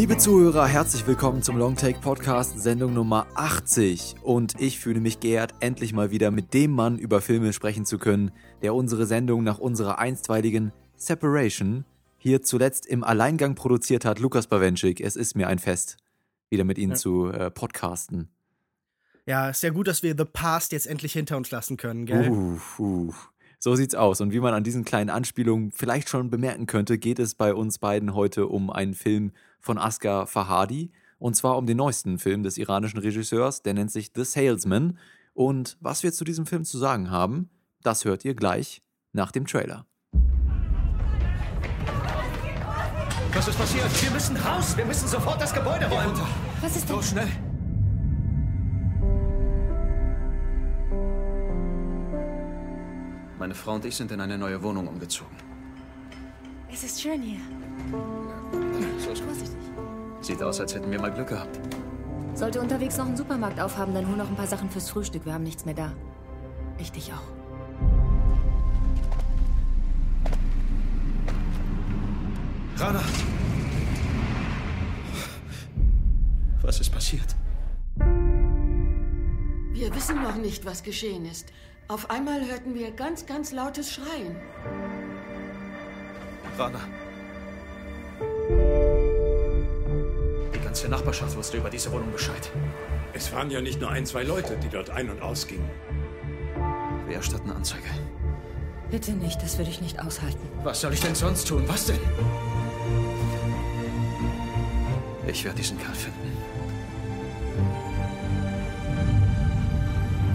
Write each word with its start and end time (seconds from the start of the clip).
Liebe 0.00 0.16
Zuhörer, 0.16 0.66
herzlich 0.66 1.06
willkommen 1.06 1.42
zum 1.42 1.58
Longtake 1.58 2.00
Podcast, 2.00 2.58
Sendung 2.58 2.94
Nummer 2.94 3.26
80. 3.34 4.14
Und 4.22 4.58
ich 4.58 4.78
fühle 4.78 4.98
mich 4.98 5.20
geehrt, 5.20 5.52
endlich 5.60 5.92
mal 5.92 6.10
wieder 6.10 6.30
mit 6.30 6.54
dem 6.54 6.70
Mann 6.70 6.98
über 6.98 7.20
Filme 7.20 7.52
sprechen 7.52 7.84
zu 7.84 7.98
können, 7.98 8.30
der 8.62 8.74
unsere 8.74 9.04
Sendung 9.04 9.44
nach 9.44 9.58
unserer 9.58 9.98
einstweiligen 9.98 10.72
Separation 10.96 11.84
hier 12.16 12.40
zuletzt 12.40 12.86
im 12.86 13.04
Alleingang 13.04 13.54
produziert 13.54 14.06
hat, 14.06 14.20
Lukas 14.20 14.46
Bawenschik. 14.46 15.02
Es 15.02 15.16
ist 15.16 15.36
mir 15.36 15.48
ein 15.48 15.58
Fest, 15.58 15.98
wieder 16.48 16.64
mit 16.64 16.78
Ihnen 16.78 16.92
ja. 16.92 16.96
zu 16.96 17.28
äh, 17.28 17.50
podcasten. 17.50 18.30
Ja, 19.26 19.50
ist 19.50 19.62
ja 19.62 19.68
gut, 19.68 19.86
dass 19.86 20.02
wir 20.02 20.14
The 20.16 20.24
Past 20.24 20.72
jetzt 20.72 20.86
endlich 20.86 21.12
hinter 21.12 21.36
uns 21.36 21.50
lassen 21.50 21.76
können, 21.76 22.06
gell? 22.06 22.30
Uh, 22.30 22.58
uh. 22.78 23.14
So 23.58 23.74
sieht's 23.74 23.94
aus. 23.94 24.22
Und 24.22 24.32
wie 24.32 24.40
man 24.40 24.54
an 24.54 24.64
diesen 24.64 24.86
kleinen 24.86 25.10
Anspielungen 25.10 25.72
vielleicht 25.72 26.08
schon 26.08 26.30
bemerken 26.30 26.64
könnte, 26.64 26.96
geht 26.96 27.18
es 27.18 27.34
bei 27.34 27.52
uns 27.52 27.78
beiden 27.78 28.14
heute 28.14 28.46
um 28.46 28.70
einen 28.70 28.94
Film 28.94 29.32
von 29.60 29.78
Asghar 29.78 30.26
Fahadi. 30.26 30.90
Und 31.18 31.36
zwar 31.36 31.56
um 31.56 31.66
den 31.66 31.76
neuesten 31.76 32.18
Film 32.18 32.42
des 32.42 32.58
iranischen 32.58 32.98
Regisseurs, 32.98 33.62
der 33.62 33.74
nennt 33.74 33.90
sich 33.90 34.10
The 34.14 34.24
Salesman. 34.24 34.98
Und 35.34 35.76
was 35.80 36.02
wir 36.02 36.12
zu 36.12 36.24
diesem 36.24 36.46
Film 36.46 36.64
zu 36.64 36.78
sagen 36.78 37.10
haben, 37.10 37.50
das 37.82 38.04
hört 38.04 38.24
ihr 38.24 38.34
gleich 38.34 38.82
nach 39.12 39.32
dem 39.32 39.46
Trailer. 39.46 39.86
Was 43.32 43.48
ist 43.48 43.58
passiert? 43.58 44.02
Wir 44.02 44.10
müssen 44.10 44.36
raus. 44.36 44.76
Wir 44.76 44.84
müssen 44.84 45.08
sofort 45.08 45.40
das 45.40 45.54
Gebäude 45.54 45.86
räumen. 45.86 46.20
Was 46.60 46.76
ist 46.76 46.88
denn? 46.88 46.96
So 46.96 47.02
schnell. 47.02 47.28
Meine 53.38 53.54
Frau 53.54 53.74
und 53.74 53.84
ich 53.84 53.96
sind 53.96 54.10
in 54.12 54.20
eine 54.20 54.36
neue 54.36 54.62
Wohnung 54.62 54.86
umgezogen. 54.88 55.49
Es 56.82 56.92
ist 56.92 57.02
schön 57.02 57.20
hier. 57.20 57.40
So 58.98 59.14
Vorsichtig. 59.22 59.50
Sieht 60.22 60.42
aus, 60.42 60.60
als 60.60 60.74
hätten 60.74 60.90
wir 60.90 60.98
mal 60.98 61.12
Glück 61.12 61.28
gehabt. 61.28 61.60
Sollte 62.32 62.58
unterwegs 62.58 62.96
noch 62.96 63.04
einen 63.04 63.18
Supermarkt 63.18 63.60
aufhaben, 63.60 63.92
dann 63.92 64.08
hol 64.08 64.16
noch 64.16 64.30
ein 64.30 64.34
paar 64.34 64.46
Sachen 64.46 64.70
fürs 64.70 64.88
Frühstück. 64.88 65.26
Wir 65.26 65.34
haben 65.34 65.42
nichts 65.44 65.66
mehr 65.66 65.74
da. 65.74 65.92
Ich 66.78 66.90
dich 66.90 67.12
auch. 67.12 67.20
Rana! 72.80 73.02
Was 76.62 76.80
ist 76.80 76.90
passiert? 76.90 77.36
Wir 79.72 79.94
wissen 79.94 80.22
noch 80.22 80.36
nicht, 80.36 80.64
was 80.64 80.82
geschehen 80.82 81.26
ist. 81.26 81.52
Auf 81.88 82.08
einmal 82.08 82.46
hörten 82.46 82.74
wir 82.74 82.90
ganz, 82.92 83.26
ganz 83.26 83.52
lautes 83.52 83.92
Schreien. 83.92 84.36
Rana. 86.58 86.80
Die 90.54 90.60
ganze 90.60 90.88
Nachbarschaft 90.88 91.36
wusste 91.36 91.56
über 91.56 91.70
diese 91.70 91.90
Wohnung 91.92 92.12
Bescheid. 92.12 92.50
Es 93.12 93.32
waren 93.32 93.50
ja 93.50 93.60
nicht 93.60 93.80
nur 93.80 93.90
ein, 93.90 94.06
zwei 94.06 94.22
Leute, 94.22 94.56
die 94.56 94.68
dort 94.68 94.90
ein- 94.90 95.10
und 95.10 95.20
ausgingen. 95.22 95.68
Wir 97.06 97.16
erstatten 97.16 97.50
Anzeige. 97.50 97.88
Bitte 98.90 99.12
nicht, 99.12 99.42
das 99.42 99.58
würde 99.58 99.70
ich 99.70 99.80
nicht 99.80 100.00
aushalten. 100.00 100.46
Was 100.62 100.80
soll 100.80 100.92
ich 100.92 101.00
denn 101.00 101.14
sonst 101.14 101.46
tun? 101.46 101.64
Was 101.66 101.86
denn? 101.86 101.98
Ich 105.26 105.44
werde 105.44 105.56
diesen 105.58 105.78
Kerl 105.78 105.94
finden. 105.94 106.36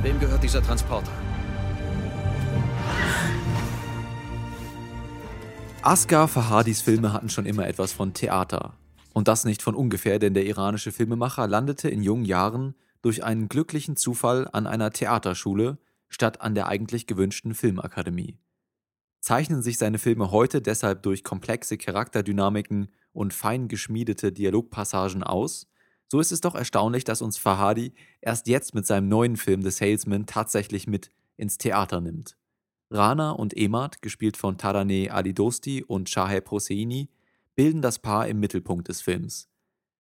Wem 0.04 0.20
gehört 0.20 0.44
dieser 0.44 0.62
Transporter? 0.62 1.12
Asghar 5.86 6.28
Fahadis 6.28 6.82
Filme 6.82 7.14
hatten 7.14 7.30
schon 7.30 7.46
immer 7.46 7.68
etwas 7.68 7.94
von 7.94 8.16
Theater. 8.16 8.74
Und 9.14 9.28
das 9.28 9.46
nicht 9.46 9.62
von 9.62 9.76
ungefähr, 9.76 10.18
denn 10.18 10.34
der 10.34 10.48
iranische 10.48 10.92
Filmemacher 10.92 11.48
landete 11.48 11.90
in 11.90 12.02
jungen 12.02 12.26
Jahren 12.26 12.74
durch 13.04 13.24
einen 13.24 13.50
glücklichen 13.50 13.96
Zufall 13.96 14.50
an 14.52 14.66
einer 14.66 14.90
Theaterschule 14.90 15.78
statt 16.10 16.42
an 16.42 16.56
der 16.56 16.70
eigentlich 16.70 17.06
gewünschten 17.06 17.54
Filmakademie. 17.54 18.40
Zeichnen 19.20 19.62
sich 19.62 19.78
seine 19.78 20.00
Filme 20.00 20.32
heute 20.32 20.60
deshalb 20.60 21.04
durch 21.04 21.24
komplexe 21.24 21.78
Charakterdynamiken 21.78 22.90
und 23.14 23.36
fein 23.36 23.68
geschmiedete 23.68 24.32
Dialogpassagen 24.32 25.22
aus, 25.22 25.68
so 26.08 26.20
ist 26.20 26.32
es 26.32 26.42
doch 26.42 26.56
erstaunlich, 26.56 27.04
dass 27.04 27.22
uns 27.22 27.38
Fahadi 27.38 27.94
erst 28.22 28.48
jetzt 28.48 28.74
mit 28.74 28.88
seinem 28.88 29.08
neuen 29.08 29.38
Film 29.38 29.62
The 29.62 29.70
Salesman 29.70 30.26
tatsächlich 30.26 30.88
mit 30.88 31.12
ins 31.38 31.60
Theater 31.60 32.02
nimmt. 32.02 32.38
Rana 32.92 33.32
und 33.32 33.56
Emad, 33.58 34.02
gespielt 34.02 34.38
von 34.38 34.58
Taraneh 34.58 35.10
Ali 35.10 35.34
Dosti 35.34 35.84
und 35.84 36.10
Shaheb 36.10 36.52
Hosseini, 36.52 37.10
bilden 37.56 37.82
das 37.82 38.00
Paar 38.00 38.28
im 38.28 38.40
Mittelpunkt 38.40 38.88
des 38.88 39.02
Films. 39.02 39.50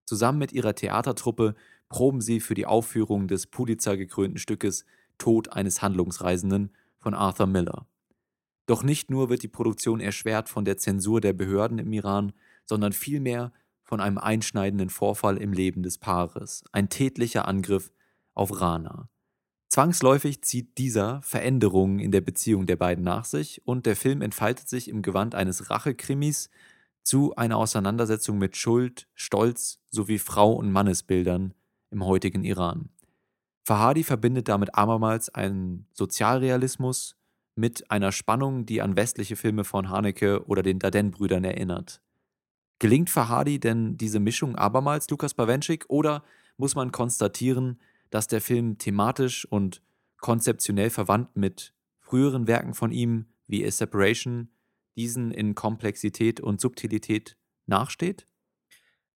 Zusammen 0.05 0.37
mit 0.37 0.51
ihrer 0.51 0.75
Theatertruppe 0.75 1.55
proben 1.89 2.21
sie 2.21 2.39
für 2.39 2.53
die 2.53 2.65
Aufführung 2.65 3.27
des 3.27 3.47
Pulitzer-gekrönten 3.47 4.37
Stückes 4.37 4.85
Tod 5.17 5.53
eines 5.53 5.81
Handlungsreisenden 5.81 6.71
von 6.99 7.13
Arthur 7.13 7.47
Miller. 7.47 7.87
Doch 8.65 8.83
nicht 8.83 9.09
nur 9.09 9.29
wird 9.29 9.43
die 9.43 9.47
Produktion 9.47 9.99
erschwert 9.99 10.49
von 10.49 10.65
der 10.65 10.77
Zensur 10.77 11.21
der 11.21 11.33
Behörden 11.33 11.79
im 11.79 11.91
Iran, 11.93 12.33
sondern 12.65 12.93
vielmehr 12.93 13.51
von 13.83 14.01
einem 14.01 14.17
einschneidenden 14.17 14.89
Vorfall 14.89 15.37
im 15.37 15.53
Leben 15.53 15.83
des 15.83 15.99
Paares, 15.99 16.63
ein 16.71 16.89
tätlicher 16.89 17.47
Angriff 17.47 17.91
auf 18.33 18.59
Rana. 18.59 19.09
Zwangsläufig 19.75 20.41
zieht 20.41 20.77
dieser 20.77 21.21
Veränderungen 21.21 21.99
in 21.99 22.13
der 22.13 22.21
Beziehung 22.21 22.65
der 22.65 22.77
beiden 22.77 23.03
nach 23.03 23.25
sich 23.25 23.61
und 23.67 23.85
der 23.85 23.97
Film 23.97 24.21
entfaltet 24.21 24.69
sich 24.69 24.87
im 24.87 25.01
Gewand 25.01 25.35
eines 25.35 25.69
Rachekrimis 25.69 26.49
zu 27.03 27.35
einer 27.35 27.57
Auseinandersetzung 27.57 28.37
mit 28.37 28.55
Schuld, 28.55 29.09
Stolz 29.15 29.81
sowie 29.91 30.17
Frau- 30.17 30.53
und 30.53 30.71
Mannesbildern 30.71 31.53
im 31.91 32.05
heutigen 32.05 32.45
Iran. 32.45 32.87
Fahadi 33.65 34.05
verbindet 34.05 34.47
damit 34.47 34.75
abermals 34.75 35.27
einen 35.35 35.87
Sozialrealismus 35.91 37.17
mit 37.55 37.91
einer 37.91 38.13
Spannung, 38.13 38.65
die 38.65 38.81
an 38.81 38.95
westliche 38.95 39.35
Filme 39.35 39.65
von 39.65 39.89
Haneke 39.89 40.45
oder 40.45 40.63
den 40.63 40.79
Daden-Brüdern 40.79 41.43
erinnert. 41.43 42.01
Gelingt 42.79 43.09
Fahadi 43.09 43.59
denn 43.59 43.97
diese 43.97 44.21
Mischung 44.21 44.55
abermals 44.55 45.09
Lukas 45.09 45.33
Bawenschik 45.33 45.83
oder 45.89 46.23
muss 46.55 46.75
man 46.75 46.93
konstatieren, 46.93 47.77
dass 48.15 48.27
der 48.27 48.39
Film 48.39 48.77
thematisch 48.77 49.43
und 49.43 49.81
konzeptionell 50.21 50.89
verwandt 50.89 51.35
mit 51.35 51.73
früheren 51.99 52.47
Werken 52.47 52.73
von 52.73 52.93
ihm 52.93 53.25
wie 53.45 53.67
A 53.67 53.69
Separation 53.69 54.53
diesen 54.95 55.31
in 55.31 55.53
Komplexität 55.53 56.39
und 56.39 56.61
Subtilität 56.61 57.35
nachsteht? 57.65 58.25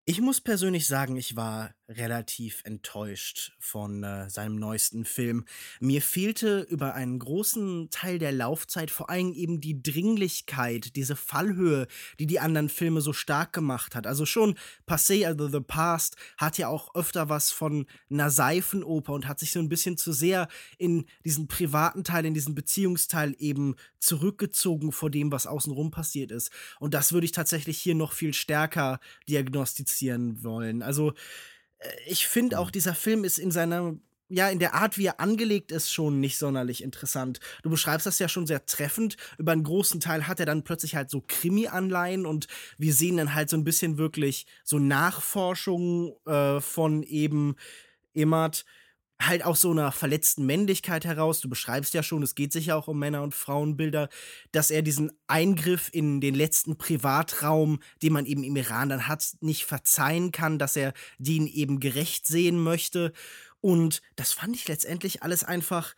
Ich 0.03 0.19
muss 0.19 0.41
persönlich 0.41 0.85
sagen, 0.85 1.15
ich 1.15 1.37
war 1.37 1.73
relativ 1.89 2.61
enttäuscht 2.65 3.53
von 3.57 4.03
äh, 4.03 4.29
seinem 4.29 4.55
neuesten 4.57 5.05
Film. 5.05 5.45
Mir 5.79 6.01
fehlte 6.01 6.61
über 6.69 6.93
einen 6.93 7.17
großen 7.17 7.89
Teil 7.89 8.19
der 8.19 8.31
Laufzeit 8.31 8.91
vor 8.91 9.09
allem 9.09 9.33
eben 9.33 9.59
die 9.59 9.81
Dringlichkeit, 9.81 10.95
diese 10.95 11.15
Fallhöhe, 11.15 11.87
die 12.19 12.27
die 12.27 12.39
anderen 12.39 12.69
Filme 12.69 13.01
so 13.01 13.11
stark 13.11 13.53
gemacht 13.53 13.95
hat. 13.95 14.05
Also 14.05 14.25
schon 14.25 14.55
Passé, 14.87 15.25
also 15.25 15.49
The 15.49 15.61
Past, 15.61 16.15
hat 16.37 16.59
ja 16.59 16.67
auch 16.67 16.93
öfter 16.93 17.29
was 17.29 17.51
von 17.51 17.87
einer 18.09 18.29
Seifenoper 18.29 19.13
und 19.13 19.27
hat 19.27 19.39
sich 19.39 19.51
so 19.51 19.59
ein 19.59 19.69
bisschen 19.69 19.97
zu 19.97 20.13
sehr 20.13 20.47
in 20.77 21.05
diesen 21.25 21.47
privaten 21.47 22.03
Teil, 22.03 22.25
in 22.25 22.35
diesen 22.35 22.53
Beziehungsteil 22.53 23.35
eben 23.39 23.75
zurückgezogen 23.99 24.91
vor 24.91 25.09
dem, 25.09 25.31
was 25.31 25.47
außenrum 25.47 25.89
passiert 25.89 26.31
ist. 26.31 26.51
Und 26.79 26.93
das 26.93 27.13
würde 27.13 27.25
ich 27.25 27.31
tatsächlich 27.31 27.79
hier 27.79 27.95
noch 27.95 28.13
viel 28.13 28.33
stärker 28.33 28.99
diagnostizieren 29.27 30.43
wollen. 30.43 30.83
Also 30.83 31.13
ich 32.05 32.27
finde 32.27 32.59
auch, 32.59 32.67
mhm. 32.67 32.73
dieser 32.73 32.95
Film 32.95 33.23
ist 33.23 33.39
in 33.39 33.51
seiner 33.51 33.95
ja, 34.31 34.47
in 34.49 34.59
der 34.59 34.75
Art, 34.75 34.99
wie 34.99 35.07
er 35.07 35.19
angelegt 35.19 35.71
ist, 35.71 35.91
schon 35.91 36.19
nicht 36.19 36.37
sonderlich 36.37 36.83
interessant. 36.83 37.39
Du 37.63 37.69
beschreibst 37.71 38.05
das 38.05 38.19
ja 38.19 38.29
schon 38.29 38.45
sehr 38.45 38.63
treffend. 38.67 39.17
Über 39.39 39.53
einen 39.53 39.63
großen 39.63 39.99
Teil 39.99 40.27
hat 40.27 40.39
er 40.39 40.45
dann 40.45 40.63
plötzlich 40.63 40.95
halt 40.95 41.09
so 41.09 41.23
Krimi-Anleihen 41.25 42.27
und 42.27 42.47
wir 42.77 42.93
sehen 42.93 43.17
dann 43.17 43.33
halt 43.33 43.49
so 43.49 43.57
ein 43.57 43.63
bisschen 43.63 43.97
wirklich 43.97 44.45
so 44.63 44.77
Nachforschungen 44.77 46.13
äh, 46.27 46.61
von 46.61 47.01
eben 47.01 47.55
Immert 48.13 48.65
halt 49.21 49.43
aus 49.43 49.61
so 49.61 49.71
einer 49.71 49.91
verletzten 49.91 50.45
Männlichkeit 50.45 51.05
heraus, 51.05 51.41
du 51.41 51.49
beschreibst 51.49 51.93
ja 51.93 52.03
schon, 52.03 52.23
es 52.23 52.35
geht 52.35 52.53
sich 52.53 52.67
ja 52.67 52.75
auch 52.75 52.87
um 52.87 52.99
Männer- 52.99 53.21
und 53.23 53.35
Frauenbilder, 53.35 54.09
dass 54.51 54.71
er 54.71 54.81
diesen 54.81 55.11
Eingriff 55.27 55.89
in 55.91 56.21
den 56.21 56.35
letzten 56.35 56.77
Privatraum, 56.77 57.79
den 58.01 58.13
man 58.13 58.25
eben 58.25 58.43
im 58.43 58.55
Iran 58.55 58.89
dann 58.89 59.07
hat, 59.07 59.25
nicht 59.41 59.65
verzeihen 59.65 60.31
kann, 60.31 60.57
dass 60.57 60.75
er 60.75 60.93
den 61.17 61.47
eben 61.47 61.79
gerecht 61.79 62.27
sehen 62.27 62.61
möchte. 62.63 63.11
Und 63.61 64.01
das 64.15 64.31
fand 64.31 64.55
ich 64.55 64.67
letztendlich 64.67 65.21
alles 65.21 65.43
einfach 65.43 65.95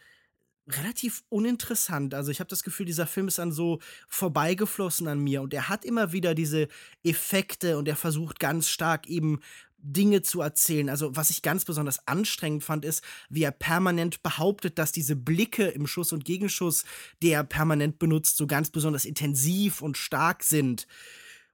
relativ 0.67 1.23
uninteressant. 1.29 2.13
Also 2.13 2.31
ich 2.31 2.39
habe 2.39 2.49
das 2.49 2.63
Gefühl, 2.63 2.85
dieser 2.85 3.07
Film 3.07 3.27
ist 3.27 3.39
dann 3.39 3.51
so 3.51 3.79
vorbeigeflossen 4.07 5.07
an 5.07 5.19
mir 5.19 5.41
und 5.41 5.53
er 5.53 5.69
hat 5.69 5.85
immer 5.85 6.11
wieder 6.11 6.35
diese 6.35 6.67
Effekte 7.03 7.77
und 7.77 7.87
er 7.87 7.95
versucht 7.95 8.39
ganz 8.39 8.69
stark 8.69 9.07
eben 9.07 9.39
Dinge 9.83 10.21
zu 10.21 10.41
erzählen. 10.41 10.89
Also, 10.89 11.15
was 11.15 11.29
ich 11.29 11.41
ganz 11.41 11.65
besonders 11.65 12.07
anstrengend 12.07 12.63
fand, 12.63 12.85
ist, 12.85 13.03
wie 13.29 13.43
er 13.43 13.51
permanent 13.51 14.23
behauptet, 14.23 14.77
dass 14.77 14.91
diese 14.91 15.15
Blicke 15.15 15.67
im 15.67 15.87
Schuss 15.87 16.13
und 16.13 16.25
Gegenschuss, 16.25 16.85
die 17.21 17.29
er 17.29 17.43
permanent 17.43 17.99
benutzt, 17.99 18.37
so 18.37 18.47
ganz 18.47 18.69
besonders 18.69 19.05
intensiv 19.05 19.81
und 19.81 19.97
stark 19.97 20.43
sind. 20.43 20.87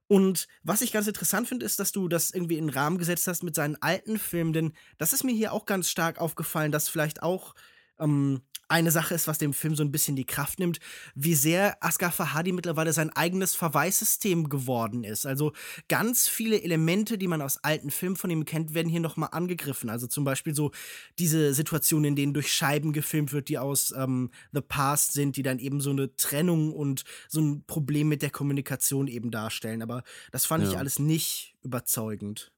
Und 0.08 0.48
was 0.62 0.80
ich 0.80 0.90
ganz 0.90 1.06
interessant 1.06 1.48
finde, 1.48 1.66
ist, 1.66 1.78
dass 1.78 1.92
du 1.92 2.08
das 2.08 2.30
irgendwie 2.30 2.56
in 2.56 2.68
den 2.68 2.74
Rahmen 2.74 2.96
gesetzt 2.96 3.26
hast 3.26 3.42
mit 3.42 3.54
seinen 3.54 3.76
alten 3.82 4.18
Filmen, 4.18 4.54
denn 4.54 4.72
das 4.96 5.12
ist 5.12 5.22
mir 5.22 5.34
hier 5.34 5.52
auch 5.52 5.66
ganz 5.66 5.90
stark 5.90 6.18
aufgefallen, 6.18 6.72
dass 6.72 6.88
vielleicht 6.88 7.22
auch 7.22 7.54
ähm, 7.98 8.40
eine 8.68 8.90
Sache 8.90 9.14
ist, 9.14 9.26
was 9.26 9.38
dem 9.38 9.52
Film 9.52 9.74
so 9.74 9.82
ein 9.82 9.90
bisschen 9.90 10.14
die 10.16 10.24
Kraft 10.26 10.58
nimmt, 10.58 10.78
wie 11.14 11.34
sehr 11.34 11.82
Asghar 11.82 12.12
Fahadi 12.12 12.52
mittlerweile 12.52 12.92
sein 12.92 13.10
eigenes 13.10 13.54
Verweissystem 13.54 14.48
geworden 14.48 15.04
ist. 15.04 15.26
Also 15.26 15.52
ganz 15.88 16.28
viele 16.28 16.62
Elemente, 16.62 17.18
die 17.18 17.28
man 17.28 17.42
aus 17.42 17.62
alten 17.64 17.90
Filmen 17.90 18.16
von 18.16 18.30
ihm 18.30 18.44
kennt, 18.44 18.74
werden 18.74 18.88
hier 18.88 19.00
nochmal 19.00 19.30
angegriffen. 19.32 19.90
Also 19.90 20.06
zum 20.06 20.24
Beispiel 20.24 20.54
so 20.54 20.70
diese 21.18 21.54
Situationen, 21.54 22.06
in 22.10 22.16
denen 22.16 22.34
durch 22.34 22.52
Scheiben 22.52 22.92
gefilmt 22.92 23.32
wird, 23.32 23.48
die 23.48 23.58
aus 23.58 23.92
ähm, 23.96 24.30
The 24.52 24.60
Past 24.60 25.12
sind, 25.12 25.36
die 25.36 25.42
dann 25.42 25.58
eben 25.58 25.80
so 25.80 25.90
eine 25.90 26.14
Trennung 26.16 26.72
und 26.72 27.04
so 27.28 27.40
ein 27.40 27.64
Problem 27.66 28.08
mit 28.08 28.22
der 28.22 28.30
Kommunikation 28.30 29.08
eben 29.08 29.30
darstellen. 29.30 29.82
Aber 29.82 30.02
das 30.30 30.44
fand 30.44 30.64
Ja. 30.64 30.70
ich 30.70 30.78
alles 30.78 30.98
nicht 30.98 31.56
überzeugend. 31.62 32.52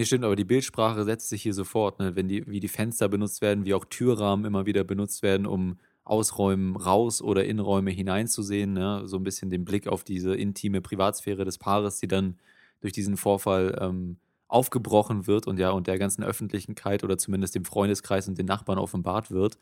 Nee, 0.00 0.06
stimmt, 0.06 0.24
aber 0.24 0.34
die 0.34 0.44
Bildsprache 0.46 1.04
setzt 1.04 1.28
sich 1.28 1.42
hier 1.42 1.52
sofort, 1.52 1.98
ne? 1.98 2.16
Wenn 2.16 2.26
die, 2.26 2.46
wie 2.46 2.58
die 2.58 2.68
Fenster 2.68 3.06
benutzt 3.10 3.42
werden, 3.42 3.66
wie 3.66 3.74
auch 3.74 3.84
Türrahmen 3.84 4.46
immer 4.46 4.64
wieder 4.64 4.82
benutzt 4.82 5.22
werden, 5.22 5.44
um 5.44 5.78
Ausräumen 6.04 6.74
raus 6.74 7.20
oder 7.20 7.44
Innenräume 7.44 7.90
hineinzusehen, 7.90 8.72
ne? 8.72 9.02
So 9.04 9.18
ein 9.18 9.24
bisschen 9.24 9.50
den 9.50 9.66
Blick 9.66 9.86
auf 9.88 10.02
diese 10.02 10.34
intime 10.34 10.80
Privatsphäre 10.80 11.44
des 11.44 11.58
Paares, 11.58 11.98
die 12.00 12.08
dann 12.08 12.38
durch 12.80 12.94
diesen 12.94 13.18
Vorfall 13.18 13.76
ähm, 13.78 14.16
aufgebrochen 14.48 15.26
wird 15.26 15.46
und 15.46 15.58
ja, 15.58 15.68
und 15.68 15.86
der 15.86 15.98
ganzen 15.98 16.24
Öffentlichkeit 16.24 17.04
oder 17.04 17.18
zumindest 17.18 17.54
dem 17.54 17.66
Freundeskreis 17.66 18.26
und 18.26 18.38
den 18.38 18.46
Nachbarn 18.46 18.78
offenbart 18.78 19.30
wird. 19.30 19.58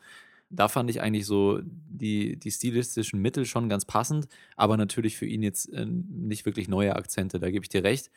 Da 0.49 0.69
fand 0.69 0.89
ich 0.89 1.01
eigentlich 1.01 1.25
so 1.25 1.59
die, 1.63 2.37
die 2.37 2.51
stilistischen 2.51 3.21
Mittel 3.21 3.45
schon 3.45 3.67
ganz 3.67 3.83
passend, 3.83 4.29
aber 4.55 4.77
natürlich 4.77 5.17
für 5.17 5.25
ihn 5.25 5.43
jetzt 5.43 5.71
äh, 5.73 5.85
nicht 5.85 6.45
wirklich 6.45 6.69
neue 6.69 6.95
Akzente, 6.95 7.39
da 7.39 7.51
gebe 7.51 7.65
ich 7.65 7.69
dir 7.69 7.83
recht. 7.83 8.09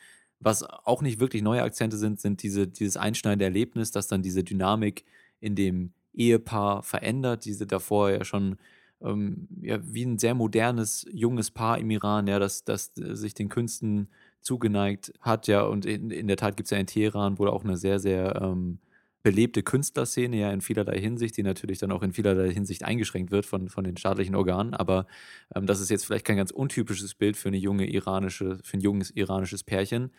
Was 0.42 0.62
auch 0.64 1.02
nicht 1.02 1.20
wirklich 1.20 1.42
neue 1.42 1.62
Akzente 1.62 1.96
sind, 1.96 2.20
sind 2.20 2.42
diese, 2.42 2.66
dieses 2.66 2.96
einschneidende 2.96 3.44
Erlebnis, 3.44 3.90
das 3.90 4.08
dann 4.08 4.22
diese 4.22 4.44
Dynamik 4.44 5.04
in 5.40 5.54
dem 5.54 5.92
Ehepaar 6.14 6.82
verändert, 6.82 7.44
diese 7.44 7.66
davor 7.66 8.10
ja 8.10 8.24
schon 8.24 8.56
ähm, 9.02 9.48
ja, 9.60 9.78
wie 9.82 10.04
ein 10.04 10.18
sehr 10.18 10.34
modernes, 10.34 11.06
junges 11.12 11.50
Paar 11.50 11.78
im 11.78 11.90
Iran, 11.90 12.26
ja, 12.26 12.38
das, 12.38 12.64
das 12.64 12.96
äh, 12.98 13.16
sich 13.16 13.34
den 13.34 13.48
Künsten 13.48 14.08
zugeneigt 14.40 15.12
hat, 15.20 15.46
ja, 15.46 15.62
und 15.62 15.86
in, 15.86 16.10
in 16.10 16.28
der 16.28 16.36
Tat 16.36 16.56
gibt 16.56 16.66
es 16.66 16.70
ja 16.70 16.78
in 16.78 16.86
Teheran 16.86 17.38
wohl 17.38 17.48
auch 17.48 17.64
eine 17.64 17.76
sehr, 17.76 17.98
sehr 17.98 18.40
ähm, 18.42 18.78
belebte 19.22 19.62
Künstlerszene, 19.62 20.36
ja, 20.36 20.50
in 20.52 20.60
vielerlei 20.60 20.98
Hinsicht, 21.00 21.36
die 21.36 21.42
natürlich 21.42 21.78
dann 21.78 21.92
auch 21.92 22.02
in 22.02 22.12
vielerlei 22.12 22.52
Hinsicht 22.52 22.84
eingeschränkt 22.84 23.30
wird 23.30 23.46
von, 23.46 23.68
von 23.68 23.84
den 23.84 23.96
staatlichen 23.96 24.34
Organen, 24.34 24.74
aber 24.74 25.06
ähm, 25.54 25.66
das 25.66 25.80
ist 25.80 25.90
jetzt 25.90 26.04
vielleicht 26.06 26.24
kein 26.26 26.36
ganz 26.36 26.50
untypisches 26.50 27.14
Bild 27.14 27.36
für 27.36 27.48
eine 27.48 27.58
junge 27.58 27.88
iranische, 27.90 28.58
für 28.64 28.76
ein 28.76 28.80
junges 28.80 29.10
iranisches 29.10 29.62
Pärchen. 29.64 30.10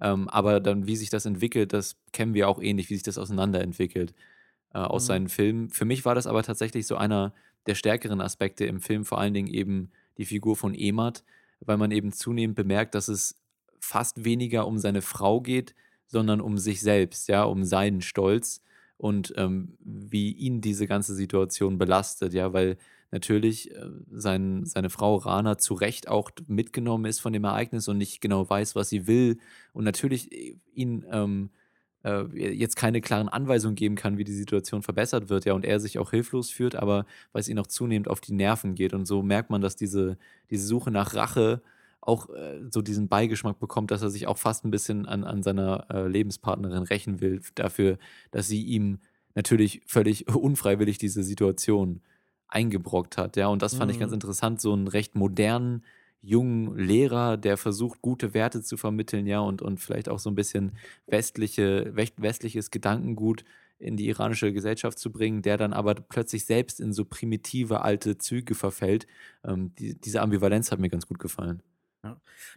Ähm, 0.00 0.28
aber 0.28 0.60
dann, 0.60 0.86
wie 0.86 0.96
sich 0.96 1.10
das 1.10 1.26
entwickelt, 1.26 1.72
das 1.72 1.96
kennen 2.12 2.34
wir 2.34 2.48
auch 2.48 2.60
ähnlich, 2.62 2.90
wie 2.90 2.94
sich 2.94 3.02
das 3.02 3.18
auseinanderentwickelt 3.18 4.14
äh, 4.74 4.78
aus 4.78 5.06
Mhm. 5.06 5.06
seinen 5.06 5.28
Filmen. 5.28 5.70
Für 5.70 5.84
mich 5.84 6.04
war 6.04 6.14
das 6.14 6.26
aber 6.26 6.42
tatsächlich 6.42 6.86
so 6.86 6.96
einer 6.96 7.34
der 7.66 7.74
stärkeren 7.74 8.20
Aspekte 8.20 8.64
im 8.66 8.80
Film, 8.80 9.04
vor 9.04 9.18
allen 9.20 9.34
Dingen 9.34 9.48
eben 9.48 9.92
die 10.18 10.24
Figur 10.24 10.56
von 10.56 10.74
Emat, 10.74 11.24
weil 11.60 11.76
man 11.76 11.90
eben 11.90 12.12
zunehmend 12.12 12.56
bemerkt, 12.56 12.94
dass 12.94 13.08
es 13.08 13.40
fast 13.80 14.24
weniger 14.24 14.66
um 14.66 14.78
seine 14.78 15.02
Frau 15.02 15.40
geht, 15.40 15.74
sondern 16.10 16.40
um 16.40 16.58
sich 16.58 16.80
selbst, 16.80 17.28
ja, 17.28 17.44
um 17.44 17.64
seinen 17.64 18.02
Stolz 18.02 18.62
und 18.96 19.32
ähm, 19.36 19.76
wie 19.80 20.32
ihn 20.32 20.60
diese 20.60 20.86
ganze 20.86 21.14
Situation 21.14 21.78
belastet, 21.78 22.34
ja, 22.34 22.52
weil 22.52 22.76
natürlich 23.10 23.70
äh, 23.74 23.86
sein, 24.10 24.64
seine 24.66 24.90
Frau 24.90 25.16
Rana 25.16 25.58
zu 25.58 25.74
Recht 25.74 26.08
auch 26.08 26.30
mitgenommen 26.46 27.06
ist 27.06 27.20
von 27.20 27.32
dem 27.32 27.44
Ereignis 27.44 27.88
und 27.88 27.98
nicht 27.98 28.20
genau 28.20 28.48
weiß, 28.48 28.76
was 28.76 28.88
sie 28.88 29.06
will 29.06 29.38
und 29.72 29.84
natürlich 29.84 30.30
äh, 30.32 30.56
ihn 30.74 31.04
ähm, 31.10 31.50
äh, 32.04 32.24
jetzt 32.34 32.76
keine 32.76 33.00
klaren 33.00 33.28
Anweisungen 33.28 33.74
geben 33.74 33.94
kann, 33.94 34.18
wie 34.18 34.24
die 34.24 34.32
Situation 34.32 34.82
verbessert 34.82 35.28
wird, 35.28 35.44
ja, 35.44 35.54
und 35.54 35.64
er 35.64 35.80
sich 35.80 35.98
auch 35.98 36.10
hilflos 36.10 36.50
fühlt, 36.50 36.76
aber 36.76 37.06
weil 37.32 37.40
es 37.40 37.48
ihn 37.48 37.58
auch 37.58 37.66
zunehmend 37.66 38.08
auf 38.08 38.20
die 38.20 38.32
Nerven 38.32 38.74
geht. 38.74 38.94
Und 38.94 39.06
so 39.06 39.22
merkt 39.22 39.50
man, 39.50 39.60
dass 39.60 39.76
diese, 39.76 40.18
diese 40.50 40.66
Suche 40.66 40.90
nach 40.90 41.14
Rache 41.14 41.62
auch 42.00 42.30
äh, 42.30 42.60
so 42.70 42.82
diesen 42.82 43.08
Beigeschmack 43.08 43.58
bekommt, 43.58 43.90
dass 43.90 44.02
er 44.02 44.10
sich 44.10 44.26
auch 44.26 44.38
fast 44.38 44.64
ein 44.64 44.70
bisschen 44.70 45.06
an, 45.06 45.24
an 45.24 45.42
seiner 45.42 45.86
äh, 45.90 46.06
Lebenspartnerin 46.08 46.82
rächen 46.84 47.20
will, 47.20 47.42
dafür, 47.54 47.98
dass 48.30 48.48
sie 48.48 48.62
ihm 48.64 49.00
natürlich 49.34 49.82
völlig 49.86 50.28
unfreiwillig 50.34 50.98
diese 50.98 51.22
Situation 51.22 52.02
eingebrockt 52.48 53.16
hat. 53.18 53.36
Ja, 53.36 53.48
und 53.48 53.62
das 53.62 53.74
fand 53.74 53.90
ich 53.90 53.98
ganz 53.98 54.12
Mhm. 54.12 54.14
interessant, 54.14 54.60
so 54.60 54.72
einen 54.72 54.88
recht 54.88 55.14
modernen, 55.14 55.84
jungen 56.22 56.76
Lehrer, 56.76 57.36
der 57.36 57.56
versucht, 57.56 58.02
gute 58.02 58.34
Werte 58.34 58.62
zu 58.62 58.76
vermitteln, 58.76 59.26
ja, 59.26 59.40
und, 59.40 59.62
und 59.62 59.78
vielleicht 59.80 60.08
auch 60.08 60.18
so 60.18 60.30
ein 60.30 60.34
bisschen 60.34 60.76
westliche, 61.06 61.94
west- 61.96 62.20
westliches 62.20 62.70
Gedankengut 62.70 63.44
in 63.78 63.96
die 63.96 64.08
iranische 64.08 64.52
Gesellschaft 64.52 64.98
zu 64.98 65.10
bringen, 65.12 65.40
der 65.42 65.56
dann 65.56 65.72
aber 65.72 65.94
plötzlich 65.94 66.44
selbst 66.44 66.80
in 66.80 66.92
so 66.92 67.04
primitive 67.06 67.80
alte 67.82 68.18
Züge 68.18 68.54
verfällt. 68.54 69.06
Ähm, 69.44 69.74
die, 69.76 69.98
diese 69.98 70.20
Ambivalenz 70.20 70.70
hat 70.70 70.80
mir 70.80 70.90
ganz 70.90 71.06
gut 71.06 71.18
gefallen. 71.18 71.62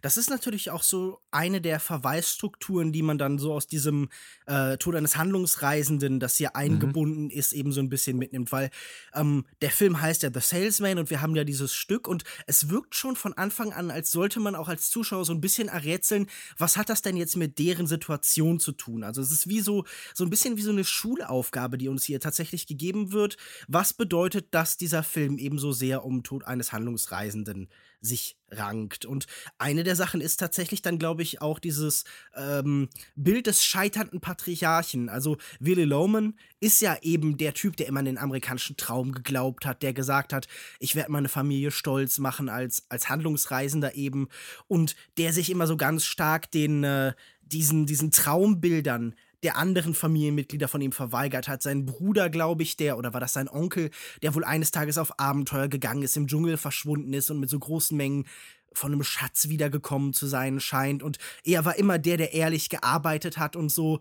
Das 0.00 0.16
ist 0.16 0.30
natürlich 0.30 0.70
auch 0.70 0.82
so 0.82 1.20
eine 1.30 1.60
der 1.60 1.78
Verweisstrukturen, 1.78 2.92
die 2.92 3.02
man 3.02 3.18
dann 3.18 3.38
so 3.38 3.52
aus 3.52 3.66
diesem 3.66 4.08
äh, 4.46 4.78
Tod 4.78 4.94
eines 4.94 5.16
Handlungsreisenden, 5.16 6.18
das 6.18 6.36
hier 6.36 6.56
eingebunden 6.56 7.28
ist, 7.28 7.52
eben 7.52 7.70
so 7.70 7.80
ein 7.80 7.90
bisschen 7.90 8.16
mitnimmt, 8.16 8.52
weil 8.52 8.70
ähm, 9.14 9.44
der 9.60 9.70
Film 9.70 10.00
heißt 10.00 10.22
ja 10.22 10.30
The 10.32 10.40
Salesman 10.40 10.98
und 10.98 11.10
wir 11.10 11.20
haben 11.20 11.36
ja 11.36 11.44
dieses 11.44 11.74
Stück 11.74 12.08
und 12.08 12.24
es 12.46 12.70
wirkt 12.70 12.94
schon 12.94 13.16
von 13.16 13.34
Anfang 13.34 13.72
an, 13.72 13.90
als 13.90 14.10
sollte 14.10 14.40
man 14.40 14.54
auch 14.54 14.68
als 14.68 14.88
Zuschauer 14.88 15.26
so 15.26 15.34
ein 15.34 15.42
bisschen 15.42 15.68
errätseln, 15.68 16.26
was 16.56 16.78
hat 16.78 16.88
das 16.88 17.02
denn 17.02 17.16
jetzt 17.16 17.36
mit 17.36 17.58
deren 17.58 17.86
Situation 17.86 18.60
zu 18.60 18.72
tun? 18.72 19.04
Also 19.04 19.20
es 19.20 19.30
ist 19.30 19.48
wie 19.48 19.60
so, 19.60 19.84
so 20.14 20.24
ein 20.24 20.30
bisschen 20.30 20.56
wie 20.56 20.62
so 20.62 20.72
eine 20.72 20.84
Schulaufgabe, 20.84 21.76
die 21.76 21.88
uns 21.88 22.04
hier 22.04 22.18
tatsächlich 22.18 22.66
gegeben 22.66 23.12
wird. 23.12 23.36
Was 23.68 23.92
bedeutet, 23.92 24.54
dass 24.54 24.78
dieser 24.78 25.02
Film 25.02 25.36
eben 25.36 25.58
so 25.58 25.72
sehr 25.72 26.04
um 26.04 26.22
Tod 26.22 26.44
eines 26.44 26.72
Handlungsreisenden 26.72 27.68
sich 28.04 28.36
rankt. 28.50 29.04
Und 29.04 29.26
eine 29.58 29.82
der 29.82 29.96
Sachen 29.96 30.20
ist 30.20 30.38
tatsächlich 30.38 30.82
dann, 30.82 30.98
glaube 30.98 31.22
ich, 31.22 31.40
auch 31.40 31.58
dieses 31.58 32.04
ähm, 32.36 32.88
Bild 33.16 33.46
des 33.46 33.64
scheiternden 33.64 34.20
Patriarchen. 34.20 35.08
Also 35.08 35.36
Willy 35.58 35.84
Loman 35.84 36.34
ist 36.60 36.80
ja 36.80 36.96
eben 37.02 37.36
der 37.36 37.54
Typ, 37.54 37.76
der 37.76 37.88
immer 37.88 38.00
an 38.00 38.06
den 38.06 38.18
amerikanischen 38.18 38.76
Traum 38.76 39.12
geglaubt 39.12 39.66
hat, 39.66 39.82
der 39.82 39.92
gesagt 39.92 40.32
hat, 40.32 40.46
ich 40.78 40.94
werde 40.94 41.12
meine 41.12 41.28
Familie 41.28 41.70
stolz 41.70 42.18
machen 42.18 42.48
als, 42.48 42.86
als 42.88 43.08
Handlungsreisender 43.08 43.94
eben 43.94 44.28
und 44.68 44.94
der 45.18 45.32
sich 45.32 45.50
immer 45.50 45.66
so 45.66 45.76
ganz 45.76 46.04
stark 46.04 46.50
den, 46.50 46.84
äh, 46.84 47.12
diesen, 47.42 47.86
diesen 47.86 48.10
Traumbildern 48.10 49.14
der 49.44 49.56
anderen 49.56 49.94
Familienmitglieder 49.94 50.68
von 50.68 50.80
ihm 50.80 50.92
verweigert 50.92 51.46
hat. 51.46 51.62
Sein 51.62 51.86
Bruder, 51.86 52.30
glaube 52.30 52.62
ich, 52.62 52.76
der, 52.76 52.98
oder 52.98 53.12
war 53.12 53.20
das 53.20 53.34
sein 53.34 53.48
Onkel, 53.48 53.90
der 54.22 54.34
wohl 54.34 54.44
eines 54.44 54.70
Tages 54.70 54.98
auf 54.98 55.20
Abenteuer 55.20 55.68
gegangen 55.68 56.02
ist, 56.02 56.16
im 56.16 56.26
Dschungel 56.26 56.56
verschwunden 56.56 57.12
ist 57.12 57.30
und 57.30 57.40
mit 57.40 57.50
so 57.50 57.58
großen 57.58 57.96
Mengen 57.96 58.24
von 58.72 58.92
einem 58.92 59.04
Schatz 59.04 59.48
wiedergekommen 59.48 60.12
zu 60.12 60.26
sein 60.26 60.60
scheint. 60.60 61.02
Und 61.02 61.18
er 61.44 61.64
war 61.64 61.76
immer 61.76 61.98
der, 61.98 62.16
der 62.16 62.32
ehrlich 62.32 62.68
gearbeitet 62.68 63.38
hat 63.38 63.54
und 63.54 63.70
so. 63.70 64.00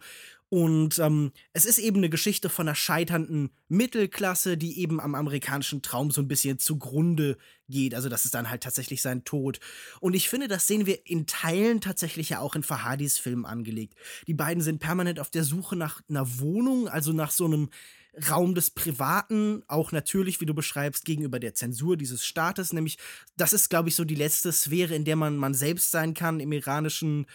Und 0.53 0.99
ähm, 0.99 1.31
es 1.53 1.65
ist 1.65 1.79
eben 1.79 1.97
eine 1.97 2.11
Geschichte 2.11 2.47
von 2.47 2.67
einer 2.67 2.75
scheiternden 2.75 3.49
Mittelklasse, 3.69 4.55
die 4.55 4.81
eben 4.81 4.99
am 4.99 5.15
amerikanischen 5.15 5.81
Traum 5.81 6.11
so 6.11 6.21
ein 6.21 6.27
bisschen 6.27 6.59
zugrunde 6.59 7.39
geht. 7.69 7.95
Also 7.95 8.07
das 8.07 8.25
ist 8.25 8.35
dann 8.35 8.51
halt 8.51 8.61
tatsächlich 8.61 9.01
sein 9.01 9.23
Tod. 9.23 9.59
Und 9.99 10.13
ich 10.13 10.29
finde, 10.29 10.47
das 10.47 10.67
sehen 10.67 10.85
wir 10.85 11.07
in 11.07 11.25
Teilen 11.25 11.81
tatsächlich 11.81 12.29
ja 12.29 12.39
auch 12.39 12.55
in 12.55 12.61
Fahadis 12.61 13.17
Film 13.17 13.45
angelegt. 13.45 13.95
Die 14.27 14.35
beiden 14.35 14.61
sind 14.61 14.77
permanent 14.77 15.19
auf 15.19 15.31
der 15.31 15.43
Suche 15.43 15.75
nach 15.75 16.01
einer 16.07 16.37
Wohnung, 16.37 16.87
also 16.87 17.13
nach 17.13 17.31
so 17.31 17.45
einem 17.45 17.71
Raum 18.29 18.53
des 18.53 18.69
Privaten, 18.69 19.63
auch 19.67 19.91
natürlich, 19.91 20.39
wie 20.39 20.45
du 20.45 20.53
beschreibst, 20.53 21.03
gegenüber 21.03 21.39
der 21.39 21.55
Zensur 21.55 21.97
dieses 21.97 22.23
Staates. 22.23 22.73
Nämlich, 22.73 22.99
das 23.37 23.53
ist, 23.53 23.69
glaube 23.69 23.89
ich, 23.89 23.95
so 23.95 24.05
die 24.05 24.13
letzte 24.13 24.51
Sphäre, 24.51 24.93
in 24.93 25.03
der 25.03 25.15
man 25.15 25.35
man 25.35 25.55
selbst 25.55 25.89
sein 25.89 26.13
kann 26.13 26.39
im 26.39 26.51
iranischen 26.51 27.25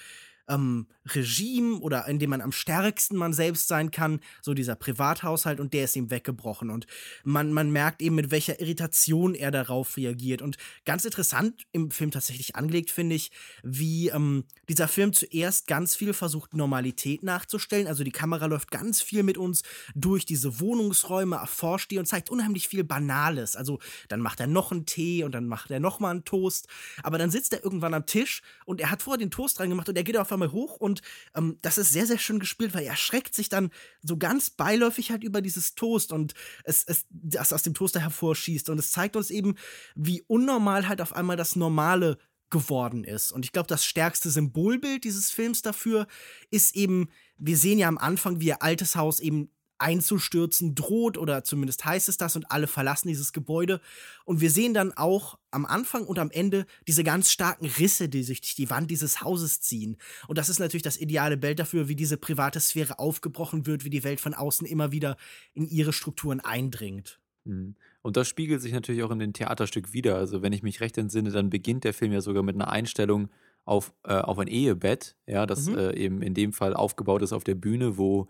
ähm, 0.48 0.86
Regime 1.14 1.78
oder 1.78 2.06
in 2.06 2.18
dem 2.18 2.30
man 2.30 2.40
am 2.40 2.52
stärksten 2.52 3.16
man 3.16 3.32
selbst 3.32 3.68
sein 3.68 3.90
kann, 3.90 4.20
so 4.42 4.54
dieser 4.54 4.74
Privathaushalt 4.74 5.60
und 5.60 5.72
der 5.72 5.84
ist 5.84 5.96
ihm 5.96 6.10
weggebrochen. 6.10 6.70
Und 6.70 6.86
man, 7.24 7.52
man 7.52 7.70
merkt 7.70 8.02
eben, 8.02 8.14
mit 8.14 8.30
welcher 8.30 8.60
Irritation 8.60 9.34
er 9.34 9.50
darauf 9.50 9.96
reagiert. 9.96 10.42
Und 10.42 10.56
ganz 10.84 11.04
interessant 11.04 11.66
im 11.72 11.90
Film 11.90 12.10
tatsächlich 12.10 12.56
angelegt, 12.56 12.90
finde 12.90 13.14
ich, 13.14 13.30
wie 13.62 14.08
ähm, 14.08 14.44
dieser 14.68 14.88
Film 14.88 15.12
zuerst 15.12 15.66
ganz 15.66 15.96
viel 15.96 16.12
versucht, 16.12 16.54
Normalität 16.54 17.22
nachzustellen, 17.22 17.86
also 17.86 18.04
die 18.04 18.10
Kamera 18.10 18.46
läuft 18.46 18.70
ganz 18.70 19.00
viel 19.02 19.22
mit 19.22 19.38
uns 19.38 19.62
durch 19.94 20.24
diese 20.24 20.60
Wohnungsräume, 20.60 21.36
erforscht 21.36 21.90
die 21.90 21.98
und 21.98 22.06
zeigt 22.06 22.30
unheimlich 22.30 22.68
viel 22.68 22.84
Banales, 22.84 23.56
also 23.56 23.78
dann 24.08 24.20
macht 24.20 24.40
er 24.40 24.46
noch 24.46 24.72
einen 24.72 24.86
Tee 24.86 25.24
und 25.24 25.32
dann 25.32 25.46
macht 25.46 25.70
er 25.70 25.80
noch 25.80 26.00
mal 26.00 26.10
einen 26.10 26.24
Toast, 26.24 26.68
aber 27.02 27.18
dann 27.18 27.30
sitzt 27.30 27.52
er 27.52 27.64
irgendwann 27.64 27.94
am 27.94 28.06
Tisch 28.06 28.42
und 28.64 28.80
er 28.80 28.90
hat 28.90 29.02
vorher 29.02 29.18
den 29.18 29.30
Toast 29.30 29.60
reingemacht 29.60 29.88
und 29.88 29.96
er 29.96 30.04
geht 30.04 30.16
auf 30.16 30.32
einmal 30.32 30.37
hoch 30.46 30.76
und 30.76 31.02
ähm, 31.34 31.58
das 31.62 31.76
ist 31.76 31.92
sehr, 31.92 32.06
sehr 32.06 32.18
schön 32.18 32.38
gespielt, 32.38 32.72
weil 32.74 32.84
er 32.84 32.96
schreckt 32.96 33.34
sich 33.34 33.48
dann 33.48 33.70
so 34.02 34.16
ganz 34.16 34.50
beiläufig 34.50 35.10
halt 35.10 35.24
über 35.24 35.42
dieses 35.42 35.74
Toast 35.74 36.12
und 36.12 36.34
es, 36.64 36.84
es 36.86 37.06
das 37.10 37.52
aus 37.52 37.62
dem 37.62 37.74
Toaster 37.74 38.00
hervorschießt. 38.00 38.70
Und 38.70 38.78
es 38.78 38.92
zeigt 38.92 39.16
uns 39.16 39.30
eben, 39.30 39.56
wie 39.94 40.22
unnormal 40.26 40.88
halt 40.88 41.00
auf 41.00 41.12
einmal 41.12 41.36
das 41.36 41.56
Normale 41.56 42.18
geworden 42.50 43.04
ist. 43.04 43.32
Und 43.32 43.44
ich 43.44 43.52
glaube, 43.52 43.66
das 43.66 43.84
stärkste 43.84 44.30
Symbolbild 44.30 45.04
dieses 45.04 45.30
Films 45.30 45.62
dafür 45.62 46.06
ist 46.50 46.74
eben, 46.74 47.08
wir 47.36 47.56
sehen 47.56 47.78
ja 47.78 47.88
am 47.88 47.98
Anfang, 47.98 48.40
wie 48.40 48.46
ihr 48.46 48.62
altes 48.62 48.96
Haus 48.96 49.20
eben 49.20 49.50
einzustürzen 49.78 50.74
droht 50.74 51.16
oder 51.16 51.44
zumindest 51.44 51.84
heißt 51.84 52.08
es 52.08 52.16
das 52.16 52.36
und 52.36 52.50
alle 52.50 52.66
verlassen 52.66 53.08
dieses 53.08 53.32
Gebäude. 53.32 53.80
Und 54.24 54.40
wir 54.40 54.50
sehen 54.50 54.74
dann 54.74 54.92
auch 54.92 55.38
am 55.50 55.64
Anfang 55.66 56.04
und 56.04 56.18
am 56.18 56.30
Ende 56.30 56.66
diese 56.86 57.04
ganz 57.04 57.30
starken 57.30 57.66
Risse, 57.66 58.08
die 58.08 58.22
sich 58.22 58.40
durch 58.40 58.54
die 58.54 58.70
Wand 58.70 58.90
dieses 58.90 59.22
Hauses 59.22 59.60
ziehen. 59.60 59.96
Und 60.26 60.38
das 60.38 60.48
ist 60.48 60.58
natürlich 60.58 60.82
das 60.82 60.98
ideale 60.98 61.36
Bild 61.36 61.58
dafür, 61.58 61.88
wie 61.88 61.96
diese 61.96 62.16
private 62.16 62.60
Sphäre 62.60 62.98
aufgebrochen 62.98 63.66
wird, 63.66 63.84
wie 63.84 63.90
die 63.90 64.04
Welt 64.04 64.20
von 64.20 64.34
außen 64.34 64.66
immer 64.66 64.92
wieder 64.92 65.16
in 65.54 65.66
ihre 65.66 65.92
Strukturen 65.92 66.40
eindringt. 66.40 67.20
Mhm. 67.44 67.76
Und 68.02 68.16
das 68.16 68.28
spiegelt 68.28 68.62
sich 68.62 68.72
natürlich 68.72 69.02
auch 69.02 69.10
in 69.10 69.18
dem 69.18 69.32
Theaterstück 69.32 69.92
wieder. 69.92 70.16
Also, 70.16 70.42
wenn 70.42 70.52
ich 70.52 70.62
mich 70.62 70.80
recht 70.80 70.96
entsinne, 70.98 71.30
dann 71.30 71.50
beginnt 71.50 71.84
der 71.84 71.94
Film 71.94 72.12
ja 72.12 72.20
sogar 72.20 72.42
mit 72.42 72.54
einer 72.54 72.70
Einstellung 72.70 73.28
auf, 73.64 73.92
äh, 74.04 74.14
auf 74.14 74.38
ein 74.38 74.48
Ehebett, 74.48 75.14
ja, 75.26 75.44
das 75.44 75.66
mhm. 75.66 75.78
äh, 75.78 75.94
eben 75.94 76.22
in 76.22 76.32
dem 76.32 76.52
Fall 76.52 76.72
aufgebaut 76.74 77.22
ist 77.22 77.34
auf 77.34 77.44
der 77.44 77.54
Bühne, 77.54 77.98
wo 77.98 78.28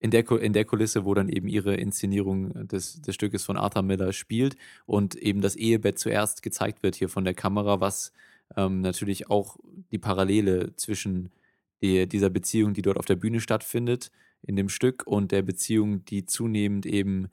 in 0.00 0.10
der, 0.10 0.28
in 0.32 0.52
der 0.52 0.64
Kulisse, 0.64 1.04
wo 1.04 1.14
dann 1.14 1.28
eben 1.28 1.46
ihre 1.46 1.74
Inszenierung 1.74 2.66
des, 2.66 3.00
des 3.02 3.14
Stückes 3.14 3.44
von 3.44 3.58
Arthur 3.58 3.82
Miller 3.82 4.12
spielt 4.12 4.56
und 4.86 5.14
eben 5.14 5.42
das 5.42 5.56
Ehebett 5.56 5.98
zuerst 5.98 6.42
gezeigt 6.42 6.82
wird 6.82 6.96
hier 6.96 7.10
von 7.10 7.24
der 7.24 7.34
Kamera, 7.34 7.80
was 7.80 8.12
ähm, 8.56 8.80
natürlich 8.80 9.30
auch 9.30 9.58
die 9.92 9.98
Parallele 9.98 10.74
zwischen 10.76 11.30
die, 11.82 12.06
dieser 12.06 12.30
Beziehung, 12.30 12.72
die 12.72 12.82
dort 12.82 12.96
auf 12.96 13.04
der 13.04 13.16
Bühne 13.16 13.40
stattfindet, 13.40 14.10
in 14.42 14.56
dem 14.56 14.70
Stück 14.70 15.06
und 15.06 15.32
der 15.32 15.42
Beziehung, 15.42 16.04
die 16.06 16.24
zunehmend 16.24 16.86
eben 16.86 17.28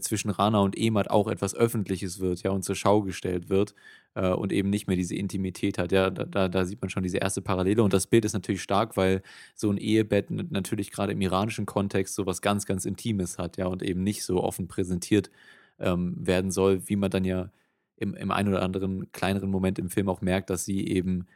zwischen 0.00 0.30
Rana 0.30 0.60
und 0.60 0.76
Emat 0.78 1.10
auch 1.10 1.28
etwas 1.28 1.54
Öffentliches 1.54 2.20
wird, 2.20 2.42
ja, 2.42 2.50
und 2.50 2.62
zur 2.64 2.74
Schau 2.74 3.02
gestellt 3.02 3.48
wird 3.48 3.74
äh, 4.14 4.30
und 4.30 4.52
eben 4.52 4.70
nicht 4.70 4.86
mehr 4.86 4.96
diese 4.96 5.14
Intimität 5.14 5.78
hat. 5.78 5.92
Ja, 5.92 6.10
da, 6.10 6.48
da 6.48 6.64
sieht 6.64 6.80
man 6.80 6.90
schon 6.90 7.02
diese 7.02 7.18
erste 7.18 7.42
Parallele 7.42 7.82
und 7.82 7.92
das 7.92 8.06
Bild 8.06 8.24
ist 8.24 8.32
natürlich 8.32 8.62
stark, 8.62 8.96
weil 8.96 9.22
so 9.54 9.70
ein 9.70 9.78
Ehebett 9.78 10.30
natürlich 10.30 10.90
gerade 10.90 11.12
im 11.12 11.20
iranischen 11.20 11.66
Kontext 11.66 12.14
so 12.14 12.26
was 12.26 12.42
ganz, 12.42 12.66
ganz 12.66 12.84
Intimes 12.84 13.38
hat, 13.38 13.56
ja, 13.56 13.66
und 13.66 13.82
eben 13.82 14.02
nicht 14.02 14.24
so 14.24 14.42
offen 14.42 14.68
präsentiert 14.68 15.30
ähm, 15.78 16.14
werden 16.18 16.50
soll, 16.50 16.88
wie 16.88 16.96
man 16.96 17.10
dann 17.10 17.24
ja 17.24 17.50
im, 17.96 18.14
im 18.14 18.30
einen 18.30 18.48
oder 18.48 18.62
anderen 18.62 19.10
kleineren 19.12 19.50
Moment 19.50 19.78
im 19.78 19.90
Film 19.90 20.08
auch 20.08 20.20
merkt, 20.22 20.50
dass 20.50 20.64
sie 20.64 20.86
eben 20.88 21.26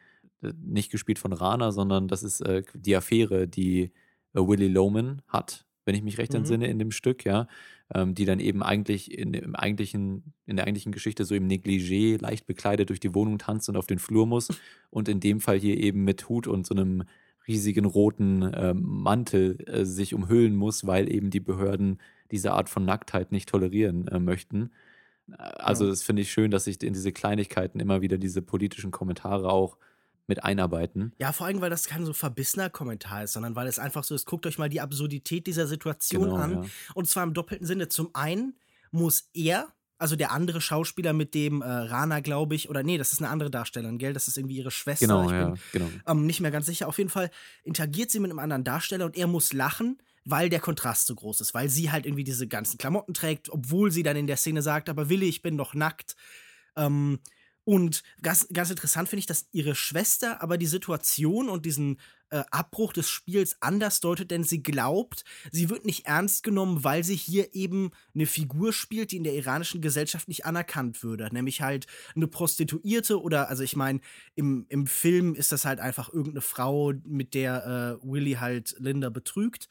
äh, 0.43 0.53
nicht 0.63 0.91
gespielt 0.91 1.19
von 1.19 1.33
Rana, 1.33 1.73
sondern 1.73 2.09
das 2.09 2.23
ist 2.23 2.41
äh, 2.41 2.63
die 2.75 2.97
Affäre, 2.97 3.49
die 3.49 3.93
äh, 4.35 4.41
Willie 4.41 4.69
Loman 4.69 5.23
hat, 5.29 5.66
wenn 5.87 5.95
ich 5.95 6.03
mich 6.03 6.19
recht 6.19 6.33
mhm. 6.33 6.39
entsinne, 6.39 6.67
in 6.67 6.79
dem 6.79 6.91
Stück, 6.91 7.25
ja 7.25 7.49
ähm, 7.95 8.15
die 8.15 8.25
dann 8.25 8.41
eben 8.41 8.63
eigentlich 8.63 9.17
in, 9.17 9.35
im 9.35 9.55
eigentlichen, 9.55 10.35
in 10.47 10.57
der 10.57 10.67
eigentlichen 10.67 10.93
Geschichte 10.93 11.25
so 11.25 11.35
im 11.35 11.47
Negligé 11.47 12.21
leicht 12.21 12.47
bekleidet 12.47 12.91
durch 12.91 13.01
die 13.01 13.15
Wohnung 13.15 13.39
tanzt 13.39 13.69
und 13.69 13.77
auf 13.77 13.87
den 13.87 13.99
Flur 13.99 14.27
muss. 14.27 14.49
Und 14.91 15.09
in 15.09 15.21
dem 15.21 15.41
Fall 15.41 15.59
hier 15.59 15.77
eben 15.77 16.05
mit 16.05 16.29
Hut 16.31 16.47
und 16.47 16.65
so 16.65 16.75
einem 16.75 17.03
riesigen 17.47 17.85
roten 17.85 18.43
äh, 18.43 18.73
Mantel 18.73 19.59
äh, 19.67 19.85
sich 19.85 20.15
umhüllen 20.15 20.57
muss, 20.57 20.87
weil 20.87 21.13
eben 21.13 21.29
die 21.29 21.41
Behörden 21.41 21.99
diese 22.31 22.53
Art 22.53 22.71
von 22.71 22.87
Nacktheit 22.87 23.31
nicht 23.31 23.51
tolerieren 23.51 24.09
äh, 24.09 24.19
möchten. 24.19 24.71
Also 25.37 25.85
ja. 25.85 25.91
das 25.91 26.03
finde 26.03 26.23
ich 26.23 26.31
schön, 26.31 26.51
dass 26.51 26.65
sich 26.65 26.83
in 26.83 26.95
diese 26.95 27.13
Kleinigkeiten 27.13 27.79
immer 27.79 28.01
wieder 28.01 28.17
diese 28.17 28.41
politischen 28.41 28.91
Kommentare 28.91 29.51
auch 29.51 29.77
mit 30.27 30.43
einarbeiten. 30.43 31.13
Ja, 31.19 31.33
vor 31.33 31.47
allem, 31.47 31.61
weil 31.61 31.71
das 31.71 31.87
kein 31.87 32.05
so 32.05 32.13
verbissener 32.13 32.71
Kommentar 32.71 33.25
ist, 33.25 33.33
sondern 33.33 33.55
weil 33.55 33.67
es 33.67 33.79
einfach 33.79 34.05
so 34.05 34.15
ist, 34.15 34.27
guckt 34.27 34.47
euch 34.47 34.59
mal 34.59 34.69
die 34.69 34.81
Absurdität 34.81 35.47
dieser 35.47 35.67
Situation 35.67 36.25
genau, 36.25 36.37
an. 36.37 36.63
Ja. 36.63 36.69
Und 36.95 37.09
zwar 37.09 37.23
im 37.23 37.35
doppelten 37.35 37.67
Sinne. 37.67 37.89
Zum 37.89 38.11
einen 38.15 38.59
muss 38.91 39.31
er, 39.35 39.69
also 39.99 40.17
der 40.17 40.33
andere 40.33 40.61
Schauspieler, 40.61 41.13
mit 41.13 41.35
dem 41.35 41.63
äh, 41.63 41.67
Rana, 41.67 42.21
glaube 42.21 42.55
ich, 42.55 42.69
oder 42.69 42.83
nee, 42.83 42.99
das 42.99 43.13
ist 43.13 43.21
eine 43.21 43.29
andere 43.29 43.51
Darstellerin, 43.51 43.99
gell? 43.99 44.13
Das 44.13 44.29
ist 44.29 44.37
irgendwie 44.37 44.57
ihre 44.57 44.71
Schwester. 44.71 45.07
Genau, 45.07 45.25
ich 45.27 45.31
ja, 45.33 45.55
genau. 45.73 45.89
Ähm, 46.07 46.27
nicht 46.27 46.41
mehr 46.41 46.51
ganz 46.51 46.67
sicher. 46.67 46.89
Auf 46.89 46.99
jeden 46.99 47.11
Fall 47.11 47.31
interagiert 47.63 48.11
sie 48.11 48.21
mit 48.21 48.31
einem 48.31 48.41
anderen 48.41 48.65
Darsteller 48.65 49.07
und 49.07 49.17
er 49.17 49.27
muss 49.27 49.53
lachen, 49.53 50.03
weil 50.25 50.49
der 50.49 50.61
Kontrast 50.61 51.07
so 51.07 51.15
groß 51.15 51.41
ist, 51.41 51.55
weil 51.55 51.69
sie 51.69 51.93
halt 51.93 52.05
irgendwie 52.05 52.25
diese 52.25 52.49
ganzen 52.49 52.79
Klamotten 52.79 53.15
trägt, 53.15 53.49
obwohl 53.51 53.93
sie 53.93 54.03
dann 54.03 54.17
in 54.17 54.27
der 54.27 54.37
Szene 54.37 54.61
sagt, 54.61 54.89
aber 54.89 55.09
Willi, 55.09 55.29
ich 55.29 55.41
bin 55.41 55.57
doch 55.57 55.73
nackt. 55.75 56.17
Ähm, 56.75 57.21
und 57.67 58.05
ganz, 58.23 58.47
ganz 58.53 58.71
interessant 58.71 59.09
finde 59.09 59.19
ich, 59.19 59.27
dass 59.27 59.49
ihre 59.51 59.75
Schwester 59.75 60.41
aber 60.41 60.57
die 60.57 60.67
Situation 60.67 61.49
und 61.49 61.67
diesen 61.67 61.99
äh, 62.31 62.45
Abbruch 62.53 62.93
des 62.93 63.11
Spiels 63.11 63.57
anders 63.61 63.99
deutet, 63.99 64.31
denn 64.31 64.45
sie 64.45 64.63
glaubt, 64.63 65.25
sie 65.51 65.69
wird 65.69 65.85
nicht 65.85 66.07
ernst 66.07 66.45
genommen, 66.45 66.85
weil 66.85 67.03
sie 67.03 67.17
hier 67.17 67.57
eben 67.57 67.91
eine 68.15 68.27
Figur 68.27 68.73
spielt, 68.73 69.11
die 69.11 69.17
in 69.17 69.25
der 69.25 69.35
iranischen 69.35 69.81
Gesellschaft 69.81 70.29
nicht 70.29 70.47
anerkannt 70.47 71.03
würde. 71.03 71.29
Nämlich 71.33 71.61
halt 71.61 71.89
eine 72.15 72.29
Prostituierte 72.29 73.21
oder, 73.21 73.49
also 73.49 73.65
ich 73.65 73.75
meine, 73.75 73.99
im, 74.37 74.67
im 74.69 74.87
Film 74.87 75.35
ist 75.35 75.51
das 75.51 75.65
halt 75.65 75.81
einfach 75.81 76.09
irgendeine 76.09 76.43
Frau, 76.43 76.93
mit 77.05 77.35
der 77.35 77.99
äh, 78.01 78.07
Willy 78.09 78.35
halt 78.35 78.77
Linda 78.79 79.11
betrügt. 79.11 79.69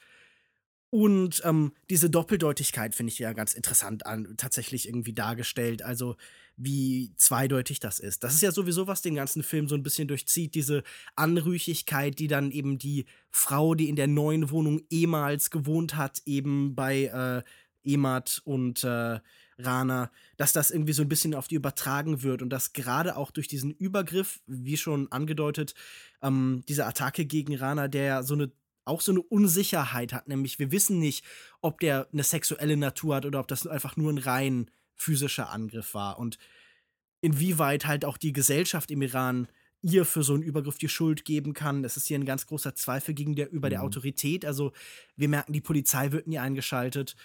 Und 0.90 1.42
ähm, 1.46 1.74
diese 1.90 2.10
Doppeldeutigkeit 2.10 2.94
finde 2.94 3.12
ich 3.12 3.20
ja 3.20 3.34
ganz 3.34 3.54
interessant 3.54 4.06
an, 4.06 4.36
tatsächlich 4.38 4.88
irgendwie 4.88 5.14
dargestellt. 5.14 5.82
Also 5.82 6.16
wie 6.58 7.14
zweideutig 7.18 7.80
das 7.80 8.00
ist. 8.00 8.24
Das 8.24 8.34
ist 8.34 8.42
ja 8.42 8.52
sowieso, 8.52 8.88
was 8.88 9.02
den 9.02 9.16
ganzen 9.16 9.44
Film 9.44 9.68
so 9.68 9.76
ein 9.76 9.84
bisschen 9.84 10.08
durchzieht, 10.08 10.56
diese 10.56 10.84
Anrüchigkeit, 11.16 12.18
die 12.20 12.28
dann 12.28 12.52
eben 12.52 12.78
die 12.78 13.06
Frau, 13.30 13.76
die 13.76 13.90
in 13.90 13.96
der 13.96 14.08
neuen 14.08 14.50
Wohnung 14.52 14.82
ehemals 14.90 15.50
gewohnt 15.50 15.98
hat, 15.98 16.22
eben 16.26 16.76
bei 16.76 17.06
äh, 17.06 17.44
Emat 17.84 18.42
und 18.46 18.84
äh, 18.84 19.20
Rana, 19.58 20.12
dass 20.38 20.54
das 20.54 20.72
irgendwie 20.72 20.94
so 20.94 21.02
ein 21.02 21.10
bisschen 21.10 21.34
auf 21.34 21.48
die 21.48 21.56
übertragen 21.56 22.24
wird 22.24 22.42
und 22.42 22.50
dass 22.50 22.74
gerade 22.74 23.16
auch 23.16 23.32
durch 23.32 23.48
diesen 23.48 23.72
Übergriff, 23.72 24.42
wie 24.48 24.78
schon 24.78 25.12
angedeutet, 25.12 25.76
ähm, 26.22 26.64
diese 26.68 26.86
Attacke 26.86 27.26
gegen 27.26 27.56
Rana, 27.56 27.88
der 27.88 28.24
so 28.24 28.34
eine 28.34 28.52
auch 28.88 29.02
so 29.02 29.12
eine 29.12 29.22
Unsicherheit 29.24 30.14
hat, 30.14 30.28
nämlich 30.28 30.60
wir 30.60 30.72
wissen 30.72 31.00
nicht, 31.00 31.26
ob 31.60 31.80
der 31.80 32.08
eine 32.14 32.24
sexuelle 32.24 32.78
Natur 32.78 33.16
hat 33.16 33.26
oder 33.26 33.40
ob 33.40 33.48
das 33.48 33.66
einfach 33.66 33.98
nur 33.98 34.14
ein 34.14 34.20
rein 34.20 34.70
physischer 34.96 35.50
Angriff 35.50 35.94
war 35.94 36.20
und 36.20 36.38
inwieweit 37.22 37.86
halt 37.86 38.06
auch 38.06 38.18
die 38.18 38.34
Gesellschaft 38.34 38.92
im 38.92 39.02
Iran 39.02 39.48
ihr 39.82 40.06
für 40.06 40.24
so 40.24 40.34
einen 40.34 40.44
Übergriff 40.44 40.78
die 40.78 40.90
Schuld 40.90 41.25
geben 41.25 41.54
kann. 41.54 41.84
Das 41.84 41.96
ist 41.96 42.08
hier 42.08 42.18
ein 42.18 42.25
ganz 42.25 42.48
großer 42.48 42.74
Zweifel 42.75 43.14
gegen 43.14 43.36
der, 43.36 43.52
über 43.52 43.68
mhm. 43.68 43.72
der 43.72 43.84
Autorität. 43.84 44.46
Also 44.46 44.72
wir 45.16 45.30
merken, 45.30 45.54
die 45.54 45.62
Polizei 45.62 46.12
wird 46.12 46.28
nie 46.28 46.40
eingeschaltet. 46.40 47.16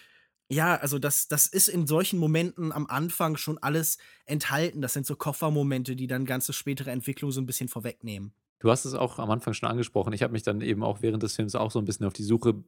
Ja, 0.51 0.77
also 0.77 0.99
das, 0.99 1.29
das 1.29 1.47
ist 1.47 1.69
in 1.69 1.87
solchen 1.87 2.19
Momenten 2.19 2.73
am 2.73 2.87
Anfang 2.87 3.37
schon 3.37 3.57
alles 3.59 3.99
enthalten. 4.27 4.83
Das 4.83 4.93
sind 4.93 5.07
so 5.07 5.17
Koffermomente, 5.17 5.97
die 5.97 6.07
dann 6.07 6.27
ganze 6.27 6.53
spätere 6.53 6.91
Entwicklung 6.91 7.31
so 7.31 7.41
ein 7.41 7.47
bisschen 7.47 7.69
vorwegnehmen. 7.69 8.33
Du 8.59 8.71
hast 8.71 8.85
es 8.85 8.95
auch 8.95 9.19
am 9.19 9.31
Anfang 9.31 9.55
schon 9.55 9.69
angesprochen. 9.69 10.13
Ich 10.13 10.23
habe 10.23 10.33
mich 10.33 10.43
dann 10.43 10.61
eben 10.61 10.83
auch 10.83 11.01
während 11.03 11.23
des 11.23 11.37
Films 11.37 11.55
auch 11.55 11.71
so 11.71 11.79
ein 11.79 11.87
bisschen 11.87 12.05
auf 12.05 12.13
die 12.13 12.25
Suche 12.25 12.63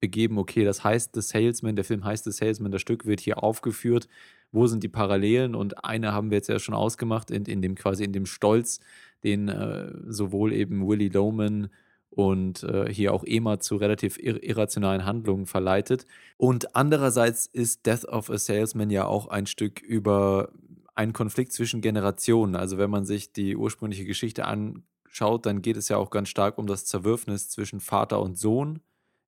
begeben, 0.00 0.38
okay, 0.38 0.64
das 0.64 0.84
heißt 0.84 1.14
The 1.14 1.20
Salesman, 1.20 1.76
der 1.76 1.84
Film 1.84 2.04
heißt 2.04 2.24
The 2.24 2.32
Salesman, 2.32 2.72
das 2.72 2.80
Stück 2.80 3.06
wird 3.06 3.20
hier 3.20 3.42
aufgeführt. 3.42 4.08
Wo 4.52 4.66
sind 4.66 4.82
die 4.82 4.88
Parallelen? 4.88 5.54
Und 5.54 5.84
eine 5.84 6.12
haben 6.12 6.30
wir 6.30 6.38
jetzt 6.38 6.48
ja 6.48 6.58
schon 6.58 6.74
ausgemacht, 6.74 7.30
in, 7.30 7.44
in 7.44 7.60
dem 7.60 7.74
quasi 7.74 8.04
in 8.04 8.12
dem 8.12 8.26
Stolz, 8.26 8.80
den 9.24 9.48
äh, 9.48 9.92
sowohl 10.06 10.52
eben 10.52 10.86
Willie 10.86 11.10
Loman 11.10 11.68
und 12.10 12.62
äh, 12.62 12.92
hier 12.92 13.12
auch 13.12 13.24
Ema 13.26 13.60
zu 13.60 13.76
relativ 13.76 14.18
ir 14.18 14.42
irrationalen 14.42 15.04
Handlungen 15.04 15.46
verleitet. 15.46 16.06
Und 16.36 16.74
andererseits 16.74 17.46
ist 17.46 17.86
Death 17.86 18.04
of 18.06 18.30
a 18.30 18.38
Salesman 18.38 18.90
ja 18.90 19.04
auch 19.06 19.28
ein 19.28 19.46
Stück 19.46 19.80
über 19.80 20.50
einen 20.94 21.12
Konflikt 21.12 21.52
zwischen 21.52 21.80
Generationen. 21.80 22.56
Also 22.56 22.78
wenn 22.78 22.90
man 22.90 23.04
sich 23.04 23.32
die 23.32 23.56
ursprüngliche 23.56 24.04
Geschichte 24.04 24.46
anschaut, 24.46 25.46
dann 25.46 25.62
geht 25.62 25.76
es 25.76 25.88
ja 25.88 25.96
auch 25.96 26.10
ganz 26.10 26.28
stark 26.28 26.58
um 26.58 26.66
das 26.66 26.86
Zerwürfnis 26.86 27.50
zwischen 27.50 27.80
Vater 27.80 28.20
und 28.20 28.36
Sohn 28.38 28.80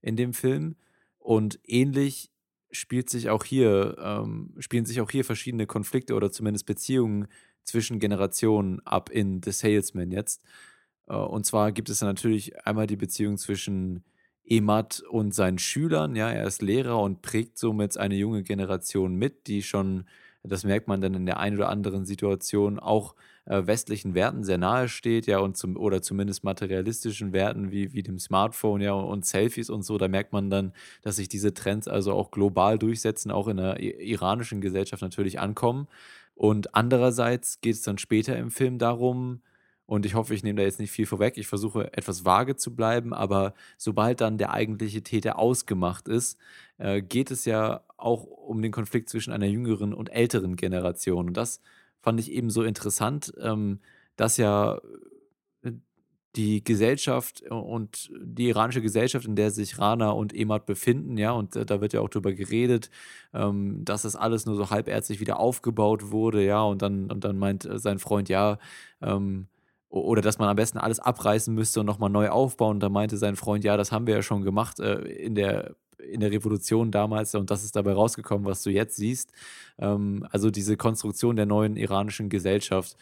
in 0.03 0.17
dem 0.17 0.33
Film. 0.33 0.77
Und 1.19 1.59
ähnlich 1.67 2.31
spielt 2.71 3.11
sich 3.11 3.31
auch 3.31 3.45
hier, 3.45 3.97
ähm, 4.01 4.55
spielen 4.59 4.87
sich 4.87 5.01
auch 5.01 5.11
hier 5.11 5.25
verschiedene 5.25 5.67
Konflikte 5.67 6.15
oder 6.15 6.31
zumindest 6.31 6.67
Beziehungen 6.67 7.29
zwischen 7.65 7.99
Generationen 7.99 8.81
ab 8.87 9.11
in 9.11 9.43
The 9.43 9.53
Salesman 9.53 10.13
jetzt. 10.13 10.43
Äh, 11.09 11.15
und 11.15 11.47
zwar 11.47 11.73
gibt 11.73 11.89
es 11.89 12.01
natürlich 12.01 12.67
einmal 12.67 12.87
die 12.87 12.97
Beziehung 12.97 13.39
zwischen 13.39 14.05
Emat 14.45 15.03
und 15.11 15.35
seinen 15.35 15.59
Schülern. 15.59 16.17
Ja, 16.17 16.31
er 16.31 16.47
ist 16.47 16.63
Lehrer 16.63 17.01
und 17.01 17.23
prägt 17.23 17.59
somit 17.59 17.97
eine 17.97 18.17
junge 18.17 18.43
Generation 18.43 19.15
mit, 19.17 19.47
die 19.47 19.63
schon 19.63 20.05
das 20.43 20.65
merkt 20.65 20.89
man 20.89 21.01
dann 21.01 21.15
in 21.15 21.27
der 21.27 21.39
einen 21.39 21.57
oder 21.57 21.69
anderen 21.69 22.05
Situation 22.05 22.79
auch 22.79 23.15
äh, 23.47 23.67
westlichen 23.67 24.15
Werten 24.15 24.45
sehr 24.45 24.59
nahe 24.59 24.89
steht, 24.89 25.27
ja, 25.27 25.39
und 25.39 25.57
zum, 25.57 25.77
oder 25.77 26.03
zumindest 26.03 26.45
materialistischen 26.45 27.33
Werten 27.33 27.71
wie, 27.71 27.93
wie 27.93 28.03
dem 28.03 28.19
Smartphone, 28.19 28.81
ja, 28.81 28.93
und 28.93 29.27
Selfies 29.27 29.71
und 29.71 29.83
so. 29.83 29.99
Da 29.99 30.09
merkt 30.09 30.33
man 30.33 30.51
dann, 30.51 30.73
dass 31.03 31.17
sich 31.17 31.29
diese 31.29 31.55
Trends 31.55 31.89
also 31.89 32.13
auch 32.13 32.31
global 32.31 32.79
durchsetzen, 32.79 33.31
auch 33.31 33.49
in 33.49 33.57
der 33.59 33.81
iranischen 33.81 34.61
Gesellschaft 34.61 35.03
natürlich 35.03 35.41
ankommen. 35.41 35.89
Und 36.35 36.75
andererseits 36.75 37.61
geht 37.61 37.75
es 37.75 37.83
dann 37.83 37.99
später 37.99 38.37
im 38.37 38.51
Film 38.51 38.79
darum, 38.79 39.43
und 39.91 40.07
ich 40.07 40.15
hoffe, 40.15 40.35
ich 40.35 40.45
nehme 40.45 40.59
da 40.59 40.63
jetzt 40.63 40.79
nicht 40.79 40.93
viel 40.93 41.05
vorweg. 41.05 41.37
Ich 41.37 41.49
versuche 41.49 41.93
etwas 41.95 42.25
vage 42.25 42.55
zu 42.55 42.77
bleiben, 42.77 43.13
aber 43.13 43.55
sobald 43.77 44.21
dann 44.21 44.39
der 44.39 44.53
eigentliche 44.53 45.03
Täter 45.03 45.37
ausgemacht 45.37 46.07
ist, 46.07 46.39
äh, 46.79 47.03
geht 47.03 47.33
es 47.33 47.45
ja 47.45 47.83
auch 47.97 48.23
um 48.23 48.63
den 48.63 48.71
Konflikt 48.71 49.09
zwischen 49.09 49.33
einer 49.33 49.47
jüngeren 49.47 49.93
und 49.93 50.09
älteren 50.09 50.55
Generation. 50.55 51.27
Und 51.27 51.37
das 51.37 51.61
fand 52.01 52.21
ich 52.21 52.33
eben 52.33 52.51
so 52.51 52.63
interessant, 52.63 53.33
ähm, 53.41 53.81
dass 54.17 54.37
ja 54.37 54.81
äh, 55.63 55.73
die 56.37 56.63
Gesellschaft 56.63 57.43
und 57.51 58.11
die 58.21 58.49
iranische 58.49 58.83
Gesellschaft, 58.83 59.27
in 59.27 59.37
der 59.37 59.51
sich 59.51 59.79
Rana 59.79 60.11
und 60.11 60.35
Emad 60.35 60.67
befinden, 60.67 61.19
ja, 61.19 61.33
und 61.33 61.57
äh, 61.57 61.67
da 61.67 61.81
wird 61.81 61.93
ja 61.93 62.01
auch 62.01 62.09
drüber 62.09 62.33
geredet, 62.33 62.91
ähm, 63.35 63.85
dass 63.85 64.03
das 64.03 64.17
alles 64.17 64.47
nur 64.47 64.57
so 64.57 64.71
halbärztlich 64.71 65.21
wieder 65.21 65.41
aufgebaut 65.41 66.11
wurde, 66.11 66.45
ja, 66.45 66.63
und 66.63 66.83
dann, 66.83 67.11
und 67.11 67.25
dann 67.25 67.39
meint 67.39 67.65
äh, 67.65 67.79
sein 67.79 67.99
Freund, 67.99 68.29
ja, 68.29 68.59
ähm, 69.03 69.49
oder 69.91 70.23
dass 70.23 70.39
man 70.39 70.49
am 70.49 70.57
besten 70.57 70.79
alles 70.79 71.01
abreißen 71.01 71.53
müsste 71.55 71.81
und 71.81 71.87
nochmal 71.87 72.11
neu 72.11 72.29
aufbauen. 72.31 72.77
Und 72.77 72.81
da 72.81 72.89
meinte 72.89 73.17
sein 73.17 73.37
Freund, 73.37 73.65
ja, 73.65 73.77
das 73.77 73.91
haben 73.91 74.07
wir 74.07 74.15
ja 74.15 74.23
schon 74.23 74.43
gemacht 74.43 74.79
äh, 74.79 75.01
in 75.01 75.35
der 75.35 75.75
in 76.11 76.21
der 76.21 76.31
Revolution 76.31 76.91
damals 76.91 77.35
und 77.35 77.51
das 77.51 77.65
ist 77.65 77.77
dabei 77.77 77.93
rausgekommen, 77.93 78.47
was 78.47 78.63
du 78.63 78.71
jetzt 78.71 78.97
siehst. 78.97 79.33
Ähm, 79.79 80.27
also 80.31 80.51
diese 80.51 80.77
Konstruktion 80.77 81.37
der 81.37 81.47
neuen 81.47 81.77
iranischen 81.77 82.29
Gesellschaft 82.29 82.97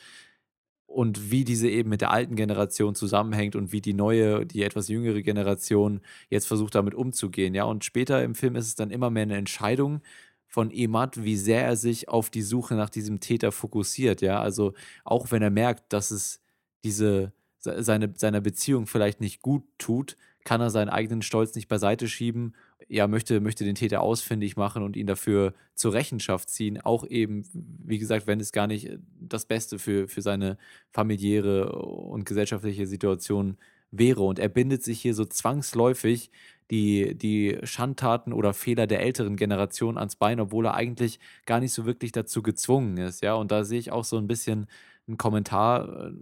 und 0.87 1.31
wie 1.31 1.45
diese 1.45 1.69
eben 1.69 1.91
mit 1.91 2.01
der 2.01 2.11
alten 2.11 2.35
Generation 2.35 2.95
zusammenhängt 2.95 3.57
und 3.57 3.73
wie 3.73 3.81
die 3.81 3.93
neue, 3.93 4.47
die 4.47 4.63
etwas 4.63 4.89
jüngere 4.89 5.21
Generation 5.23 6.01
jetzt 6.31 6.47
versucht 6.47 6.75
damit 6.75 6.95
umzugehen. 6.95 7.55
Ja, 7.55 7.65
und 7.65 7.85
später 7.85 8.25
im 8.25 8.35
Film 8.35 8.57
ist 8.57 8.67
es 8.67 8.75
dann 8.75 8.91
immer 8.91 9.11
mehr 9.11 9.25
eine 9.25 9.37
Entscheidung 9.37 10.01
von 10.47 10.71
Emad, 10.71 11.23
wie 11.23 11.37
sehr 11.37 11.63
er 11.63 11.77
sich 11.77 12.09
auf 12.09 12.31
die 12.31 12.43
Suche 12.43 12.75
nach 12.75 12.89
diesem 12.89 13.21
Täter 13.21 13.53
fokussiert. 13.53 14.23
Ja, 14.23 14.41
also 14.41 14.73
auch 15.05 15.31
wenn 15.31 15.43
er 15.43 15.51
merkt, 15.51 15.93
dass 15.93 16.11
es 16.11 16.41
diese 16.85 17.33
seine, 17.61 18.13
seiner 18.17 18.41
Beziehung 18.41 18.87
vielleicht 18.87 19.21
nicht 19.21 19.43
gut 19.43 19.65
tut, 19.79 20.17
kann 20.45 20.61
er 20.61 20.71
seinen 20.71 20.89
eigenen 20.89 21.23
Stolz 21.23 21.55
nicht 21.55 21.69
beiseite 21.69 22.09
schieben, 22.09 22.55
ja, 22.87 23.07
möchte, 23.09 23.41
möchte 23.41 23.65
den 23.65 23.75
Täter 23.75 24.01
ausfindig 24.01 24.57
machen 24.57 24.83
und 24.83 24.97
ihn 24.97 25.07
dafür 25.07 25.55
zur 25.75 25.93
Rechenschaft 25.95 26.49
ziehen. 26.49 26.81
Auch 26.81 27.07
eben, 27.07 27.45
wie 27.53 27.99
gesagt, 27.99 28.27
wenn 28.27 28.41
es 28.41 28.53
gar 28.53 28.67
nicht 28.67 28.99
das 29.21 29.47
Beste 29.47 29.79
für, 29.79 30.09
für 30.09 30.23
seine 30.23 30.59
familiäre 30.91 31.73
und 31.73 32.25
gesellschaftliche 32.25 32.87
Situation 32.87 33.57
wäre. 33.91 34.23
Und 34.23 34.39
er 34.39 34.49
bindet 34.49 34.85
sich 34.85 35.01
hier 35.01 35.15
so 35.15 35.25
zwangsläufig 35.25 36.31
die, 36.71 37.15
die 37.17 37.59
Schandtaten 37.63 38.33
oder 38.33 38.53
Fehler 38.55 38.87
der 38.87 39.01
älteren 39.01 39.37
Generation 39.37 39.97
ans 39.99 40.17
Bein, 40.17 40.41
obwohl 40.41 40.67
er 40.67 40.75
eigentlich 40.75 41.19
gar 41.47 41.61
nicht 41.61 41.73
so 41.73 41.87
wirklich 41.87 42.13
dazu 42.13 42.43
gezwungen 42.43 42.99
ist. 42.99 43.23
Ja, 43.23 43.35
und 43.35 43.51
da 43.51 43.65
sehe 43.65 43.79
ich 43.79 43.91
auch 43.91 44.05
so 44.05 44.19
ein 44.19 44.29
bisschen 44.29 44.67
einen 45.07 45.17
Kommentar 45.17 46.09
äh, 46.09 46.13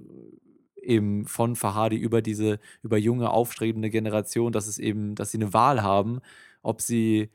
eben 0.87 1.27
von 1.27 1.57
Fahadi 1.57 1.97
über 1.97 2.23
diese, 2.23 2.59
über 2.83 2.99
junge, 2.99 3.31
aufstrebende 3.31 3.91
Generation, 3.91 4.53
dass 4.53 4.67
es 4.67 4.79
eben, 4.79 5.15
dass 5.15 5.31
sie 5.33 5.39
eine 5.39 5.53
Wahl 5.53 5.83
haben, 5.83 6.21
ob 6.63 6.81
sie 6.81 7.31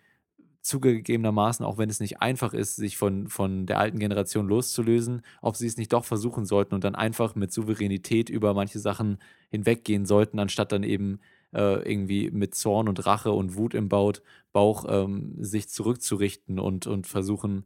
zugegebenermaßen, 0.61 1.65
auch 1.65 1.77
wenn 1.77 1.89
es 1.89 1.99
nicht 1.99 2.21
einfach 2.21 2.53
ist, 2.53 2.75
sich 2.75 2.97
von, 2.97 3.27
von 3.27 3.65
der 3.65 3.79
alten 3.79 3.99
Generation 3.99 4.47
loszulösen, 4.47 5.23
ob 5.41 5.55
sie 5.55 5.67
es 5.67 5.77
nicht 5.77 5.91
doch 5.93 6.05
versuchen 6.05 6.45
sollten 6.45 6.75
und 6.75 6.83
dann 6.83 6.95
einfach 6.95 7.35
mit 7.35 7.51
Souveränität 7.51 8.29
über 8.29 8.53
manche 8.53 8.79
Sachen 8.79 9.17
hinweggehen 9.49 10.05
sollten, 10.05 10.39
anstatt 10.39 10.71
dann 10.71 10.83
eben 10.83 11.19
äh, 11.53 11.81
irgendwie 11.89 12.29
mit 12.31 12.55
Zorn 12.55 12.87
und 12.87 13.05
Rache 13.05 13.31
und 13.31 13.55
Wut 13.55 13.73
im 13.73 13.89
Bauch 13.89 14.85
ähm, 14.87 15.35
sich 15.43 15.67
zurückzurichten 15.69 16.59
und, 16.59 16.87
und 16.87 17.07
versuchen, 17.07 17.65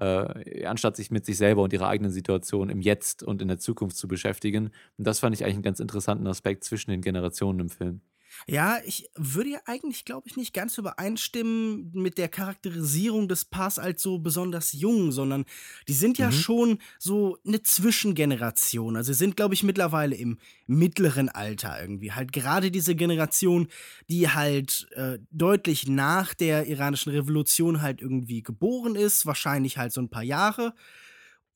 äh, 0.00 0.64
anstatt 0.66 0.96
sich 0.96 1.10
mit 1.10 1.24
sich 1.26 1.36
selber 1.36 1.62
und 1.62 1.72
ihrer 1.72 1.88
eigenen 1.88 2.12
Situation 2.12 2.68
im 2.70 2.80
Jetzt 2.80 3.22
und 3.22 3.42
in 3.42 3.48
der 3.48 3.58
Zukunft 3.58 3.96
zu 3.96 4.08
beschäftigen. 4.08 4.70
Und 4.98 5.06
das 5.06 5.20
fand 5.20 5.34
ich 5.34 5.44
eigentlich 5.44 5.54
einen 5.56 5.62
ganz 5.62 5.80
interessanten 5.80 6.26
Aspekt 6.26 6.64
zwischen 6.64 6.90
den 6.90 7.00
Generationen 7.02 7.60
im 7.60 7.68
Film. 7.70 8.00
Ja, 8.46 8.78
ich 8.84 9.08
würde 9.14 9.50
ja 9.50 9.58
eigentlich, 9.66 10.04
glaube 10.04 10.28
ich, 10.28 10.36
nicht 10.36 10.52
ganz 10.52 10.78
übereinstimmen 10.78 11.90
mit 11.92 12.18
der 12.18 12.28
Charakterisierung 12.28 13.28
des 13.28 13.44
Paars 13.44 13.78
als 13.78 14.02
so 14.02 14.18
besonders 14.18 14.72
jung, 14.72 15.12
sondern 15.12 15.44
die 15.88 15.94
sind 15.94 16.18
ja 16.18 16.28
mhm. 16.28 16.32
schon 16.32 16.78
so 16.98 17.38
eine 17.46 17.62
Zwischengeneration. 17.62 18.96
Also 18.96 19.12
sie 19.12 19.18
sind, 19.18 19.36
glaube 19.36 19.54
ich, 19.54 19.62
mittlerweile 19.62 20.16
im 20.16 20.38
mittleren 20.66 21.28
Alter 21.28 21.80
irgendwie. 21.80 22.12
Halt 22.12 22.32
gerade 22.32 22.70
diese 22.70 22.94
Generation, 22.94 23.68
die 24.08 24.28
halt 24.28 24.88
äh, 24.92 25.18
deutlich 25.30 25.88
nach 25.88 26.34
der 26.34 26.66
iranischen 26.66 27.12
Revolution 27.12 27.82
halt 27.82 28.00
irgendwie 28.00 28.42
geboren 28.42 28.96
ist, 28.96 29.26
wahrscheinlich 29.26 29.78
halt 29.78 29.92
so 29.92 30.00
ein 30.00 30.10
paar 30.10 30.22
Jahre 30.22 30.74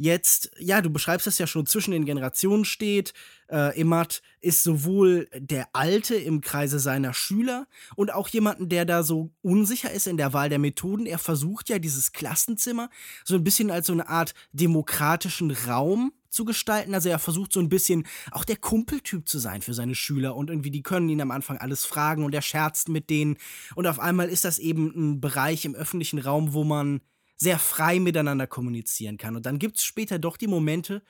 jetzt, 0.01 0.51
ja, 0.59 0.81
du 0.81 0.89
beschreibst 0.89 1.27
das 1.27 1.39
ja 1.39 1.47
schon, 1.47 1.67
zwischen 1.67 1.91
den 1.91 2.07
Generationen 2.07 2.65
steht. 2.65 3.13
Äh, 3.51 3.79
Imad 3.79 4.23
ist 4.41 4.63
sowohl 4.63 5.29
der 5.37 5.69
Alte 5.75 6.15
im 6.15 6.41
Kreise 6.41 6.79
seiner 6.79 7.13
Schüler 7.13 7.67
und 7.97 8.13
auch 8.13 8.29
jemanden, 8.29 8.71
der 8.71 8.87
da 8.87 9.03
so 9.03 9.31
unsicher 9.43 9.91
ist 9.91 10.07
in 10.07 10.17
der 10.17 10.33
Wahl 10.33 10.49
der 10.49 10.59
Methoden. 10.59 11.05
Er 11.05 11.19
versucht 11.19 11.69
ja 11.69 11.79
dieses 11.79 12.13
Klassenzimmer 12.13 12.89
so 13.25 13.35
ein 13.35 13.45
bisschen 13.45 13.71
als 13.71 13.89
so 13.89 13.93
eine 13.93 14.09
Art 14.09 14.33
demokratischen 14.53 15.51
Raum 15.51 16.13
zu 16.31 16.47
gestalten. 16.47 16.95
Also 16.95 17.11
er 17.11 17.19
versucht 17.19 17.53
so 17.53 17.61
ein 17.61 17.69
bisschen 17.69 18.07
auch 18.31 18.47
der 18.47 18.57
Kumpeltyp 18.57 19.29
zu 19.29 19.39
sein 19.39 19.61
für 19.61 19.75
seine 19.75 19.95
Schüler 19.95 20.35
und 20.35 20.49
irgendwie 20.49 20.71
die 20.71 20.83
können 20.83 21.11
ihn 21.11 21.21
am 21.21 21.31
Anfang 21.31 21.59
alles 21.59 21.85
fragen 21.85 22.25
und 22.25 22.35
er 22.35 22.43
scherzt 22.43 22.89
mit 22.89 23.11
denen 23.11 23.37
und 23.75 23.87
auf 23.87 23.99
einmal 23.99 24.31
ist 24.31 24.47
das 24.47 24.59
eben 24.59 24.93
ein 24.97 25.21
Bereich 25.21 25.67
im 25.67 25.75
öffentlichen 25.75 26.21
Raum, 26.21 26.55
wo 26.55 26.65
man 26.65 27.03
sehr 27.41 27.59
frei 27.59 27.99
miteinander 28.01 28.47
kommunizieren 28.47 29.17
kann. 29.17 29.35
Und 29.35 29.47
dann 29.47 29.59
gibt 29.59 29.79
es 29.79 29.85
später 29.85 30.19
doch 30.19 30.37
die 30.37 30.47
Momente, 30.47 31.03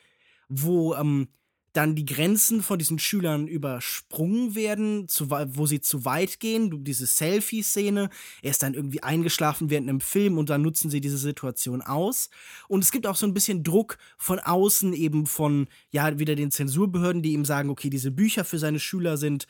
wo 0.49 0.95
ähm, 0.95 1.29
dann 1.73 1.95
die 1.95 2.05
Grenzen 2.05 2.63
von 2.63 2.79
diesen 2.79 2.99
Schülern 2.99 3.47
übersprungen 3.49 4.55
werden, 4.55 5.09
zu, 5.09 5.31
wo 5.31 5.67
sie 5.67 5.81
zu 5.81 6.05
weit 6.05 6.41
gehen. 6.41 6.85
Diese 6.85 7.07
Selfie-Szene, 7.07 8.11
er 8.43 8.51
ist 8.51 8.63
dann 8.63 8.75
irgendwie 8.75 9.03
eingeschlafen 9.03 9.71
während 9.71 9.89
einem 9.89 10.01
Film 10.01 10.39
und 10.39 10.51
dann 10.51 10.63
nutzen 10.63 10.91
sie 10.91 11.01
diese 11.01 11.19
Situation 11.19 11.83
aus. 11.83 12.31
Und 12.69 12.83
es 12.83 12.93
gibt 12.93 13.07
auch 13.07 13.17
so 13.17 13.27
ein 13.27 13.35
bisschen 13.35 13.65
Druck 13.65 13.99
von 14.17 14.39
außen, 14.39 14.93
eben 14.93 15.27
von, 15.27 15.69
ja, 15.91 16.19
wieder 16.19 16.37
den 16.37 16.51
Zensurbehörden, 16.51 17.23
die 17.23 17.33
ihm 17.33 17.45
sagen, 17.45 17.71
okay, 17.71 17.91
diese 17.91 18.11
Bücher 18.11 18.45
für 18.45 18.59
seine 18.59 18.81
Schüler 18.81 19.17
sind 19.17 19.47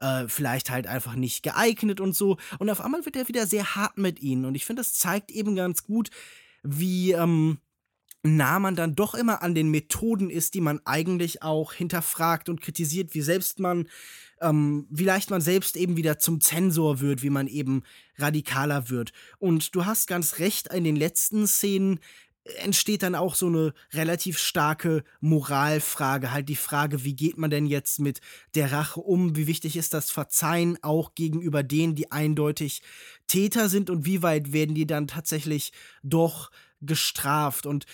äh, 0.00 0.26
vielleicht 0.28 0.70
halt 0.70 0.86
einfach 0.86 1.14
nicht 1.14 1.42
geeignet 1.42 2.00
und 2.00 2.14
so. 2.14 2.38
Und 2.58 2.70
auf 2.70 2.80
einmal 2.80 3.04
wird 3.04 3.16
er 3.16 3.28
wieder 3.28 3.46
sehr 3.46 3.74
hart 3.74 3.98
mit 3.98 4.20
ihnen. 4.20 4.44
Und 4.44 4.54
ich 4.54 4.64
finde, 4.64 4.80
das 4.80 4.94
zeigt 4.94 5.30
eben 5.30 5.54
ganz 5.54 5.84
gut, 5.84 6.10
wie 6.62 7.12
ähm, 7.12 7.58
nah 8.22 8.58
man 8.58 8.76
dann 8.76 8.94
doch 8.94 9.14
immer 9.14 9.42
an 9.42 9.54
den 9.54 9.70
Methoden 9.70 10.30
ist, 10.30 10.54
die 10.54 10.60
man 10.60 10.80
eigentlich 10.84 11.42
auch 11.42 11.72
hinterfragt 11.72 12.48
und 12.48 12.60
kritisiert, 12.60 13.14
wie 13.14 13.22
selbst 13.22 13.60
man, 13.60 13.88
ähm, 14.40 14.86
wie 14.90 15.04
leicht 15.04 15.30
man 15.30 15.40
selbst 15.40 15.76
eben 15.76 15.96
wieder 15.96 16.18
zum 16.18 16.40
Zensor 16.40 17.00
wird, 17.00 17.22
wie 17.22 17.30
man 17.30 17.46
eben 17.46 17.82
radikaler 18.16 18.90
wird. 18.90 19.12
Und 19.38 19.74
du 19.74 19.86
hast 19.86 20.06
ganz 20.06 20.38
recht, 20.38 20.72
in 20.72 20.84
den 20.84 20.96
letzten 20.96 21.46
Szenen 21.46 22.00
entsteht 22.58 23.02
dann 23.02 23.14
auch 23.14 23.34
so 23.34 23.46
eine 23.46 23.72
relativ 23.92 24.38
starke 24.38 25.04
Moralfrage, 25.20 26.32
halt 26.32 26.48
die 26.48 26.56
Frage, 26.56 27.04
wie 27.04 27.14
geht 27.14 27.38
man 27.38 27.50
denn 27.50 27.66
jetzt 27.66 28.00
mit 28.00 28.20
der 28.54 28.72
Rache 28.72 29.00
um? 29.00 29.36
Wie 29.36 29.46
wichtig 29.46 29.76
ist 29.76 29.94
das 29.94 30.10
Verzeihen 30.10 30.78
auch 30.82 31.14
gegenüber 31.14 31.62
denen, 31.62 31.94
die 31.94 32.12
eindeutig 32.12 32.82
Täter 33.26 33.68
sind 33.68 33.90
und 33.90 34.04
wie 34.04 34.22
weit 34.22 34.52
werden 34.52 34.74
die 34.74 34.86
dann 34.86 35.06
tatsächlich 35.06 35.72
doch 36.02 36.50
gestraft? 36.80 37.66
Und 37.66 37.86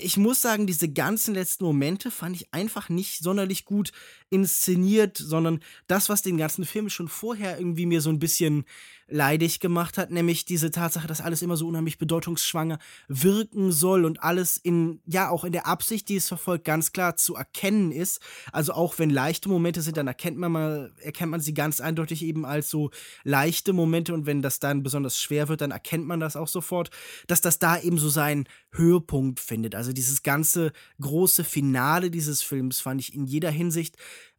ich 0.00 0.16
muss 0.16 0.40
sagen, 0.40 0.66
diese 0.66 0.88
ganzen 0.88 1.34
letzten 1.34 1.64
Momente 1.64 2.10
fand 2.10 2.36
ich 2.36 2.52
einfach 2.52 2.88
nicht 2.88 3.22
sonderlich 3.22 3.64
gut 3.64 3.92
inszeniert, 4.30 5.16
sondern 5.18 5.60
das, 5.86 6.08
was 6.08 6.22
den 6.22 6.38
ganzen 6.38 6.64
Film 6.64 6.88
schon 6.88 7.08
vorher 7.08 7.58
irgendwie 7.58 7.86
mir 7.86 8.00
so 8.00 8.10
ein 8.10 8.18
bisschen 8.18 8.64
leidig 9.12 9.60
gemacht 9.60 9.98
hat, 9.98 10.10
nämlich 10.10 10.44
diese 10.44 10.70
Tatsache, 10.70 11.06
dass 11.06 11.20
alles 11.20 11.42
immer 11.42 11.56
so 11.56 11.68
unheimlich 11.68 11.98
bedeutungsschwanger 11.98 12.78
wirken 13.08 13.70
soll 13.70 14.04
und 14.04 14.22
alles 14.22 14.56
in, 14.56 15.00
ja, 15.06 15.28
auch 15.28 15.44
in 15.44 15.52
der 15.52 15.66
Absicht, 15.66 16.08
die 16.08 16.16
es 16.16 16.28
verfolgt, 16.28 16.64
ganz 16.64 16.92
klar 16.92 17.16
zu 17.16 17.34
erkennen 17.34 17.92
ist. 17.92 18.20
Also 18.52 18.72
auch 18.72 18.98
wenn 18.98 19.10
leichte 19.10 19.48
Momente 19.48 19.82
sind, 19.82 19.96
dann 19.96 20.06
erkennt 20.06 20.38
man 20.38 20.52
mal, 20.52 20.92
erkennt 21.00 21.30
man 21.30 21.40
sie 21.40 21.52
ganz 21.52 21.80
eindeutig 21.80 22.24
eben 22.24 22.46
als 22.46 22.70
so 22.70 22.90
leichte 23.22 23.72
Momente 23.72 24.14
und 24.14 24.24
wenn 24.26 24.40
das 24.40 24.60
dann 24.60 24.82
besonders 24.82 25.20
schwer 25.20 25.48
wird, 25.48 25.60
dann 25.60 25.72
erkennt 25.72 26.06
man 26.06 26.20
das 26.20 26.36
auch 26.36 26.48
sofort, 26.48 26.90
dass 27.26 27.42
das 27.42 27.58
da 27.58 27.78
eben 27.78 27.98
so 27.98 28.08
seinen 28.08 28.48
Höhepunkt 28.70 29.40
findet. 29.40 29.74
Also 29.74 29.81
dieses 29.90 30.22
ganze 30.22 30.70
große 31.00 31.42
Finale 31.42 32.10
dieses 32.10 32.42
Films 32.42 32.80
fand 32.80 33.00
ich 33.00 33.14
in 33.14 33.24
jeder 33.24 33.50
Hinsicht 33.50 33.96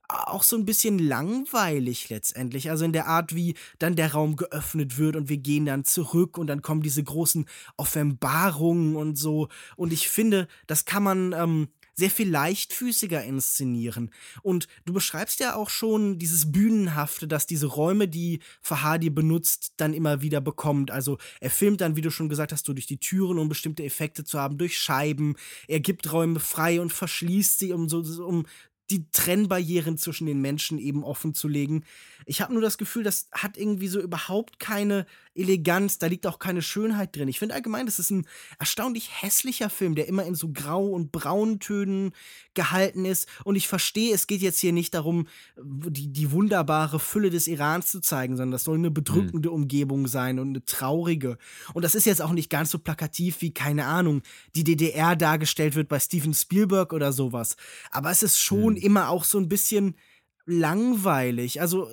auch 0.08 0.44
so 0.44 0.56
ein 0.56 0.66
bisschen 0.66 1.00
langweilig 1.00 2.10
letztendlich. 2.10 2.70
Also 2.70 2.86
in 2.86 2.94
der 2.94 3.08
Art, 3.08 3.36
wie 3.36 3.56
dann 3.80 3.96
der 3.96 4.14
Raum 4.14 4.36
geöffnet 4.36 4.98
wird 4.98 5.16
und 5.16 5.30
wir 5.30 5.38
gehen 5.38 5.66
dann 5.66 5.86
zurück 5.86 6.38
und 6.38 6.48
dann 6.48 6.62
kommen 6.62 6.82
diese 6.82 7.04
großen 7.04 7.46
Offenbarungen 7.78 8.96
und 8.96 9.18
so. 9.18 9.48
Und 9.76 9.94
ich 9.94 10.10
finde, 10.10 10.48
das 10.68 10.86
kann 10.86 11.04
man 11.04 11.34
ähm, 11.34 11.68
sehr 11.96 12.10
viel 12.10 12.30
leichtfüßiger 12.30 13.24
inszenieren. 13.24 14.12
Und 14.42 14.68
du 14.86 14.94
beschreibst 14.94 15.40
ja 15.40 15.56
auch 15.56 15.70
schon 15.70 16.18
dieses 16.18 16.52
Bühnenhafte, 16.52 17.28
dass 17.28 17.46
diese 17.46 17.68
Räume, 17.68 18.08
die 18.08 18.40
Fahadi 18.62 19.10
benutzt, 19.10 19.74
dann 19.78 19.94
immer 19.94 20.22
wieder 20.22 20.42
bekommt. 20.42 20.92
Also 20.92 21.18
er 21.40 21.50
filmt 21.50 21.82
dann, 21.82 21.96
wie 21.96 22.02
du 22.02 22.12
schon 22.12 22.30
gesagt 22.30 22.52
hast, 22.52 22.68
durch 22.68 22.88
die 22.88 23.00
Türen, 23.00 23.38
um 23.38 23.50
bestimmte 23.50 23.84
Effekte 23.84 24.24
zu 24.24 24.40
haben, 24.40 24.58
durch 24.58 24.78
Scheiben. 24.78 25.36
Er 25.68 25.80
gibt 25.80 26.12
Räume 26.12 26.40
frei 26.40 26.82
und 26.82 26.92
verschließt 26.92 27.60
sie, 27.60 27.74
um 27.74 27.90
so, 27.90 28.00
um 28.26 28.46
die 28.90 29.10
Trennbarrieren 29.12 29.98
zwischen 29.98 30.28
den 30.28 30.42
Menschen 30.42 30.78
eben 30.78 31.04
offen 31.04 31.34
zu 31.34 31.48
legen. 31.48 31.84
Ich 32.26 32.42
habe 32.42 32.54
nur 32.54 32.62
das 32.62 32.78
Gefühl, 32.78 33.04
das 33.04 33.28
hat 33.32 33.58
irgendwie 33.58 33.88
so 33.88 34.00
überhaupt 34.00 34.60
keine 34.60 35.06
Eleganz, 35.36 35.98
da 35.98 36.08
liegt 36.08 36.28
auch 36.28 36.40
keine 36.40 36.62
Schönheit 36.62 37.16
drin. 37.16 37.28
Ich 37.28 37.40
finde 37.40 37.56
allgemein, 37.56 37.86
das 37.86 38.00
ist 38.00 38.12
ein 38.12 38.28
erstaunlich 38.60 39.10
hässlicher 39.22 39.70
Film, 39.70 39.96
der 39.96 40.08
immer 40.08 40.26
in 40.26 40.36
so 40.36 40.50
Grau- 40.50 40.90
und 40.90 41.12
Brauntönen 41.12 42.12
gehalten 42.54 43.06
ist. 43.06 43.28
Und 43.44 43.56
ich 43.56 43.68
verstehe, 43.68 44.14
es 44.14 44.28
geht 44.28 44.42
jetzt 44.42 44.60
hier 44.60 44.74
nicht 44.74 44.94
darum, 44.94 45.28
die, 45.58 46.08
die 46.08 46.32
wunderbare 46.32 47.00
Fülle 47.00 47.30
des 47.30 47.48
Irans 47.48 47.88
zu 47.88 48.00
zeigen, 48.00 48.38
sondern 48.38 48.52
das 48.52 48.64
soll 48.64 48.78
eine 48.78 48.92
bedrückende 48.92 49.50
mhm. 49.50 49.56
Umgebung 49.56 50.08
sein 50.08 50.40
und 50.40 50.50
eine 50.50 50.66
traurige. 50.66 51.38
Und 51.74 51.84
das 51.84 51.96
ist 51.96 52.06
jetzt 52.06 52.22
auch 52.22 52.32
nicht 52.32 52.50
ganz 52.50 52.70
so 52.70 52.80
plakativ 52.80 53.42
wie, 53.42 53.54
keine 53.54 53.86
Ahnung, 53.86 54.22
die 54.56 54.64
DDR 54.64 55.16
dargestellt 55.16 55.76
wird 55.76 55.90
bei 55.90 56.00
Steven 56.00 56.34
Spielberg 56.34 56.94
oder 56.94 57.12
sowas. 57.12 57.56
Aber 57.92 58.12
es 58.12 58.24
ist 58.24 58.40
schon 58.40 58.74
mhm. 58.74 58.80
immer 58.80 59.10
auch 59.10 59.24
so 59.24 59.40
ein 59.40 59.50
bisschen 59.50 59.96
langweilig. 60.46 61.62
Also 61.62 61.88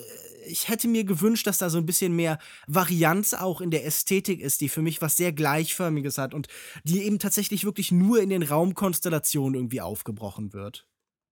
ich 0.45 0.67
hätte 0.67 0.87
mir 0.87 1.03
gewünscht, 1.03 1.47
dass 1.47 1.59
da 1.59 1.69
so 1.69 1.77
ein 1.77 1.85
bisschen 1.85 2.15
mehr 2.15 2.39
Varianz 2.67 3.33
auch 3.33 3.61
in 3.61 3.71
der 3.71 3.85
Ästhetik 3.85 4.41
ist, 4.41 4.61
die 4.61 4.69
für 4.69 4.81
mich 4.81 5.01
was 5.01 5.17
sehr 5.17 5.31
Gleichförmiges 5.31 6.17
hat 6.17 6.33
und 6.33 6.47
die 6.83 7.03
eben 7.03 7.19
tatsächlich 7.19 7.65
wirklich 7.65 7.91
nur 7.91 8.21
in 8.21 8.29
den 8.29 8.43
Raumkonstellationen 8.43 9.55
irgendwie 9.55 9.81
aufgebrochen 9.81 10.53
wird. 10.53 10.87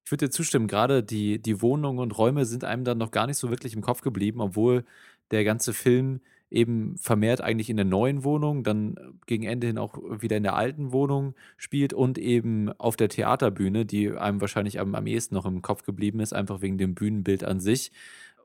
Ich 0.06 0.12
würde 0.12 0.28
dir 0.28 0.32
zustimmen, 0.32 0.68
gerade 0.68 1.04
die, 1.04 1.40
die 1.40 1.62
Wohnungen 1.62 2.00
und 2.00 2.18
Räume 2.18 2.46
sind 2.46 2.64
einem 2.64 2.84
dann 2.84 2.98
noch 2.98 3.12
gar 3.12 3.28
nicht 3.28 3.38
so 3.38 3.50
wirklich 3.52 3.74
im 3.74 3.82
Kopf 3.82 4.02
geblieben, 4.02 4.42
obwohl 4.42 4.86
der 5.32 5.44
ganze 5.44 5.74
Film 5.74 6.22
eben 6.52 6.98
vermehrt 6.98 7.42
eigentlich 7.42 7.70
in 7.70 7.78
der 7.78 7.86
neuen 7.86 8.24
Wohnung, 8.24 8.64
dann 8.64 8.96
gegen 9.28 9.44
Ende 9.44 9.68
hin 9.68 9.78
auch 9.78 9.96
wieder 10.22 10.38
in 10.38 10.44
der 10.44 10.56
alten 10.56 10.92
Wohnung 10.92 11.36
spielt 11.58 11.94
und 11.94 12.18
eben 12.18 12.72
auf 12.80 12.96
der 12.96 13.10
Theaterbühne, 13.10 13.86
die 13.86 14.12
einem 14.12 14.42
wahrscheinlich 14.42 14.80
am, 14.80 14.96
am 14.96 15.08
ehesten 15.08 15.36
noch 15.36 15.46
im 15.46 15.62
Kopf 15.62 15.84
geblieben 15.84 16.20
ist, 16.20 16.34
einfach 16.34 16.62
wegen 16.62 16.78
dem 16.78 16.96
Bühnenbild 16.96 17.44
an 17.44 17.60
sich. 17.60 17.92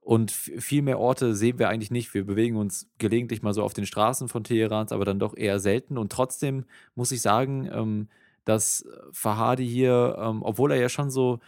Und 0.02 0.32
viel 0.32 0.82
mehr 0.82 0.98
Orte 0.98 1.34
sehen 1.34 1.58
wir 1.58 1.70
eigentlich 1.70 1.90
nicht. 1.90 2.12
Wir 2.12 2.26
bewegen 2.26 2.56
uns 2.56 2.90
gelegentlich 2.98 3.42
mal 3.42 3.54
so 3.54 3.62
auf 3.62 3.72
den 3.72 3.86
Straßen 3.86 4.28
von 4.28 4.44
Teherans, 4.44 4.92
aber 4.92 5.06
dann 5.06 5.18
doch 5.18 5.34
eher 5.34 5.58
selten. 5.60 5.96
Und 5.96 6.12
trotzdem 6.12 6.64
muss 6.94 7.10
ich 7.10 7.22
sagen, 7.22 7.70
ähm, 7.72 8.08
dass 8.44 8.86
Fahadi 9.12 9.66
hier, 9.66 10.16
ähm, 10.18 10.42
obwohl 10.42 10.72
er 10.72 10.78
ja 10.78 10.90
schon 10.90 11.10
so 11.10 11.40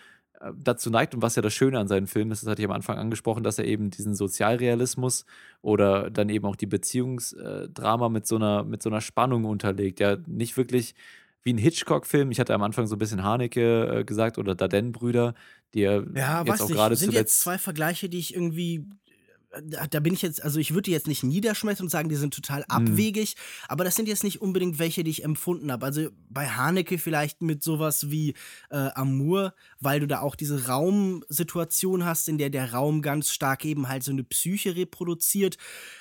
dazu 0.59 0.91
neigt 0.91 1.15
und 1.15 1.23
was 1.23 1.37
ja 1.37 1.43
das 1.43 1.55
Schöne 1.55 1.79
an 1.79 1.89
seinen 1.89 2.07
Filmen 2.07 2.31
ist, 2.31 2.43
das 2.43 2.51
hatte 2.51 2.63
ich 2.63 2.69
am 2.69 2.75
Anfang 2.75 2.99
angesprochen, 2.99 3.43
dass 3.43 3.59
er 3.59 3.65
eben 3.65 3.91
diesen 3.91 4.15
Sozialrealismus 4.15 5.25
oder 5.63 6.11
dann 6.11 6.29
eben 6.29 6.47
auch 6.47 6.57
die 6.57 6.67
Beziehungsdrama 6.67 8.09
mit 8.09 8.27
so 8.27 8.37
einer, 8.37 8.65
mit 8.65 8.83
so 8.83 8.91
einer 8.91 9.01
Spannung 9.01 9.45
unterlegt. 9.45 10.01
Ja, 10.01 10.17
nicht 10.27 10.57
wirklich 10.57 10.95
wie 11.43 11.53
ein 11.53 11.59
Hitchcock-Film. 11.59 12.31
Ich 12.31 12.41
hatte 12.41 12.55
am 12.55 12.63
Anfang 12.63 12.87
so 12.87 12.97
ein 12.97 12.99
bisschen 12.99 13.23
Haneke 13.23 14.01
äh, 14.01 14.05
gesagt 14.05 14.37
oder 14.39 14.55
Daden-Brüder, 14.55 15.35
die 15.75 15.81
ja, 15.81 16.03
ja 16.15 16.43
jetzt 16.45 16.61
auch 16.61 16.69
gerade 16.69 16.97
zuletzt. 16.97 17.01
sind 17.01 17.13
jetzt 17.13 17.41
zwei 17.41 17.59
Vergleiche, 17.59 18.09
die 18.09 18.19
ich 18.19 18.35
irgendwie 18.35 18.85
da 19.89 20.01
bin 20.01 20.15
ich 20.15 20.23
jetzt, 20.23 20.43
also 20.43 20.59
ich 20.59 20.73
würde 20.73 20.83
die 20.83 20.91
jetzt 20.91 21.07
nicht 21.07 21.23
niederschmettern 21.23 21.87
und 21.87 21.91
sagen, 21.91 22.09
die 22.09 22.17
sind 22.17 22.35
total 22.35 22.61
mhm. 22.61 22.65
abwegig, 22.69 23.37
mhm. 23.37 23.65
aber 23.69 23.85
das 23.85 23.95
sind 23.95 24.09
jetzt 24.09 24.25
nicht 24.25 24.41
unbedingt 24.41 24.79
welche, 24.79 25.05
die 25.05 25.11
ich 25.11 25.25
empfunden 25.25 25.73
habe. 25.73 25.87
Also 25.87 26.09
bei 26.29 26.49
Haneke 26.49 26.99
vielleicht 26.99 27.43
mit 27.43 27.63
sowas 27.63 28.11
wie 28.11 28.35
äh, 28.71 28.91
Amour, 28.95 29.55
weil 29.81 30.01
du 30.01 30.07
da 30.07 30.21
auch 30.21 30.37
diese 30.37 30.67
Raumsituation 30.67 32.05
hast, 32.05 32.29
in 32.29 32.39
der 32.39 32.51
der 32.51 32.73
Raum 32.73 33.03
ganz 33.03 33.31
stark 33.31 33.65
eben 33.65 33.89
halt 33.89 34.03
so 34.03 34.13
eine 34.13 34.25
Psyche 34.25 34.77
reproduziert. 34.77 35.57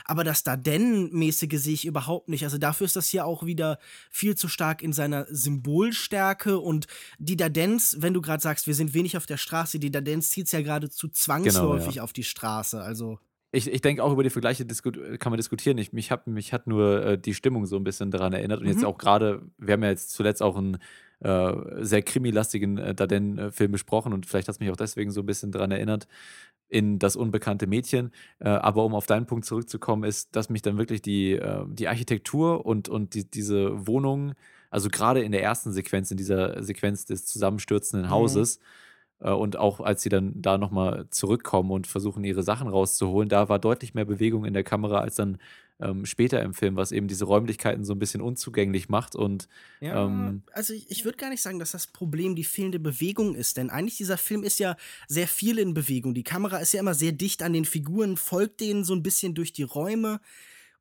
Aber 0.06 0.24
das 0.24 0.44
Daden-mäßige 0.44 1.60
sehe 1.60 1.74
ich 1.74 1.86
überhaupt 1.86 2.30
nicht. 2.30 2.44
Also 2.44 2.58
dafür 2.58 2.86
ist 2.86 2.96
das 2.96 3.08
hier 3.08 3.26
auch 3.26 3.46
wieder 3.46 3.80
viel 4.12 4.36
zu 4.36 4.48
stark 4.48 4.82
in 4.82 4.94
seiner 4.94 5.26
Symbolstärke 5.30 6.60
und 6.60 6.88
die 7.18 7.38
Dadens, 7.38 7.98
wenn 8.00 8.14
du 8.14 8.22
gerade 8.22 8.42
sagst, 8.42 8.68
wir 8.68 8.76
sind 8.76 8.94
wenig 8.94 9.18
auf 9.18 9.26
der 9.26 9.38
Straße, 9.38 9.80
die 9.80 9.92
Dadens 9.92 10.30
zieht 10.30 10.48
es 10.48 10.52
ja 10.52 10.62
geradezu 10.62 11.08
zwangsläufig 11.08 11.86
genau, 11.86 11.96
ja. 11.96 12.04
auf 12.04 12.14
die 12.14 12.24
Straße. 12.24 12.82
Also 12.82 13.20
ich, 13.56 13.72
ich 13.72 13.82
denke 13.82 14.04
auch 14.04 14.12
über 14.12 14.24
die 14.24 14.30
Vergleiche 14.30 14.66
kann 14.66 15.32
man 15.32 15.38
diskutieren. 15.38 15.78
Ich, 15.78 15.94
mich, 15.94 16.12
hab, 16.12 16.28
mich 16.28 16.54
hat 16.54 16.68
nur 16.68 17.06
äh, 17.06 17.18
die 17.18 17.34
Stimmung 17.34 17.66
so 17.66 17.78
ein 17.78 17.84
bisschen 17.84 18.12
daran 18.12 18.34
erinnert. 18.34 18.60
Und 18.60 18.66
mhm. 18.66 18.74
jetzt 18.74 18.84
auch 18.86 18.98
gerade, 18.98 19.42
wir 19.58 19.74
haben 19.74 19.84
ja 19.84 19.90
jetzt 19.90 20.12
zuletzt 20.12 20.42
auch 20.42 20.58
einen 20.58 20.78
äh, 21.22 21.54
sehr 21.80 22.02
krimilastigen 22.02 22.78
äh, 22.78 22.94
Daden-Film 22.94 23.72
besprochen 23.72 24.14
und 24.14 24.26
vielleicht 24.26 24.48
hat 24.48 24.56
es 24.56 24.60
mich 24.60 24.70
auch 24.70 24.76
deswegen 24.76 25.12
so 25.12 25.22
ein 25.22 25.26
bisschen 25.26 25.52
daran 25.52 25.72
erinnert, 25.72 26.08
in 26.68 27.00
das 27.00 27.16
unbekannte 27.16 27.68
Mädchen. 27.68 28.12
Äh, 28.40 28.50
aber 28.50 28.84
um 28.84 28.94
auf 28.94 29.06
deinen 29.06 29.26
Punkt 29.26 29.46
zurückzukommen, 29.46 30.04
ist, 30.04 30.36
dass 30.36 30.50
mich 30.50 30.62
dann 30.62 30.78
wirklich 30.78 31.02
die, 31.02 31.34
äh, 31.34 31.66
die 31.68 31.88
Architektur 31.88 32.66
und, 32.66 32.90
und 32.90 33.14
die, 33.14 33.30
diese 33.30 33.88
Wohnung, 33.88 34.34
also 34.70 34.90
gerade 34.90 35.22
in 35.22 35.32
der 35.32 35.42
ersten 35.42 35.72
Sequenz, 35.72 36.12
in 36.12 36.18
dieser 36.18 36.62
Sequenz 36.62 37.06
des 37.06 37.26
zusammenstürzenden 37.26 38.08
mhm. 38.08 38.12
Hauses, 38.12 38.60
mhm 38.60 38.64
und 39.20 39.58
auch 39.58 39.80
als 39.80 40.02
sie 40.02 40.10
dann 40.10 40.34
da 40.42 40.58
nochmal 40.58 41.08
zurückkommen 41.10 41.72
und 41.72 41.88
versuchen, 41.88 42.24
ihre 42.24 42.44
Sachen 42.44 42.68
rauszuholen, 42.68 43.30
da 43.30 43.50
war 43.50 43.60
deutlich 43.60 43.94
mehr 43.94 44.06
Bewegung 44.06 44.46
in 44.46 44.54
der 44.54 44.64
Kamera 44.64 45.00
als 45.00 45.16
dann 45.16 45.38
ähm, 45.80 46.06
später 46.06 46.42
im 46.42 46.54
Film, 46.54 46.76
was 46.76 46.92
eben 46.92 47.08
diese 47.08 47.26
Räumlichkeiten 47.26 47.84
so 47.84 47.94
ein 47.94 48.00
bisschen 48.00 48.22
unzugänglich 48.22 48.88
macht. 48.90 49.16
Und 49.16 49.48
ja, 49.82 50.06
ähm, 50.06 50.44
also 50.54 50.74
ich, 50.74 50.90
ich 50.90 51.06
würde 51.06 51.18
gar 51.18 51.30
nicht 51.30 51.42
sagen, 51.42 51.60
dass 51.60 51.72
das 51.72 51.88
Problem 51.88 52.36
die 52.36 52.44
fehlende 52.44 52.80
Bewegung 52.80 53.36
ist, 53.36 53.58
denn 53.58 53.70
eigentlich 53.70 53.98
dieser 53.98 54.18
Film 54.18 54.44
ist 54.44 54.60
ja 54.60 54.78
sehr 55.08 55.28
viel 55.28 55.60
in 55.60 55.74
Bewegung. 55.74 56.14
Die 56.14 56.24
Kamera 56.24 56.58
ist 56.58 56.74
ja 56.74 56.80
immer 56.80 56.94
sehr 56.94 57.12
dicht 57.12 57.44
an 57.44 57.54
den 57.54 57.66
Figuren, 57.66 58.16
folgt 58.18 58.62
denen 58.62 58.84
so 58.84 58.94
ein 58.94 59.04
bisschen 59.04 59.34
durch 59.34 59.52
die 59.52 59.64
Räume 59.64 60.22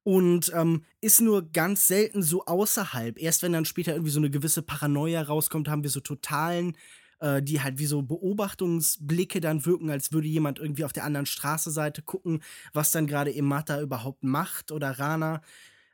und 0.04 0.52
ähm, 0.54 0.84
ist 1.00 1.20
nur 1.20 1.50
ganz 1.50 1.88
selten 1.88 2.22
so 2.22 2.44
außerhalb. 2.44 3.20
Erst 3.20 3.42
wenn 3.42 3.52
dann 3.52 3.64
später 3.64 3.92
irgendwie 3.92 4.12
so 4.12 4.20
eine 4.20 4.30
gewisse 4.30 4.62
Paranoia 4.62 5.22
rauskommt, 5.22 5.68
haben 5.68 5.82
wir 5.82 5.90
so 5.90 6.00
totalen 6.00 6.76
äh, 7.24 7.42
die 7.42 7.62
halt 7.62 7.78
wie 7.78 7.86
so 7.86 8.02
Beobachtungsblicke 8.02 9.40
dann 9.40 9.64
wirken, 9.64 9.88
als 9.88 10.12
würde 10.12 10.28
jemand 10.28 10.58
irgendwie 10.58 10.84
auf 10.84 10.92
der 10.92 11.04
anderen 11.04 11.24
Straßenseite 11.24 12.02
gucken, 12.02 12.42
was 12.74 12.90
dann 12.90 13.06
gerade 13.06 13.34
Emata 13.34 13.80
überhaupt 13.80 14.22
macht 14.22 14.70
oder 14.70 14.90
Rana. 14.90 15.40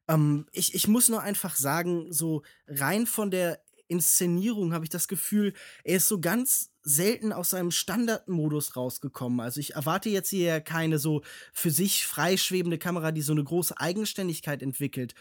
Ähm, 0.09 0.47
ich, 0.51 0.75
ich 0.75 0.89
muss 0.89 1.09
nur 1.09 1.23
einfach 1.23 1.55
sagen, 1.55 2.13
so 2.13 2.43
rein 2.67 3.07
von 3.07 3.31
der 3.31 3.63
Inszenierung 3.87 4.73
habe 4.73 4.85
ich 4.85 4.91
das 4.91 5.07
Gefühl, 5.07 5.53
er 5.85 5.99
ist 5.99 6.09
so 6.09 6.21
ganz 6.21 6.73
selten 6.83 7.33
aus 7.33 7.51
seinem 7.51 7.71
Standardmodus 7.71 8.75
rausgekommen. 8.75 9.39
Also 9.39 9.61
ich 9.61 9.75
erwarte 9.75 10.09
jetzt 10.09 10.31
hier 10.31 10.61
keine 10.61 10.99
so 10.99 11.23
für 11.53 11.71
sich 11.71 12.07
freischwebende 12.07 12.79
Kamera, 12.79 13.13
die 13.13 13.23
so 13.23 13.33
eine 13.33 13.45
große 13.45 13.79
Eigenständigkeit 13.79 14.63
entwickelt. 14.63 15.15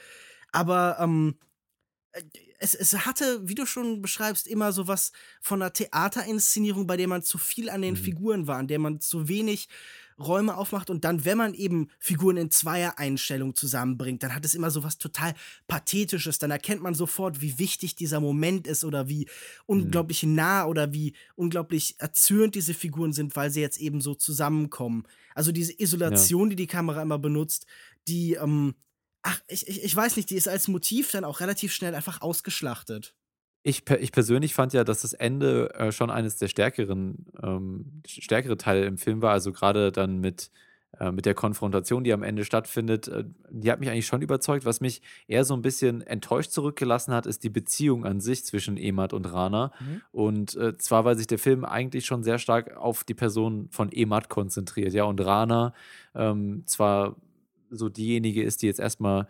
Aber 0.51 0.97
ähm, 0.99 1.35
äh, 1.37 1.48
es, 2.59 2.75
es 2.75 3.05
hatte, 3.05 3.47
wie 3.47 3.55
du 3.55 3.65
schon 3.65 4.01
beschreibst, 4.01 4.47
immer 4.47 4.71
so 4.71 4.87
was 4.87 5.11
von 5.41 5.61
einer 5.61 5.73
Theaterinszenierung, 5.73 6.87
bei 6.87 6.97
der 6.97 7.07
man 7.07 7.23
zu 7.23 7.37
viel 7.37 7.69
an 7.69 7.81
den 7.81 7.93
mhm. 7.93 7.99
Figuren 7.99 8.47
war, 8.47 8.57
an 8.57 8.67
der 8.67 8.79
man 8.79 8.99
zu 8.99 9.27
wenig 9.27 9.69
Räume 10.19 10.57
aufmacht 10.57 10.89
und 10.89 11.05
dann, 11.05 11.23
wenn 11.23 11.37
man 11.37 11.53
eben 11.53 11.87
Figuren 11.97 12.35
in 12.35 12.51
Zweier-Einstellung 12.51 13.55
zusammenbringt, 13.55 14.21
dann 14.21 14.35
hat 14.35 14.43
es 14.43 14.53
immer 14.53 14.69
so 14.69 14.83
was 14.83 14.97
total 14.97 15.33
Pathetisches. 15.67 16.39
Dann 16.39 16.51
erkennt 16.51 16.81
man 16.81 16.93
sofort, 16.93 17.39
wie 17.39 17.57
wichtig 17.57 17.95
dieser 17.95 18.19
Moment 18.19 18.67
ist 18.67 18.83
oder 18.83 19.07
wie 19.07 19.21
mhm. 19.21 19.25
unglaublich 19.65 20.23
nah 20.23 20.65
oder 20.65 20.91
wie 20.91 21.13
unglaublich 21.35 21.95
erzürnt 21.99 22.55
diese 22.55 22.73
Figuren 22.73 23.13
sind, 23.13 23.35
weil 23.37 23.49
sie 23.49 23.61
jetzt 23.61 23.79
eben 23.79 24.01
so 24.01 24.13
zusammenkommen. 24.13 25.03
Also 25.35 25.53
diese 25.53 25.79
Isolation, 25.79 26.49
ja. 26.49 26.49
die 26.49 26.55
die 26.57 26.67
Kamera 26.67 27.01
immer 27.01 27.19
benutzt, 27.19 27.65
die 28.07 28.33
ähm, 28.33 28.75
ach, 29.23 29.39
ich, 29.47 29.67
ich, 29.67 29.83
ich 29.83 29.95
weiß 29.95 30.15
nicht, 30.15 30.29
die 30.29 30.35
ist 30.35 30.47
als 30.47 30.67
Motiv 30.67 31.11
dann 31.11 31.25
auch 31.25 31.39
relativ 31.39 31.73
schnell 31.73 31.95
einfach 31.95 32.21
ausgeschlachtet. 32.21 33.15
Ich, 33.61 33.83
ich 33.89 34.11
persönlich 34.11 34.53
fand 34.53 34.73
ja, 34.73 34.83
dass 34.83 35.01
das 35.01 35.13
Ende 35.13 35.73
äh, 35.73 35.91
schon 35.91 36.09
eines 36.09 36.37
der 36.37 36.47
stärkeren, 36.47 37.25
ähm, 37.43 38.01
stärkere 38.07 38.57
Teile 38.57 38.85
im 38.85 38.97
Film 38.97 39.21
war. 39.21 39.33
Also 39.33 39.51
gerade 39.51 39.91
dann 39.91 40.19
mit, 40.19 40.49
äh, 40.97 41.11
mit 41.11 41.25
der 41.25 41.33
Konfrontation, 41.33 42.05
die 42.05 42.13
am 42.13 42.23
Ende 42.23 42.45
stattfindet, 42.45 43.09
äh, 43.09 43.25
die 43.49 43.69
hat 43.69 43.81
mich 43.81 43.89
eigentlich 43.89 44.07
schon 44.07 44.21
überzeugt. 44.21 44.63
Was 44.63 44.79
mich 44.79 45.01
eher 45.27 45.43
so 45.43 45.55
ein 45.55 45.61
bisschen 45.61 46.01
enttäuscht 46.01 46.51
zurückgelassen 46.51 47.13
hat, 47.13 47.25
ist 47.25 47.43
die 47.43 47.49
Beziehung 47.49 48.05
an 48.05 48.21
sich 48.21 48.45
zwischen 48.45 48.77
Emad 48.77 49.11
und 49.11 49.25
Rana. 49.25 49.73
Mhm. 49.81 50.01
Und 50.13 50.55
äh, 50.55 50.77
zwar, 50.77 51.03
weil 51.03 51.17
sich 51.17 51.27
der 51.27 51.39
Film 51.39 51.65
eigentlich 51.65 52.05
schon 52.05 52.23
sehr 52.23 52.39
stark 52.39 52.77
auf 52.77 53.03
die 53.03 53.13
Person 53.13 53.67
von 53.71 53.91
Emad 53.91 54.29
konzentriert. 54.29 54.93
Ja, 54.93 55.03
und 55.03 55.19
Rana 55.19 55.73
ähm, 56.15 56.63
zwar 56.65 57.17
so 57.71 57.89
diejenige 57.89 58.43
ist, 58.43 58.61
die 58.61 58.67
jetzt 58.67 58.79
erstmal 58.79 59.27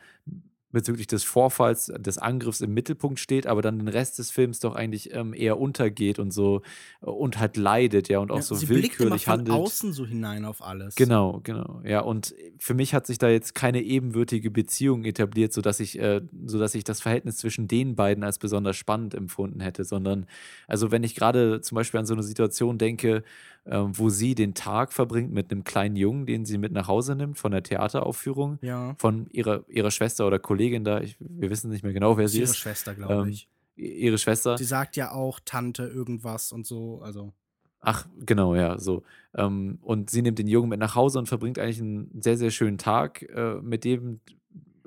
bezüglich 0.71 1.07
des 1.07 1.23
Vorfalls, 1.23 1.91
des 1.97 2.17
Angriffs 2.17 2.61
im 2.61 2.73
Mittelpunkt 2.73 3.19
steht, 3.19 3.47
aber 3.47 3.61
dann 3.61 3.79
den 3.79 3.87
Rest 3.87 4.19
des 4.19 4.29
Films 4.29 4.59
doch 4.59 4.75
eigentlich 4.75 5.13
ähm, 5.13 5.33
eher 5.33 5.59
untergeht 5.59 6.19
und 6.19 6.31
so 6.31 6.61
äh, 7.01 7.05
und 7.05 7.39
halt 7.39 7.57
leidet, 7.57 8.09
ja, 8.09 8.19
und 8.19 8.31
auch 8.31 8.37
ja, 8.37 8.41
so 8.41 8.55
sie 8.55 8.69
willkürlich 8.69 8.97
blickt 8.97 9.01
immer 9.01 9.19
von 9.19 9.31
handelt. 9.31 9.57
außen 9.57 9.93
so 9.93 10.05
hinein 10.05 10.45
auf 10.45 10.61
alles. 10.61 10.95
Genau, 10.95 11.39
genau. 11.43 11.81
Ja, 11.83 12.01
und 12.01 12.35
für 12.59 12.73
mich 12.73 12.93
hat 12.93 13.07
sich 13.07 13.17
da 13.17 13.29
jetzt 13.29 13.55
keine 13.55 13.81
ebenwürdige 13.81 14.51
Beziehung 14.51 15.05
etabliert, 15.05 15.53
sodass 15.53 15.79
ich, 15.79 15.97
äh, 15.99 16.21
sodass 16.45 16.75
ich 16.75 16.83
das 16.83 17.01
Verhältnis 17.01 17.37
zwischen 17.37 17.67
den 17.67 17.95
beiden 17.95 18.23
als 18.23 18.37
besonders 18.37 18.77
spannend 18.77 19.15
empfunden 19.15 19.61
hätte, 19.61 19.83
sondern, 19.83 20.25
also 20.67 20.91
wenn 20.91 21.03
ich 21.03 21.15
gerade 21.15 21.61
zum 21.61 21.75
Beispiel 21.75 21.99
an 21.99 22.05
so 22.05 22.13
eine 22.13 22.23
Situation 22.23 22.77
denke, 22.77 23.23
ähm, 23.65 23.97
wo 23.97 24.09
sie 24.09 24.35
den 24.35 24.53
Tag 24.53 24.93
verbringt 24.93 25.31
mit 25.31 25.51
einem 25.51 25.63
kleinen 25.63 25.95
Jungen, 25.95 26.25
den 26.25 26.45
sie 26.45 26.57
mit 26.57 26.71
nach 26.71 26.87
Hause 26.87 27.15
nimmt 27.15 27.37
von 27.37 27.51
der 27.51 27.61
Theateraufführung, 27.61 28.57
ja. 28.61 28.95
von 28.97 29.27
ihrer, 29.31 29.63
ihrer 29.67 29.91
Schwester 29.91 30.25
oder 30.25 30.39
Kollegin 30.59 30.83
da. 30.83 30.99
Ich, 31.01 31.15
wir 31.19 31.49
wissen 31.49 31.69
nicht 31.69 31.83
mehr 31.83 31.93
genau, 31.93 32.17
wer 32.17 32.27
sie 32.27 32.39
ihre 32.39 32.43
ist. 32.43 32.51
Ihre 32.51 32.57
Schwester, 32.57 32.95
glaube 32.95 33.13
ähm, 33.13 33.29
ich. 33.29 33.47
Ihre 33.75 34.17
Schwester. 34.17 34.57
Sie 34.57 34.65
sagt 34.65 34.97
ja 34.97 35.11
auch 35.11 35.39
Tante 35.43 35.83
irgendwas 35.83 36.51
und 36.51 36.67
so, 36.67 37.01
also. 37.01 37.33
Ach, 37.79 38.07
genau, 38.25 38.55
ja, 38.55 38.77
so. 38.77 39.03
Ähm, 39.33 39.79
und 39.81 40.09
sie 40.09 40.21
nimmt 40.21 40.37
den 40.37 40.47
Jungen 40.47 40.67
mit 40.69 40.79
nach 40.79 40.95
Hause 40.95 41.17
und 41.17 41.27
verbringt 41.27 41.57
eigentlich 41.57 41.79
einen 41.79 42.21
sehr, 42.21 42.37
sehr 42.37 42.51
schönen 42.51 42.77
Tag 42.77 43.21
äh, 43.21 43.55
mit 43.61 43.85
dem, 43.85 44.19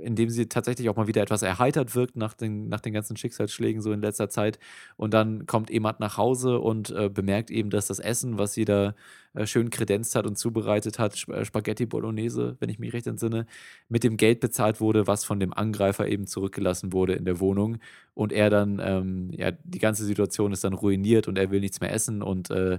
in 0.03 0.17
dem 0.17 0.31
sie 0.31 0.49
tatsächlich 0.49 0.89
auch 0.89 0.97
mal 0.97 1.07
wieder 1.07 1.23
etwas 1.23 1.43
erheitert 1.43 1.95
wirkt 1.95 2.17
nach 2.17 2.35
den, 2.35 2.69
nach 2.69 2.81
den 2.81 2.93
ganzen 2.93 3.17
Schicksalsschlägen 3.17 3.81
so 3.83 3.93
in 3.93 4.01
letzter 4.01 4.29
Zeit. 4.29 4.59
Und 4.97 5.15
dann 5.15 5.47
kommt 5.47 5.71
Emat 5.71 6.01
nach 6.01 6.17
Hause 6.17 6.59
und 6.59 6.91
äh, 6.91 7.09
bemerkt 7.09 7.51
eben, 7.51 7.71
dass 7.71 7.87
das 7.87 7.99
Essen, 7.99 8.39
was 8.39 8.53
sie 8.53 8.65
da 8.65 8.95
äh, 9.35 9.47
schön 9.47 9.71
kredenzt 9.71 10.15
hat 10.15 10.27
und 10.27 10.37
zubereitet 10.37 10.99
hat, 10.99 11.15
Sp 11.17 11.33
äh, 11.33 11.45
Spaghetti 11.45 11.87
Bolognese, 11.87 12.57
wenn 12.61 12.69
ich 12.69 12.79
mich 12.79 12.93
recht 12.93 13.07
entsinne, 13.07 13.47
mit 13.89 14.05
dem 14.05 14.17
Geld 14.17 14.41
bezahlt 14.41 14.81
wurde, 14.81 15.07
was 15.07 15.25
von 15.25 15.41
dem 15.41 15.55
Angreifer 15.55 16.07
eben 16.09 16.27
zurückgelassen 16.27 16.93
wurde 16.93 17.15
in 17.15 17.25
der 17.25 17.41
Wohnung. 17.41 17.79
Und 18.15 18.33
er 18.33 18.51
dann, 18.51 18.81
ähm, 18.85 19.31
ja, 19.33 19.53
die 19.53 19.79
ganze 19.79 20.05
Situation 20.05 20.53
ist 20.53 20.65
dann 20.65 20.75
ruiniert 20.75 21.29
und 21.29 21.39
er 21.39 21.51
will 21.51 21.61
nichts 21.61 21.81
mehr 21.81 21.93
essen 21.93 22.23
und 22.23 22.51
äh, 22.51 22.79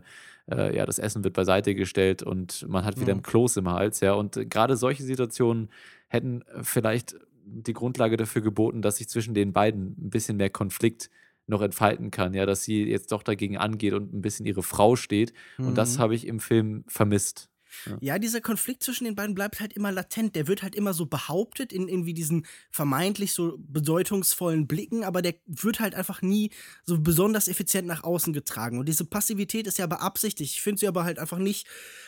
äh, 0.52 0.76
ja, 0.76 0.86
das 0.86 1.00
Essen 1.00 1.24
wird 1.24 1.34
beiseite 1.34 1.76
gestellt 1.76 2.24
und 2.24 2.68
man 2.68 2.86
hat 2.86 3.00
wieder 3.00 3.14
mhm. 3.14 3.20
ein 3.20 3.24
Kloß 3.24 3.58
im 3.58 3.70
Hals, 3.70 4.00
ja. 4.00 4.14
Und 4.14 4.50
gerade 4.50 4.78
solche 4.78 5.04
Situationen 5.04 5.70
hätten 6.08 6.44
vielleicht 6.62 7.16
die 7.46 7.74
Grundlage 7.74 8.18
dafür 8.18 8.42
geboten, 8.42 8.82
dass 8.82 8.98
sich 8.98 9.10
zwischen 9.10 9.34
den 9.34 9.54
beiden 9.54 9.96
ein 10.00 10.10
bisschen 10.10 10.38
mehr 10.38 10.50
Konflikt 10.50 11.10
noch 11.46 11.62
entfalten 11.62 12.10
kann, 12.10 12.34
ja, 12.34 12.46
dass 12.46 12.64
sie 12.64 12.84
jetzt 12.84 13.12
doch 13.12 13.24
dagegen 13.24 13.58
angeht 13.58 13.94
und 13.94 14.14
ein 14.14 14.22
bisschen 14.22 14.46
ihre 14.46 14.64
Frau 14.64 14.96
steht. 14.96 15.34
Mhm. 15.58 15.68
Und 15.68 15.78
das 15.78 15.98
mhm. 15.98 16.02
habe 16.02 16.16
ich 16.16 16.28
im 16.28 16.40
Film 16.40 16.84
vermisst. 16.88 17.50
Ja. 17.86 17.98
ja. 18.02 18.20
dieser 18.20 18.42
Konflikt 18.42 18.84
zwischen 18.84 19.06
den 19.06 19.16
beiden 19.16 19.36
bleibt 19.36 19.60
halt 19.60 19.74
immer 19.74 19.92
latent. 19.92 20.36
Der 20.36 20.48
wird 20.48 20.64
halt 20.64 20.76
immer 20.76 20.94
so 20.94 21.06
behauptet 21.06 21.74
in 21.74 21.88
irgendwie 21.88 22.14
diesen 22.14 22.46
vermeintlich 22.72 23.34
so 23.34 23.58
bedeutungsvollen 23.58 24.68
Blicken, 24.68 25.04
aber 25.04 25.22
der 25.22 25.36
wird 25.46 25.80
halt 25.80 25.96
einfach 25.96 26.22
nie 26.22 26.52
so 26.86 27.00
besonders 27.00 27.48
effizient 27.48 27.88
nach 27.88 28.04
außen 28.04 28.34
getragen. 28.34 28.80
Und 28.80 28.88
diese 28.88 29.06
Passivität 29.06 29.68
ist 29.68 29.78
ja 29.78 29.88
beabsichtigt. 29.88 30.54
Ich 30.54 30.62
finde 30.62 30.80
sie 30.80 30.88
aber 30.88 31.04
halt 31.04 31.20
einfach 31.20 31.40
nicht 31.40 31.68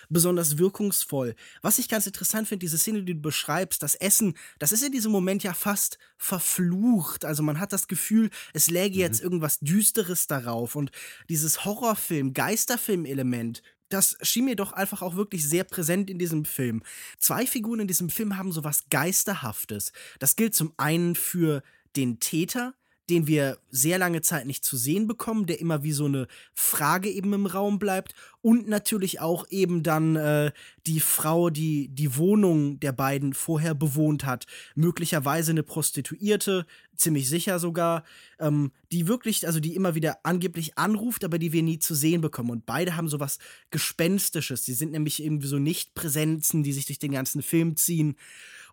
besonders 0.09 0.57
wirkungsvoll. 0.57 1.35
Was 1.61 1.79
ich 1.79 1.89
ganz 1.89 2.05
interessant 2.05 2.47
finde, 2.47 2.65
diese 2.65 2.77
Szene, 2.77 3.03
die 3.03 3.15
du 3.15 3.21
beschreibst, 3.21 3.81
das 3.83 3.95
Essen, 3.95 4.35
das 4.59 4.71
ist 4.71 4.83
in 4.83 4.91
diesem 4.91 5.11
Moment 5.11 5.43
ja 5.43 5.53
fast 5.53 5.97
verflucht. 6.17 7.25
Also 7.25 7.43
man 7.43 7.59
hat 7.59 7.73
das 7.73 7.87
Gefühl, 7.87 8.29
es 8.53 8.69
läge 8.69 8.95
mhm. 8.95 9.01
jetzt 9.01 9.21
irgendwas 9.21 9.59
Düsteres 9.59 10.27
darauf. 10.27 10.75
Und 10.75 10.91
dieses 11.29 11.65
Horrorfilm, 11.65 12.33
Geisterfilm-Element, 12.33 13.61
das 13.95 14.17
schien 14.21 14.45
mir 14.45 14.57
doch 14.57 14.73
einfach 14.73 15.01
auch 15.01 15.15
wirklich 15.15 15.47
sehr 15.47 15.63
präsent 15.63 16.09
in 16.09 16.19
diesem 16.19 16.43
Film. 16.43 16.83
Zwei 17.17 17.47
Figuren 17.47 17.79
in 17.79 17.87
diesem 17.87 18.09
Film 18.09 18.37
haben 18.37 18.51
sowas 18.51 18.83
Geisterhaftes. 18.89 19.93
Das 20.19 20.35
gilt 20.35 20.53
zum 20.53 20.73
einen 20.75 21.15
für 21.15 21.63
den 21.95 22.19
Täter, 22.19 22.73
den 23.09 23.27
wir 23.27 23.57
sehr 23.69 23.97
lange 23.97 24.21
Zeit 24.21 24.47
nicht 24.47 24.63
zu 24.63 24.77
sehen 24.77 25.07
bekommen, 25.07 25.45
der 25.45 25.59
immer 25.59 25.83
wie 25.83 25.91
so 25.91 26.05
eine 26.05 26.27
Frage 26.53 27.09
eben 27.09 27.33
im 27.33 27.45
Raum 27.45 27.77
bleibt. 27.77 28.15
Und 28.41 28.67
natürlich 28.67 29.19
auch 29.19 29.47
eben 29.49 29.81
dann 29.81 30.15
äh, 30.15 30.51
die 30.85 30.99
Frau, 30.99 31.49
die 31.49 31.87
die 31.89 32.15
Wohnung 32.15 32.79
der 32.79 32.91
beiden 32.91 33.33
vorher 33.33 33.73
bewohnt 33.73 34.25
hat. 34.25 34.45
Möglicherweise 34.75 35.51
eine 35.51 35.63
Prostituierte, 35.63 36.65
ziemlich 36.95 37.27
sicher 37.27 37.59
sogar, 37.59 38.03
ähm, 38.39 38.71
die 38.91 39.07
wirklich, 39.07 39.47
also 39.47 39.59
die 39.59 39.75
immer 39.75 39.95
wieder 39.95 40.19
angeblich 40.23 40.77
anruft, 40.77 41.23
aber 41.23 41.39
die 41.39 41.53
wir 41.53 41.63
nie 41.63 41.79
zu 41.79 41.95
sehen 41.95 42.21
bekommen. 42.21 42.51
Und 42.51 42.65
beide 42.65 42.95
haben 42.95 43.09
sowas 43.09 43.39
Gespenstisches. 43.71 44.63
Sie 44.63 44.73
sind 44.73 44.91
nämlich 44.91 45.23
irgendwie 45.23 45.47
so 45.47 45.57
Nicht-Präsenzen, 45.59 46.63
die 46.63 46.73
sich 46.73 46.85
durch 46.85 46.99
den 46.99 47.11
ganzen 47.11 47.41
Film 47.41 47.75
ziehen. 47.75 48.15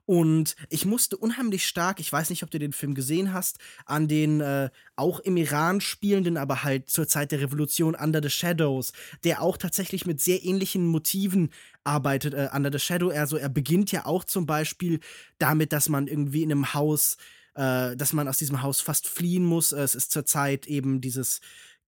Und 0.04 0.56
ich 0.68 0.84
musste 0.84 1.16
unheimlich 1.16 1.66
stark, 1.66 2.00
ich 2.00 2.12
weiß 2.12 2.30
nicht, 2.30 2.42
ob 2.42 2.50
du 2.50 2.58
den 2.58 2.72
Film 2.72 2.94
gesehen 2.94 3.32
hast, 3.32 3.58
an 3.86 4.08
den 4.08 4.40
äh, 4.40 4.70
auch 4.96 5.20
im 5.20 5.36
Iran 5.36 5.80
spielenden, 5.80 6.36
aber 6.36 6.64
halt 6.64 6.90
zur 6.90 7.06
Zeit 7.06 7.30
der 7.30 7.40
Revolution 7.40 7.94
Under 7.94 8.20
the 8.20 8.30
Shadows, 8.30 8.92
der 9.22 9.42
auch 9.42 9.56
tatsächlich 9.56 10.04
mit 10.04 10.20
sehr 10.20 10.44
ähnlichen 10.44 10.86
Motiven 10.86 11.50
arbeitet. 11.84 12.34
Äh, 12.34 12.48
Under 12.52 12.72
the 12.72 12.80
Shadow, 12.80 13.10
also 13.10 13.36
er 13.36 13.48
beginnt 13.48 13.92
ja 13.92 14.04
auch 14.04 14.24
zum 14.24 14.44
Beispiel 14.44 14.98
damit, 15.38 15.72
dass 15.72 15.88
man 15.88 16.08
irgendwie 16.08 16.42
in 16.42 16.50
einem 16.50 16.74
Haus, 16.74 17.16
äh, 17.54 17.96
dass 17.96 18.12
man 18.12 18.26
aus 18.26 18.38
diesem 18.38 18.62
Haus 18.62 18.80
fast 18.80 19.06
fliehen 19.06 19.44
muss. 19.44 19.70
Es 19.70 19.94
ist 19.94 20.10
zur 20.10 20.26
Zeit 20.26 20.66
eben 20.66 21.00
dieses 21.00 21.40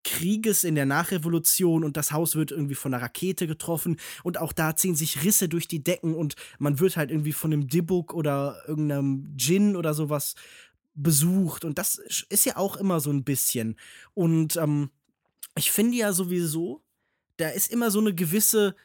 Krieges 0.05 0.64
in 0.64 0.75
der 0.75 0.87
Nachrevolution 0.87 1.83
und 1.83 1.97
das 1.97 2.12
Haus 2.12 2.37
wird 2.37 2.51
irgendwie 2.53 2.75
von 2.75 2.95
einer 2.95 3.03
Rakete 3.03 3.47
getroffen 3.47 3.97
und 4.23 4.38
auch 4.38 4.53
da 4.53 4.77
ziehen 4.77 4.95
sich 4.95 5.25
Risse 5.25 5.49
durch 5.49 5.67
die 5.67 5.83
Decken 5.83 6.14
und 6.14 6.37
man 6.59 6.79
wird 6.79 6.97
halt 6.97 7.11
irgendwie 7.11 7.33
von 7.33 7.53
einem 7.53 7.67
Dibuk 7.67 8.14
oder 8.14 8.62
irgendeinem 8.69 9.37
Djinn 9.37 9.77
oder 9.77 9.95
sowas 9.95 10.35
besucht 10.95 11.64
und 11.64 11.79
das 11.79 11.97
ist 12.29 12.47
ja 12.47 12.57
auch 12.57 12.77
immer 12.77 13.01
so 13.01 13.11
ein 13.11 13.25
bisschen. 13.25 13.77
Und 14.14 14.57
ähm, 14.57 14.90
ich 15.57 15.73
finde 15.73 15.97
ja 15.97 16.12
sowieso, 16.12 16.83
da 17.37 17.49
ist 17.49 17.73
immer 17.73 17.90
so 17.90 17.99
eine 17.99 18.14
gewisse 18.14 18.77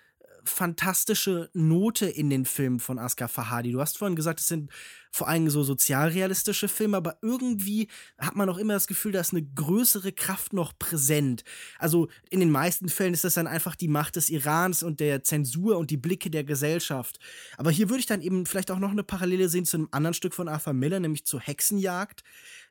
fantastische 0.50 1.50
Note 1.54 2.08
in 2.08 2.30
den 2.30 2.46
Filmen 2.46 2.80
von 2.80 3.00
Asghar 3.00 3.28
Fahadi. 3.28 3.72
Du 3.72 3.80
hast 3.80 3.98
vorhin 3.98 4.16
gesagt, 4.16 4.40
es 4.40 4.48
sind 4.48 4.72
vor 5.12 5.28
allem 5.28 5.50
so 5.50 5.64
sozialrealistische 5.64 6.68
Filme, 6.68 6.98
aber 6.98 7.18
irgendwie 7.22 7.88
hat 8.18 8.36
man 8.36 8.50
auch 8.50 8.58
immer 8.58 8.74
das 8.74 8.88
Gefühl, 8.88 9.12
da 9.12 9.20
ist 9.20 9.34
eine 9.34 9.44
größere 9.44 10.12
Kraft 10.12 10.54
noch 10.54 10.78
präsent. 10.78 11.44
Also 11.78 12.10
in 12.30 12.40
den 12.40 12.52
meisten 12.52 12.90
Fällen 12.90 13.14
ist 13.14 13.24
das 13.24 13.34
dann 13.34 13.48
einfach 13.48 13.76
die 13.76 13.88
Macht 13.88 14.16
des 14.16 14.30
Irans 14.30 14.84
und 14.84 15.00
der 15.00 15.24
Zensur 15.24 15.78
und 15.78 15.92
die 15.92 15.98
Blicke 15.98 16.30
der 16.30 16.44
Gesellschaft. 16.44 17.20
Aber 17.58 17.72
hier 17.72 17.90
würde 17.90 18.02
ich 18.02 18.06
dann 18.06 18.22
eben 18.22 18.46
vielleicht 18.46 18.72
auch 18.72 18.80
noch 18.80 18.92
eine 18.92 19.04
Parallele 19.04 19.50
sehen 19.50 19.66
zu 19.66 19.78
einem 19.78 19.90
anderen 19.92 20.14
Stück 20.14 20.34
von 20.34 20.48
Arthur 20.48 20.74
Miller, 20.74 21.00
nämlich 21.00 21.26
zur 21.26 21.40
Hexenjagd. 21.40 22.24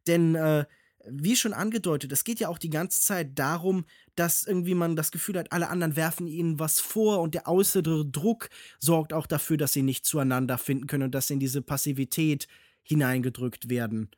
Denn 0.07 0.35
äh, 0.35 0.65
wie 1.07 1.37
schon 1.37 1.53
angedeutet, 1.53 2.13
es 2.13 2.25
geht 2.25 2.41
ja 2.41 2.49
auch 2.49 2.59
die 2.59 2.71
ganze 2.71 3.01
Zeit 3.01 3.39
darum, 3.39 3.85
dass 4.15 4.47
irgendwie 4.47 4.75
man 4.75 4.97
das 4.97 5.11
Gefühl 5.11 5.39
hat, 5.39 5.53
alle 5.53 5.69
anderen 5.69 5.97
werfen 5.97 6.27
ihnen 6.27 6.59
was 6.59 6.81
vor 6.81 7.21
und 7.21 7.35
der 7.35 7.47
äußere 7.47 8.07
Druck 8.07 8.49
sorgt 8.79 9.13
auch 9.13 9.27
dafür, 9.27 9.57
dass 9.57 9.73
sie 9.73 9.83
nicht 9.83 10.05
zueinander 10.05 10.59
finden 10.59 10.87
können 10.87 11.05
und 11.05 11.15
dass 11.15 11.29
sie 11.29 11.35
in 11.35 11.41
diese 11.41 11.63
Passivität 11.63 12.49
hineingedrückt 12.83 13.69
werden. 13.69 14.11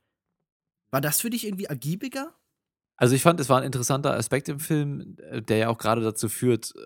War 0.91 1.01
das 1.01 1.21
für 1.21 1.31
dich 1.31 1.47
irgendwie 1.47 1.67
ergiebiger? 1.67 2.35
Also 2.97 3.15
ich 3.15 3.23
fand, 3.23 3.41
es 3.41 3.49
war 3.49 3.59
ein 3.59 3.65
interessanter 3.65 4.13
Aspekt 4.13 4.51
im 4.51 4.61
Film, 4.61 5.17
äh, 5.31 5.41
der 5.41 5.57
ja 5.57 5.69
auch 5.69 5.79
gerade 5.79 6.03
dazu 6.03 6.29
führt, 6.29 6.75
äh, 6.77 6.81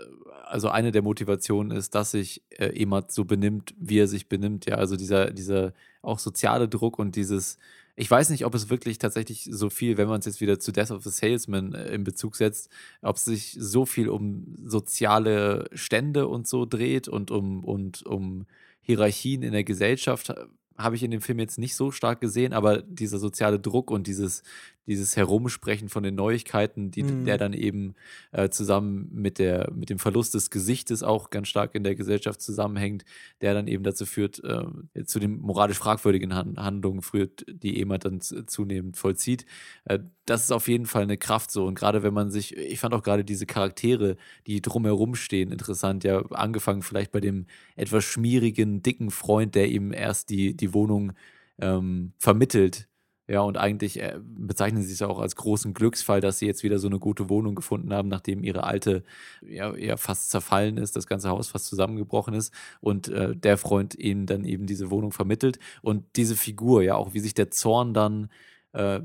also 0.44 0.68
eine 0.68 0.92
der 0.92 1.02
Motivationen 1.02 1.76
ist, 1.76 1.96
dass 1.96 2.12
sich 2.12 2.44
äh, 2.50 2.66
Emat 2.80 3.10
so 3.10 3.24
benimmt, 3.24 3.74
wie 3.76 3.98
er 3.98 4.06
sich 4.06 4.28
benimmt. 4.28 4.66
Ja, 4.66 4.76
also 4.76 4.96
dieser, 4.96 5.32
dieser 5.32 5.72
auch 6.02 6.20
soziale 6.20 6.68
Druck 6.68 7.00
und 7.00 7.16
dieses 7.16 7.58
ich 7.96 8.10
weiß 8.10 8.30
nicht, 8.30 8.44
ob 8.44 8.54
es 8.54 8.70
wirklich 8.70 8.98
tatsächlich 8.98 9.48
so 9.50 9.70
viel, 9.70 9.96
wenn 9.96 10.08
man 10.08 10.18
es 10.18 10.26
jetzt 10.26 10.40
wieder 10.40 10.58
zu 10.58 10.72
Death 10.72 10.90
of 10.90 11.04
the 11.04 11.10
Salesman 11.10 11.74
äh, 11.74 11.94
in 11.94 12.04
Bezug 12.04 12.36
setzt, 12.36 12.70
ob 13.02 13.16
es 13.16 13.24
sich 13.24 13.56
so 13.58 13.86
viel 13.86 14.08
um 14.08 14.56
soziale 14.64 15.68
Stände 15.72 16.26
und 16.26 16.48
so 16.48 16.66
dreht 16.66 17.08
und 17.08 17.30
um, 17.30 17.64
und 17.64 18.04
um 18.04 18.46
Hierarchien 18.80 19.42
in 19.42 19.52
der 19.52 19.64
Gesellschaft 19.64 20.34
habe 20.76 20.96
ich 20.96 21.02
in 21.04 21.12
dem 21.12 21.20
Film 21.20 21.38
jetzt 21.38 21.58
nicht 21.58 21.76
so 21.76 21.92
stark 21.92 22.20
gesehen, 22.20 22.52
aber 22.52 22.82
dieser 22.82 23.18
soziale 23.18 23.60
Druck 23.60 23.90
und 23.90 24.06
dieses, 24.06 24.42
dieses 24.86 25.16
Herumsprechen 25.16 25.88
von 25.88 26.02
den 26.02 26.14
Neuigkeiten, 26.14 26.90
die, 26.90 27.02
mhm. 27.02 27.24
der 27.24 27.38
dann 27.38 27.52
eben 27.52 27.94
äh, 28.32 28.48
zusammen 28.50 29.08
mit, 29.12 29.38
der, 29.38 29.70
mit 29.74 29.90
dem 29.90 29.98
Verlust 29.98 30.34
des 30.34 30.50
Gesichtes 30.50 31.02
auch 31.02 31.30
ganz 31.30 31.48
stark 31.48 31.74
in 31.74 31.84
der 31.84 31.94
Gesellschaft 31.94 32.40
zusammenhängt, 32.42 33.04
der 33.40 33.54
dann 33.54 33.66
eben 33.66 33.84
dazu 33.84 34.06
führt, 34.06 34.42
äh, 34.44 35.04
zu 35.04 35.18
den 35.18 35.40
moralisch 35.40 35.78
fragwürdigen 35.78 36.34
Handlungen 36.34 37.02
führt, 37.02 37.44
die 37.48 37.76
jemand 37.76 38.04
dann 38.04 38.20
zunehmend 38.20 38.96
vollzieht. 38.96 39.46
Äh, 39.84 40.00
das 40.26 40.44
ist 40.44 40.52
auf 40.52 40.68
jeden 40.68 40.86
Fall 40.86 41.02
eine 41.02 41.18
Kraft 41.18 41.50
so. 41.50 41.66
Und 41.66 41.74
gerade 41.74 42.02
wenn 42.02 42.14
man 42.14 42.30
sich, 42.30 42.56
ich 42.56 42.80
fand 42.80 42.94
auch 42.94 43.02
gerade 43.02 43.24
diese 43.24 43.46
Charaktere, 43.46 44.16
die 44.46 44.62
drumherum 44.62 45.14
stehen, 45.14 45.52
interessant. 45.52 46.04
Ja, 46.04 46.24
angefangen 46.30 46.82
vielleicht 46.82 47.12
bei 47.12 47.20
dem 47.20 47.46
etwas 47.76 48.04
schmierigen, 48.04 48.82
dicken 48.82 49.10
Freund, 49.10 49.54
der 49.54 49.68
ihm 49.68 49.92
erst 49.92 50.30
die, 50.30 50.56
die 50.56 50.72
Wohnung 50.72 51.12
ähm, 51.58 52.12
vermittelt 52.18 52.88
ja, 53.26 53.40
und 53.40 53.56
eigentlich 53.56 54.00
äh, 54.00 54.18
bezeichnen 54.22 54.82
sie 54.82 54.92
es 54.92 55.00
auch 55.00 55.18
als 55.18 55.34
großen 55.36 55.72
Glücksfall, 55.72 56.20
dass 56.20 56.38
sie 56.38 56.46
jetzt 56.46 56.62
wieder 56.62 56.78
so 56.78 56.88
eine 56.88 56.98
gute 56.98 57.30
Wohnung 57.30 57.54
gefunden 57.54 57.94
haben, 57.94 58.08
nachdem 58.08 58.44
ihre 58.44 58.64
alte 58.64 59.02
ja, 59.40 59.74
ja 59.76 59.96
fast 59.96 60.30
zerfallen 60.30 60.76
ist, 60.76 60.94
das 60.94 61.06
ganze 61.06 61.30
Haus 61.30 61.48
fast 61.48 61.66
zusammengebrochen 61.66 62.34
ist 62.34 62.52
und 62.80 63.08
äh, 63.08 63.34
der 63.34 63.56
Freund 63.56 63.94
ihnen 63.98 64.26
dann 64.26 64.44
eben 64.44 64.66
diese 64.66 64.90
Wohnung 64.90 65.10
vermittelt. 65.10 65.58
Und 65.80 66.04
diese 66.16 66.36
Figur, 66.36 66.82
ja, 66.82 66.96
auch 66.96 67.14
wie 67.14 67.20
sich 67.20 67.32
der 67.32 67.50
Zorn 67.50 67.94
dann 67.94 68.28
äh, 68.72 69.00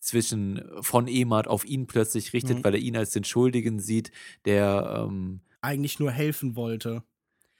zwischen 0.00 0.64
von 0.80 1.06
Emad 1.06 1.46
auf 1.46 1.64
ihn 1.64 1.86
plötzlich 1.86 2.32
richtet, 2.32 2.58
mhm. 2.58 2.64
weil 2.64 2.74
er 2.74 2.80
ihn 2.80 2.96
als 2.96 3.10
den 3.10 3.22
Schuldigen 3.22 3.78
sieht, 3.78 4.10
der 4.44 5.06
ähm, 5.06 5.40
eigentlich 5.60 6.00
nur 6.00 6.10
helfen 6.10 6.56
wollte 6.56 7.04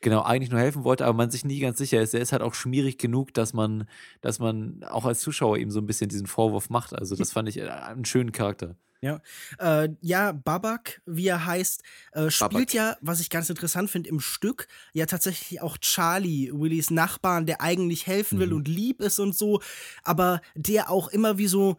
genau 0.02 0.22
eigentlich 0.22 0.50
nur 0.50 0.60
helfen 0.60 0.84
wollte, 0.84 1.04
aber 1.06 1.16
man 1.16 1.30
sich 1.30 1.44
nie 1.44 1.60
ganz 1.60 1.78
sicher 1.78 2.00
ist. 2.00 2.14
Er 2.14 2.20
ist 2.20 2.32
halt 2.32 2.42
auch 2.42 2.54
schmierig 2.54 2.98
genug, 2.98 3.32
dass 3.34 3.52
man, 3.52 3.88
dass 4.20 4.38
man 4.38 4.84
auch 4.84 5.04
als 5.04 5.20
Zuschauer 5.20 5.58
ihm 5.58 5.70
so 5.70 5.80
ein 5.80 5.86
bisschen 5.86 6.08
diesen 6.08 6.26
Vorwurf 6.26 6.68
macht. 6.70 6.94
Also 6.94 7.16
das 7.16 7.32
fand 7.32 7.48
ich 7.48 7.58
äh, 7.58 7.68
einen 7.68 8.04
schönen 8.04 8.32
Charakter. 8.32 8.76
Ja, 9.00 9.20
äh, 9.58 9.88
ja, 10.00 10.30
Babak, 10.30 11.02
wie 11.06 11.26
er 11.26 11.44
heißt, 11.44 11.82
äh, 12.12 12.30
spielt 12.30 12.52
Babak. 12.52 12.74
ja, 12.74 12.96
was 13.00 13.18
ich 13.18 13.30
ganz 13.30 13.50
interessant 13.50 13.90
finde, 13.90 14.08
im 14.08 14.20
Stück 14.20 14.68
ja 14.92 15.06
tatsächlich 15.06 15.60
auch 15.60 15.76
Charlie, 15.78 16.52
Willys 16.52 16.90
Nachbarn, 16.92 17.44
der 17.44 17.60
eigentlich 17.60 18.06
helfen 18.06 18.38
will 18.38 18.50
mhm. 18.50 18.56
und 18.56 18.68
lieb 18.68 19.00
ist 19.00 19.18
und 19.18 19.34
so, 19.34 19.60
aber 20.04 20.40
der 20.54 20.88
auch 20.88 21.08
immer 21.08 21.36
wie 21.36 21.48
so 21.48 21.78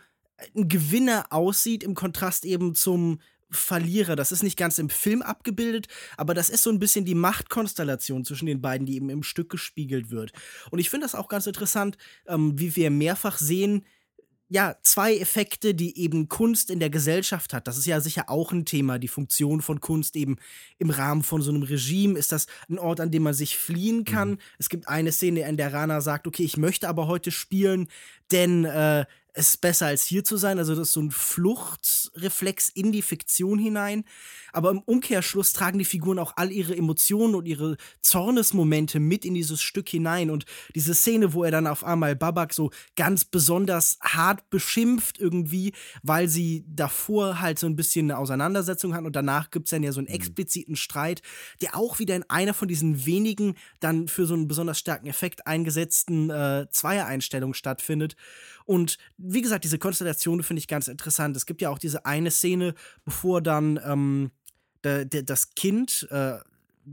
ein 0.53 0.67
Gewinner 0.67 1.27
aussieht 1.29 1.83
im 1.83 1.95
Kontrast 1.95 2.43
eben 2.43 2.75
zum 2.75 3.19
Verlierer. 3.53 4.15
Das 4.15 4.31
ist 4.31 4.43
nicht 4.43 4.57
ganz 4.57 4.77
im 4.77 4.89
Film 4.89 5.21
abgebildet, 5.21 5.87
aber 6.17 6.33
das 6.33 6.49
ist 6.49 6.63
so 6.63 6.69
ein 6.69 6.79
bisschen 6.79 7.05
die 7.05 7.15
Machtkonstellation 7.15 8.25
zwischen 8.25 8.45
den 8.45 8.61
beiden, 8.61 8.85
die 8.85 8.95
eben 8.95 9.09
im 9.09 9.23
Stück 9.23 9.49
gespiegelt 9.49 10.11
wird. 10.11 10.31
Und 10.71 10.79
ich 10.79 10.89
finde 10.89 11.05
das 11.05 11.15
auch 11.15 11.27
ganz 11.27 11.47
interessant, 11.47 11.97
ähm, 12.27 12.59
wie 12.59 12.75
wir 12.75 12.89
mehrfach 12.89 13.37
sehen, 13.37 13.85
ja, 14.53 14.75
zwei 14.83 15.17
Effekte, 15.17 15.73
die 15.73 15.97
eben 15.97 16.29
Kunst 16.29 16.69
in 16.69 16.79
der 16.79 16.91
Gesellschaft 16.91 17.53
hat. 17.53 17.67
Das 17.67 17.75
ist 17.75 17.87
ja 17.87 17.99
sicher 18.01 18.29
auch 18.29 18.51
ein 18.51 18.65
Thema, 18.65 18.99
die 18.99 19.07
Funktion 19.07 19.61
von 19.61 19.79
Kunst 19.79 20.15
eben 20.15 20.37
im 20.77 20.91
Rahmen 20.91 21.23
von 21.23 21.41
so 21.41 21.49
einem 21.49 21.63
Regime. 21.63 22.19
Ist 22.19 22.31
das 22.31 22.45
ein 22.69 22.77
Ort, 22.77 22.99
an 22.99 23.09
dem 23.09 23.23
man 23.23 23.33
sich 23.33 23.57
fliehen 23.57 24.05
kann? 24.05 24.31
Mhm. 24.31 24.37
Es 24.59 24.69
gibt 24.69 24.87
eine 24.87 25.11
Szene, 25.11 25.47
in 25.47 25.57
der 25.57 25.73
Rana 25.73 26.01
sagt, 26.01 26.27
okay, 26.27 26.43
ich 26.43 26.57
möchte 26.57 26.87
aber 26.87 27.07
heute 27.07 27.31
spielen, 27.31 27.87
denn 28.31 28.65
äh, 28.65 29.05
es 29.33 29.49
ist 29.49 29.61
besser 29.61 29.87
als 29.87 30.05
hier 30.05 30.23
zu 30.23 30.37
sein. 30.37 30.59
Also 30.59 30.75
das 30.75 30.89
ist 30.89 30.93
so 30.93 31.01
ein 31.01 31.09
Fluchtreflex 31.11 32.69
in 32.69 32.91
die 32.91 33.01
Fiktion 33.01 33.57
hinein. 33.57 34.03
Aber 34.51 34.69
im 34.69 34.79
Umkehrschluss 34.79 35.53
tragen 35.53 35.79
die 35.79 35.85
Figuren 35.85 36.19
auch 36.19 36.33
all 36.35 36.51
ihre 36.51 36.77
Emotionen 36.77 37.33
und 37.33 37.47
ihre 37.47 37.77
Zornesmomente 38.01 38.99
mit 38.99 39.25
in 39.25 39.33
dieses 39.33 39.61
Stück 39.61 39.89
hinein. 39.89 40.29
Und 40.29 40.45
diese 40.75 40.93
Szene, 40.93 41.33
wo 41.33 41.43
er 41.43 41.49
dann 41.49 41.65
auf 41.65 41.83
einmal 41.83 42.15
Babak 42.15 42.53
so 42.53 42.69
ganz 42.95 43.25
besonders 43.25 43.97
hart 44.01 44.49
beschimpft 44.51 45.17
irgendwie, 45.17 45.73
weil 46.03 46.27
sie 46.27 46.63
davor 46.67 47.41
halt 47.41 47.57
so 47.57 47.65
ein 47.65 47.75
bisschen 47.75 48.11
eine 48.11 48.19
Auseinandersetzung 48.19 48.93
hatten 48.93 49.07
und 49.07 49.15
danach 49.15 49.49
gibt 49.49 49.65
es 49.65 49.71
dann 49.71 49.81
ja 49.81 49.91
so 49.91 49.99
einen 49.99 50.09
mhm. 50.09 50.15
expliziten 50.15 50.75
Streit, 50.75 51.23
der 51.61 51.75
auch 51.75 51.97
wieder 51.97 52.15
in 52.15 52.29
einer 52.29 52.53
von 52.53 52.67
diesen 52.67 53.07
wenigen 53.07 53.55
dann 53.79 54.07
für 54.07 54.27
so 54.27 54.35
einen 54.35 54.47
besonders 54.47 54.77
starken 54.77 55.07
Effekt 55.07 55.47
eingesetzten 55.47 56.29
äh, 56.29 56.67
Zweier-Einstellungen 56.69 57.55
stattfindet. 57.55 58.15
Und 58.65 58.97
wie 59.25 59.41
gesagt, 59.41 59.63
diese 59.63 59.79
Konstellation 59.79 60.43
finde 60.43 60.59
ich 60.59 60.67
ganz 60.67 60.87
interessant. 60.87 61.35
Es 61.37 61.45
gibt 61.45 61.61
ja 61.61 61.69
auch 61.69 61.79
diese 61.79 62.05
eine 62.05 62.29
Szene, 62.29 62.75
bevor 63.05 63.41
dann 63.41 63.79
ähm, 63.85 64.31
de, 64.83 65.05
de, 65.05 65.23
das 65.23 65.55
Kind 65.55 66.07
äh, 66.11 66.39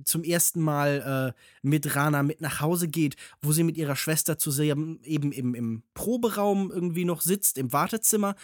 zum 0.04 0.22
ersten 0.22 0.60
Mal 0.60 1.34
äh, 1.34 1.40
mit 1.62 1.96
Rana 1.96 2.22
mit 2.22 2.40
nach 2.40 2.60
Hause 2.60 2.86
geht, 2.86 3.16
wo 3.42 3.50
sie 3.50 3.64
mit 3.64 3.76
ihrer 3.76 3.96
Schwester 3.96 4.38
zusammen 4.38 5.00
eben 5.02 5.32
im, 5.32 5.56
im 5.56 5.82
Proberaum 5.94 6.70
irgendwie 6.70 7.04
noch 7.04 7.20
sitzt, 7.20 7.58
im 7.58 7.72
Wartezimmer. 7.72 8.36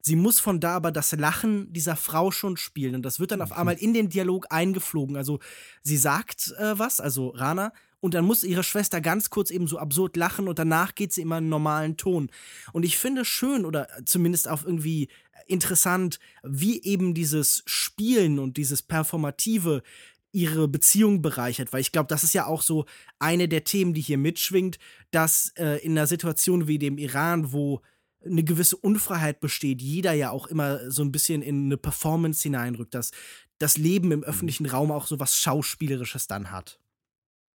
Sie 0.00 0.16
muss 0.16 0.38
von 0.38 0.60
da 0.60 0.76
aber 0.76 0.92
das 0.92 1.12
Lachen 1.12 1.72
dieser 1.72 1.96
Frau 1.96 2.30
schon 2.30 2.56
spielen. 2.56 2.94
Und 2.94 3.02
das 3.02 3.18
wird 3.18 3.32
dann 3.32 3.42
auf 3.42 3.50
mhm. 3.50 3.56
einmal 3.56 3.74
in 3.74 3.92
den 3.92 4.08
Dialog 4.08 4.46
eingeflogen. 4.50 5.16
Also 5.16 5.40
sie 5.82 5.96
sagt 5.96 6.54
äh, 6.58 6.78
was, 6.78 7.00
also 7.00 7.28
Rana, 7.30 7.72
und 8.02 8.14
dann 8.14 8.24
muss 8.24 8.42
ihre 8.42 8.64
Schwester 8.64 9.00
ganz 9.00 9.30
kurz 9.30 9.52
eben 9.52 9.68
so 9.68 9.78
absurd 9.78 10.16
lachen 10.16 10.48
und 10.48 10.58
danach 10.58 10.96
geht 10.96 11.12
sie 11.12 11.22
immer 11.22 11.38
in 11.38 11.44
einen 11.44 11.50
normalen 11.50 11.96
Ton. 11.96 12.30
Und 12.72 12.82
ich 12.82 12.98
finde 12.98 13.24
schön 13.24 13.64
oder 13.64 13.86
zumindest 14.04 14.48
auch 14.48 14.64
irgendwie 14.64 15.08
interessant, 15.46 16.18
wie 16.42 16.82
eben 16.82 17.14
dieses 17.14 17.62
Spielen 17.64 18.40
und 18.40 18.56
dieses 18.56 18.82
Performative 18.82 19.84
ihre 20.32 20.66
Beziehung 20.66 21.22
bereichert, 21.22 21.72
weil 21.72 21.80
ich 21.80 21.92
glaube, 21.92 22.08
das 22.08 22.24
ist 22.24 22.32
ja 22.32 22.46
auch 22.46 22.62
so 22.62 22.86
eine 23.20 23.46
der 23.48 23.62
Themen, 23.62 23.94
die 23.94 24.00
hier 24.00 24.18
mitschwingt, 24.18 24.78
dass 25.12 25.52
äh, 25.56 25.76
in 25.84 25.92
einer 25.92 26.08
Situation 26.08 26.66
wie 26.66 26.80
dem 26.80 26.98
Iran, 26.98 27.52
wo 27.52 27.82
eine 28.24 28.42
gewisse 28.42 28.76
Unfreiheit 28.76 29.38
besteht, 29.38 29.80
jeder 29.80 30.12
ja 30.12 30.30
auch 30.30 30.48
immer 30.48 30.90
so 30.90 31.02
ein 31.04 31.12
bisschen 31.12 31.40
in 31.40 31.66
eine 31.66 31.76
Performance 31.76 32.42
hineinrückt, 32.42 32.94
dass 32.94 33.12
das 33.58 33.76
Leben 33.76 34.10
im 34.10 34.20
mhm. 34.20 34.24
öffentlichen 34.24 34.66
Raum 34.66 34.90
auch 34.90 35.06
so 35.06 35.20
was 35.20 35.38
Schauspielerisches 35.38 36.26
dann 36.26 36.50
hat 36.50 36.81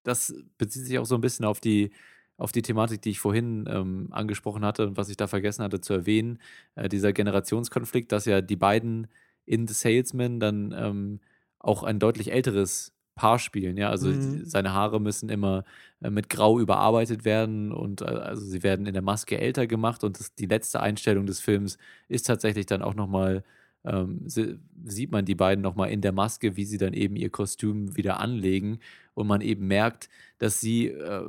das 0.07 0.33
bezieht 0.57 0.85
sich 0.85 0.97
auch 0.99 1.05
so 1.05 1.15
ein 1.15 1.21
bisschen 1.21 1.45
auf 1.45 1.59
die, 1.59 1.91
auf 2.37 2.51
die 2.51 2.61
Thematik, 2.61 3.01
die 3.01 3.09
ich 3.09 3.19
vorhin 3.19 3.65
ähm, 3.69 4.07
angesprochen 4.11 4.63
hatte 4.63 4.87
und 4.87 4.97
was 4.97 5.09
ich 5.09 5.17
da 5.17 5.27
vergessen 5.27 5.63
hatte 5.63 5.81
zu 5.81 5.93
erwähnen, 5.93 6.39
äh, 6.75 6.87
dieser 6.87 7.13
Generationskonflikt, 7.13 8.11
dass 8.11 8.25
ja 8.25 8.41
die 8.41 8.55
beiden 8.55 9.07
in 9.45 9.67
The 9.67 9.73
Salesman 9.73 10.39
dann 10.39 10.73
ähm, 10.77 11.19
auch 11.59 11.83
ein 11.83 11.99
deutlich 11.99 12.31
älteres 12.31 12.93
Paar 13.15 13.39
spielen. 13.39 13.77
Ja, 13.77 13.89
also 13.89 14.09
mhm. 14.09 14.45
seine 14.45 14.73
Haare 14.73 15.01
müssen 15.01 15.29
immer 15.29 15.65
äh, 16.01 16.09
mit 16.09 16.29
Grau 16.29 16.59
überarbeitet 16.59 17.25
werden 17.25 17.73
und 17.73 18.01
äh, 18.01 18.05
also 18.05 18.45
sie 18.45 18.63
werden 18.63 18.85
in 18.85 18.93
der 18.93 19.01
Maske 19.01 19.39
älter 19.39 19.67
gemacht 19.67 20.03
und 20.03 20.19
das, 20.19 20.35
die 20.35 20.45
letzte 20.45 20.79
Einstellung 20.79 21.25
des 21.25 21.41
Films 21.41 21.77
ist 22.07 22.27
tatsächlich 22.27 22.67
dann 22.67 22.81
auch 22.81 22.93
nochmal 22.93 23.43
ähm, 23.83 24.21
sieht 24.25 25.11
man 25.11 25.23
die 25.23 25.35
beiden 25.35 25.61
nochmal 25.61 25.91
in 25.91 26.01
der 26.01 26.11
Maske, 26.11 26.57
wie 26.57 26.65
sie 26.65 26.77
dann 26.77 26.93
eben 26.93 27.15
ihr 27.15 27.29
Kostüm 27.29 27.95
wieder 27.95 28.19
anlegen 28.19 28.79
und 29.17 29.25
man 29.25 29.41
eben 29.41 29.65
merkt, 29.65 30.09
dass 30.37 30.61
sie, 30.61 30.89
äh, 30.89 31.23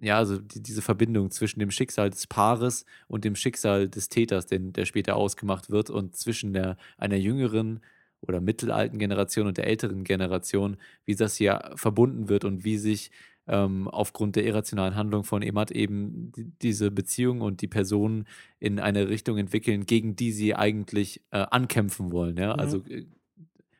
ja, 0.00 0.18
also 0.18 0.38
die, 0.38 0.62
diese 0.62 0.82
Verbindung 0.82 1.32
zwischen 1.32 1.58
dem 1.58 1.72
Schicksal 1.72 2.10
des 2.10 2.28
Paares 2.28 2.84
und 3.08 3.24
dem 3.24 3.34
Schicksal 3.34 3.88
des 3.88 4.08
Täters, 4.08 4.46
den, 4.46 4.72
der 4.72 4.84
später 4.84 5.16
ausgemacht 5.16 5.68
wird 5.68 5.90
und 5.90 6.14
zwischen 6.14 6.52
der, 6.52 6.76
einer 6.96 7.16
jüngeren 7.16 7.80
oder 8.20 8.40
mittelalten 8.40 9.00
Generation 9.00 9.48
und 9.48 9.58
der 9.58 9.66
älteren 9.66 10.04
Generation, 10.04 10.76
wie 11.04 11.16
das 11.16 11.34
hier 11.34 11.72
verbunden 11.74 12.28
wird 12.28 12.44
und 12.44 12.64
wie 12.64 12.78
sich 12.78 13.10
ähm, 13.48 13.88
aufgrund 13.88 14.36
der 14.36 14.44
irrationalen 14.44 14.94
Handlung 14.94 15.24
von 15.24 15.42
Emat 15.42 15.72
eben 15.72 16.30
die, 16.36 16.52
diese 16.62 16.92
Beziehung 16.92 17.40
und 17.40 17.62
die 17.62 17.68
Personen 17.68 18.26
in 18.60 18.78
eine 18.78 19.08
Richtung 19.08 19.38
entwickeln, 19.38 19.86
gegen 19.86 20.14
die 20.14 20.30
sie 20.30 20.54
eigentlich 20.54 21.20
äh, 21.32 21.38
ankämpfen 21.50 22.12
wollen. 22.12 22.36
Ja? 22.36 22.54
Mhm. 22.54 22.60
Also 22.60 22.84
äh, 22.86 23.06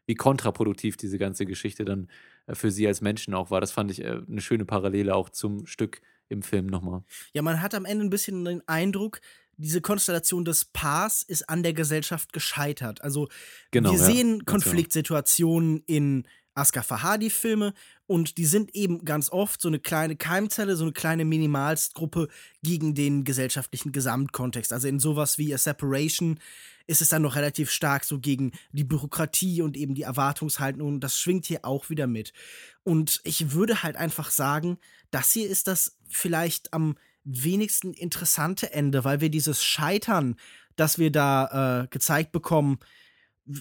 wie 0.07 0.14
kontraproduktiv 0.14 0.96
diese 0.96 1.18
ganze 1.18 1.46
Geschichte 1.46 1.85
dann 1.85 2.09
für 2.55 2.71
sie 2.71 2.87
als 2.87 3.01
Menschen 3.01 3.35
auch 3.35 3.51
war. 3.51 3.61
Das 3.61 3.73
fand 3.73 3.91
ich 3.91 4.03
äh, 4.03 4.21
eine 4.29 4.41
schöne 4.41 4.65
Parallele 4.65 5.15
auch 5.15 5.31
zum 5.31 5.67
Stück 5.67 6.01
im 6.29 6.43
Film 6.43 6.67
nochmal. 6.67 7.03
Ja, 7.33 7.43
man 7.43 7.63
hat 7.63 7.75
am 7.75 7.85
Ende 7.85 8.05
ein 8.05 8.11
bisschen 8.11 8.45
den 8.45 8.67
Eindruck, 8.69 9.21
diese 9.57 9.81
Konstellation 9.81 10.45
des 10.45 10.67
Paars 10.67 11.23
ist 11.23 11.49
an 11.49 11.63
der 11.63 11.73
Gesellschaft 11.73 12.33
gescheitert. 12.33 13.03
Also 13.03 13.29
genau, 13.71 13.91
wir 13.91 13.99
sehen 13.99 14.29
ja, 14.29 14.37
genau. 14.39 14.45
Konfliktsituationen 14.45 15.83
in 15.87 16.27
Askar 16.55 16.85
Fahadi-Filme 16.85 17.75
und 18.09 18.38
die 18.38 18.47
sind 18.47 18.75
eben 18.75 19.05
ganz 19.05 19.31
oft 19.31 19.61
so 19.61 19.68
eine 19.68 19.79
kleine 19.79 20.16
Keimzelle, 20.16 20.77
so 20.77 20.85
eine 20.85 20.94
kleine 20.94 21.27
Minimalstgruppe 21.27 22.29
gegen 22.62 22.94
den 22.94 23.23
gesellschaftlichen 23.23 23.92
Gesamtkontext. 23.92 24.73
Also 24.73 24.88
in 24.88 24.99
sowas 24.99 25.37
wie 25.37 25.53
A 25.55 25.59
Separation 25.59 26.40
ist 26.87 27.03
es 27.03 27.11
dann 27.11 27.21
noch 27.21 27.37
relativ 27.37 27.71
stark 27.71 28.05
so 28.05 28.18
gegen 28.18 28.53
die 28.73 28.85
Bürokratie 28.85 29.61
und 29.61 29.77
eben 29.77 29.94
die 29.94 30.05
Erwartungshaltung. 30.05 31.01
Das 31.01 31.21
schwingt 31.21 31.44
hier 31.44 31.66
auch 31.66 31.90
wieder 31.90 32.07
mit. 32.07 32.33
Und 32.83 33.21
ich 33.25 33.53
würde 33.53 33.83
halt 33.83 33.97
einfach 33.97 34.31
sagen, 34.31 34.79
das 35.11 35.31
hier 35.33 35.47
ist 35.47 35.66
das 35.66 35.99
vielleicht 36.09 36.73
am 36.73 36.97
wenigsten 37.25 37.92
interessante 37.92 38.73
Ende, 38.73 39.05
weil 39.05 39.21
wir 39.21 39.29
dieses 39.29 39.62
Scheitern, 39.62 40.37
das 40.77 40.99
wir 40.99 41.12
da 41.12 41.83
äh, 41.83 41.88
gezeigt 41.88 42.33
bekommen, 42.33 42.79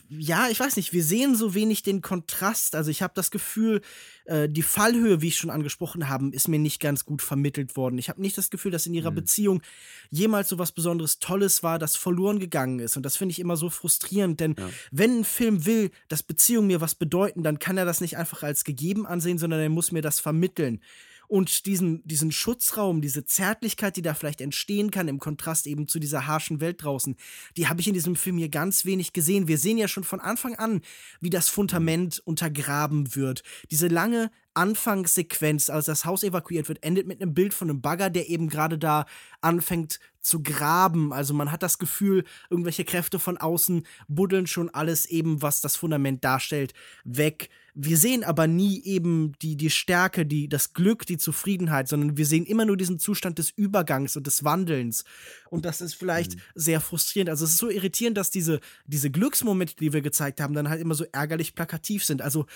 ja, 0.10 0.50
ich 0.50 0.60
weiß 0.60 0.76
nicht, 0.76 0.92
wir 0.92 1.04
sehen 1.04 1.36
so 1.36 1.54
wenig 1.54 1.82
den 1.82 2.02
Kontrast. 2.02 2.76
Also 2.76 2.92
ich 2.92 3.02
habe 3.02 3.14
das 3.16 3.32
Gefühl, 3.32 3.82
äh, 4.26 4.50
die 4.50 4.62
Fallhöhe, 4.62 5.22
wie 5.22 5.30
ich 5.30 5.38
schon 5.38 5.50
angesprochen 5.50 6.10
habe, 6.10 6.30
ist 6.30 6.48
mir 6.48 6.60
nicht 6.60 6.82
ganz 6.82 7.06
gut 7.06 7.22
vermittelt 7.22 7.78
worden. 7.78 7.98
Ich 7.98 8.10
habe 8.10 8.22
nicht 8.22 8.38
das 8.38 8.50
Gefühl, 8.50 8.72
dass 8.72 8.86
in 8.86 8.94
ihrer 8.94 9.12
mhm. 9.12 9.16
Beziehung 9.16 9.62
jemals 10.10 10.50
so 10.50 10.60
was 10.60 10.74
Besonderes 10.74 11.20
Tolles 11.20 11.64
war, 11.64 11.80
das 11.80 11.96
verloren 11.96 12.40
gegangen 12.40 12.80
ist. 12.80 12.98
Und 12.98 13.04
das 13.04 13.16
finde 13.16 13.32
ich 13.32 13.40
immer 13.40 13.56
so 13.56 13.70
frustrierend, 13.70 14.40
denn 14.40 14.56
ja. 14.58 14.70
wenn 14.92 15.20
ein 15.20 15.26
Film 15.26 15.66
will, 15.66 15.92
dass 16.10 16.24
Beziehungen 16.24 16.68
mir 16.68 16.82
was 16.82 16.96
bedeuten, 16.96 17.44
dann 17.44 17.60
kann 17.60 17.78
er 17.78 17.86
das 17.86 18.02
nicht 18.02 18.18
einfach 18.18 18.44
als 18.44 18.64
gegeben 18.66 19.06
ansehen, 19.06 19.38
sondern 19.38 19.62
er 19.62 19.70
muss 19.70 19.92
mir 19.92 20.02
das 20.02 20.20
vermitteln 20.20 20.82
und 21.28 21.66
diesen, 21.66 22.06
diesen 22.08 22.32
Schutzraum, 22.32 23.02
diese 23.02 23.26
Zärtlichkeit, 23.26 23.98
die 23.98 24.02
da 24.02 24.14
vielleicht 24.14 24.42
entstehen 24.42 24.92
kann, 24.92 25.08
im 25.08 25.20
Kontrast 25.20 25.68
eben 25.68 25.88
zu 25.88 26.00
dieser 26.00 26.28
harschen 26.28 26.62
Welt 26.62 26.84
draußen, 26.84 27.16
die 27.58 27.68
habe 27.68 27.82
ich 27.82 27.88
in 27.88 27.94
diesem 27.94 28.16
Film 28.16 28.38
hier 28.38 28.50
ganz 28.50 28.86
wenig 28.86 29.14
gesehen. 29.14 29.48
Wir 29.48 29.58
sehen 29.58 29.78
ja 29.78 29.88
schon 29.88 30.04
von 30.04 30.22
Anfang 30.22 30.56
an, 30.56 30.82
wie 31.20 31.30
das 31.30 31.50
Fundament 31.50 32.22
untergraben 32.26 33.16
wird. 33.16 33.44
Diese 33.72 33.88
lange 33.88 34.32
Anfangssequenz, 34.54 35.70
als 35.70 35.86
das 35.86 36.06
Haus 36.06 36.24
evakuiert 36.24 36.68
wird, 36.68 36.84
endet 36.84 37.06
mit 37.06 37.22
einem 37.22 37.36
Bild 37.36 37.54
von 37.54 37.70
einem 37.70 37.82
Bagger, 37.82 38.10
der 38.10 38.28
eben 38.28 38.50
gerade 38.50 38.80
da 38.80 39.06
anfängt 39.40 40.00
zu 40.20 40.42
graben. 40.42 41.14
Also 41.14 41.34
man 41.34 41.52
hat 41.52 41.62
das 41.62 41.78
Gefühl, 41.78 42.24
irgendwelche 42.50 42.84
Kräfte 42.84 43.20
von 43.20 43.38
außen 43.38 43.86
buddeln 44.08 44.48
schon 44.48 44.70
alles 44.70 45.06
eben, 45.06 45.42
was 45.42 45.62
das 45.62 45.76
Fundament 45.76 46.24
darstellt, 46.24 46.74
weg. 47.04 47.50
Wir 47.80 47.98
sehen 47.98 48.24
aber 48.24 48.48
nie 48.48 48.82
eben 48.86 49.34
die, 49.44 49.56
die 49.56 49.70
Stärke, 49.70 50.26
die, 50.26 50.50
das 50.50 50.74
Glück, 50.74 51.06
die 51.06 51.20
Zufriedenheit, 51.20 51.88
sondern 51.88 52.18
wir 52.18 52.26
sehen 52.26 52.48
immer 52.48 52.66
nur 52.66 52.76
diesen 52.76 52.98
Zustand 52.98 53.38
des 53.38 53.52
Übergangs 53.52 54.18
und 54.18 54.26
des 54.26 54.44
Wandelns. 54.44 55.04
Und 55.52 55.64
das 55.64 55.80
ist 55.80 55.94
vielleicht 55.94 56.36
mhm. 56.36 56.42
sehr 56.56 56.82
frustrierend. 56.82 57.30
Also 57.30 57.46
es 57.46 57.52
ist 57.52 57.60
so 57.60 57.70
irritierend, 57.70 58.18
dass 58.18 58.32
diese, 58.32 58.62
diese 58.88 59.12
Glücksmomente, 59.12 59.76
die 59.76 59.94
wir 59.94 60.02
gezeigt 60.02 60.42
haben, 60.42 60.56
dann 60.56 60.70
halt 60.70 60.82
immer 60.82 60.96
so 60.96 61.06
ärgerlich 61.12 61.54
plakativ 61.54 62.04
sind. 62.04 62.24
Also 62.24 62.48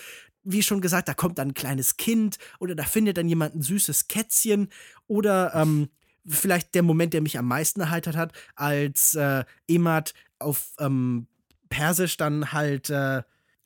wie 0.42 0.64
schon 0.64 0.80
gesagt, 0.80 1.06
da 1.06 1.14
kommt 1.14 1.38
dann 1.38 1.50
ein 1.50 1.54
kleines 1.54 1.96
Kind 1.96 2.38
oder 2.58 2.74
da 2.74 2.82
findet 2.82 3.16
dann 3.16 3.28
jemand 3.28 3.54
ein 3.54 3.62
süßes 3.62 4.08
Kätzchen 4.08 4.70
oder 5.06 5.54
ähm, 5.54 5.88
vielleicht 6.26 6.74
der 6.74 6.82
Moment, 6.82 7.14
der 7.14 7.20
mich 7.20 7.38
am 7.38 7.46
meisten 7.46 7.80
erheitert 7.80 8.16
hat, 8.16 8.32
als 8.56 9.14
äh, 9.14 9.44
Emad 9.68 10.14
auf 10.40 10.72
ähm, 10.80 11.28
Persisch 11.68 12.16
dann 12.16 12.52
halt 12.52 12.90
äh, 12.90 13.22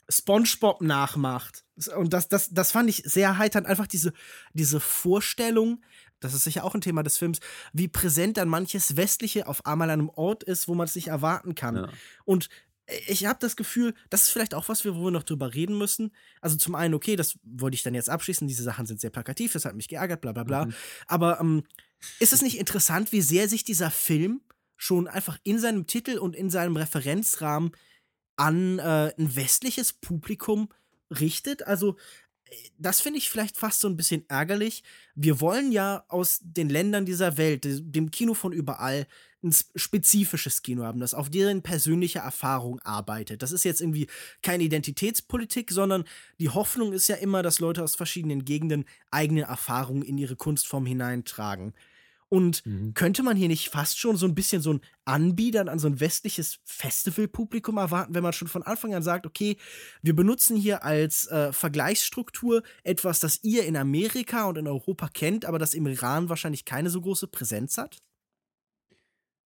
SpongeBob 0.08 0.82
nachmacht. 0.82 1.64
Und 1.96 2.12
das, 2.12 2.28
das, 2.28 2.50
das 2.50 2.72
fand 2.72 2.88
ich 2.88 3.02
sehr 3.04 3.28
erheiternd. 3.28 3.66
Einfach 3.66 3.86
diese, 3.86 4.12
diese 4.52 4.80
Vorstellung, 4.80 5.82
das 6.20 6.34
ist 6.34 6.44
sicher 6.44 6.64
auch 6.64 6.74
ein 6.74 6.80
Thema 6.80 7.02
des 7.02 7.18
Films, 7.18 7.40
wie 7.72 7.88
präsent 7.88 8.36
dann 8.36 8.48
manches 8.48 8.96
Westliche 8.96 9.46
auf 9.46 9.66
einmal 9.66 9.90
an 9.90 10.00
einem 10.00 10.08
Ort 10.10 10.42
ist, 10.44 10.68
wo 10.68 10.74
man 10.74 10.86
es 10.86 10.94
nicht 10.94 11.08
erwarten 11.08 11.54
kann. 11.54 11.76
Ja. 11.76 11.88
Und 12.24 12.48
ich 13.08 13.26
habe 13.26 13.38
das 13.40 13.56
Gefühl, 13.56 13.94
das 14.10 14.22
ist 14.22 14.30
vielleicht 14.30 14.54
auch 14.54 14.68
was, 14.68 14.84
wo 14.84 14.92
wir 14.92 15.10
noch 15.10 15.24
drüber 15.24 15.54
reden 15.54 15.76
müssen. 15.76 16.12
Also 16.40 16.56
zum 16.56 16.74
einen, 16.74 16.94
okay, 16.94 17.16
das 17.16 17.38
wollte 17.42 17.74
ich 17.74 17.82
dann 17.82 17.94
jetzt 17.94 18.08
abschließen, 18.08 18.46
diese 18.46 18.62
Sachen 18.62 18.86
sind 18.86 19.00
sehr 19.00 19.10
plakativ, 19.10 19.52
das 19.52 19.64
hat 19.64 19.74
mich 19.74 19.88
geärgert, 19.88 20.20
bla 20.20 20.32
bla 20.32 20.44
bla. 20.44 20.66
Mhm. 20.66 20.74
Aber 21.08 21.40
ähm, 21.40 21.64
ist 22.20 22.32
es 22.32 22.42
nicht 22.42 22.58
interessant, 22.58 23.10
wie 23.12 23.22
sehr 23.22 23.48
sich 23.48 23.64
dieser 23.64 23.90
Film 23.90 24.40
schon 24.76 25.08
einfach 25.08 25.38
in 25.42 25.58
seinem 25.58 25.86
Titel 25.86 26.18
und 26.18 26.36
in 26.36 26.50
seinem 26.50 26.76
Referenzrahmen 26.76 27.72
an 28.36 28.78
äh, 28.78 29.12
ein 29.18 29.36
westliches 29.36 29.92
Publikum 29.92 30.68
richtet? 31.10 31.66
Also 31.66 31.96
das 32.78 33.00
finde 33.00 33.18
ich 33.18 33.30
vielleicht 33.30 33.56
fast 33.56 33.80
so 33.80 33.88
ein 33.88 33.96
bisschen 33.96 34.24
ärgerlich. 34.28 34.84
Wir 35.14 35.40
wollen 35.40 35.72
ja 35.72 36.04
aus 36.08 36.40
den 36.42 36.68
Ländern 36.68 37.04
dieser 37.04 37.36
Welt, 37.38 37.64
dem 37.64 38.10
Kino 38.10 38.34
von 38.34 38.52
überall, 38.52 39.06
ein 39.42 39.54
spezifisches 39.74 40.62
Kino 40.62 40.84
haben, 40.84 41.00
das 41.00 41.14
auf 41.14 41.30
deren 41.30 41.62
persönliche 41.62 42.20
Erfahrung 42.20 42.80
arbeitet. 42.80 43.42
Das 43.42 43.52
ist 43.52 43.64
jetzt 43.64 43.80
irgendwie 43.80 44.08
keine 44.42 44.64
Identitätspolitik, 44.64 45.70
sondern 45.70 46.04
die 46.40 46.48
Hoffnung 46.48 46.92
ist 46.92 47.08
ja 47.08 47.16
immer, 47.16 47.42
dass 47.42 47.60
Leute 47.60 47.82
aus 47.82 47.94
verschiedenen 47.94 48.44
Gegenden 48.44 48.84
eigene 49.10 49.42
Erfahrungen 49.42 50.02
in 50.02 50.18
ihre 50.18 50.36
Kunstform 50.36 50.86
hineintragen. 50.86 51.74
Und 52.28 52.66
mhm. 52.66 52.92
könnte 52.94 53.22
man 53.22 53.36
hier 53.36 53.46
nicht 53.46 53.68
fast 53.68 53.98
schon 53.98 54.16
so 54.16 54.26
ein 54.26 54.34
bisschen 54.34 54.60
so 54.60 54.72
ein 54.72 54.80
Anbietern 55.04 55.68
an 55.68 55.78
so 55.78 55.86
ein 55.86 56.00
westliches 56.00 56.58
Festivalpublikum 56.64 57.76
erwarten, 57.76 58.14
wenn 58.14 58.22
man 58.22 58.32
schon 58.32 58.48
von 58.48 58.64
Anfang 58.64 58.94
an 58.94 59.02
sagt, 59.02 59.26
okay, 59.26 59.56
wir 60.02 60.16
benutzen 60.16 60.56
hier 60.56 60.82
als 60.82 61.28
äh, 61.28 61.52
Vergleichsstruktur 61.52 62.62
etwas, 62.82 63.20
das 63.20 63.44
ihr 63.44 63.64
in 63.64 63.76
Amerika 63.76 64.46
und 64.46 64.58
in 64.58 64.66
Europa 64.66 65.08
kennt, 65.08 65.44
aber 65.44 65.60
das 65.60 65.74
im 65.74 65.86
Iran 65.86 66.28
wahrscheinlich 66.28 66.64
keine 66.64 66.90
so 66.90 67.00
große 67.00 67.28
Präsenz 67.28 67.78
hat? 67.78 67.98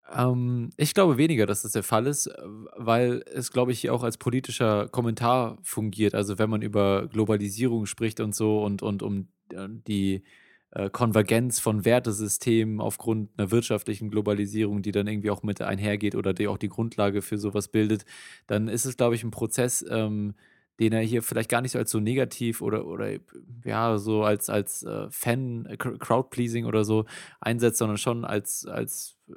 Ähm, 0.09 0.71
ich 0.77 0.93
glaube 0.93 1.17
weniger, 1.17 1.45
dass 1.45 1.63
das 1.63 1.73
der 1.73 1.83
Fall 1.83 2.07
ist, 2.07 2.29
weil 2.75 3.23
es, 3.25 3.51
glaube 3.51 3.71
ich, 3.71 3.81
hier 3.81 3.93
auch 3.93 4.03
als 4.03 4.17
politischer 4.17 4.87
Kommentar 4.87 5.57
fungiert. 5.63 6.15
Also 6.15 6.37
wenn 6.37 6.49
man 6.49 6.61
über 6.61 7.07
Globalisierung 7.07 7.85
spricht 7.85 8.19
und 8.19 8.35
so 8.35 8.63
und, 8.63 8.81
und 8.81 9.03
um 9.03 9.29
äh, 9.51 9.67
die 9.87 10.23
äh, 10.71 10.89
Konvergenz 10.89 11.59
von 11.59 11.85
Wertesystemen 11.85 12.81
aufgrund 12.81 13.29
einer 13.37 13.51
wirtschaftlichen 13.51 14.09
Globalisierung, 14.09 14.81
die 14.81 14.91
dann 14.91 15.07
irgendwie 15.07 15.31
auch 15.31 15.43
mit 15.43 15.61
einhergeht 15.61 16.15
oder 16.15 16.33
die 16.33 16.47
auch 16.47 16.57
die 16.57 16.69
Grundlage 16.69 17.21
für 17.21 17.37
sowas 17.37 17.69
bildet, 17.69 18.05
dann 18.47 18.67
ist 18.67 18.85
es, 18.85 18.97
glaube 18.97 19.15
ich, 19.15 19.23
ein 19.23 19.31
Prozess, 19.31 19.85
ähm, 19.89 20.35
den 20.79 20.93
er 20.93 21.01
hier 21.01 21.23
vielleicht 21.23 21.49
gar 21.49 21.61
nicht 21.61 21.71
so 21.71 21.79
als 21.79 21.89
so 21.89 21.99
negativ 21.99 22.61
oder, 22.61 22.85
oder 22.85 23.17
ja, 23.65 23.97
so 23.97 24.23
als, 24.23 24.49
als 24.49 24.83
äh, 24.83 25.07
Fan, 25.09 25.65
äh, 25.65 25.77
Crowdpleasing 25.77 26.65
oder 26.65 26.83
so 26.83 27.05
einsetzt, 27.39 27.79
sondern 27.79 27.97
schon 27.97 28.25
als, 28.25 28.65
als 28.65 29.17
äh, 29.29 29.33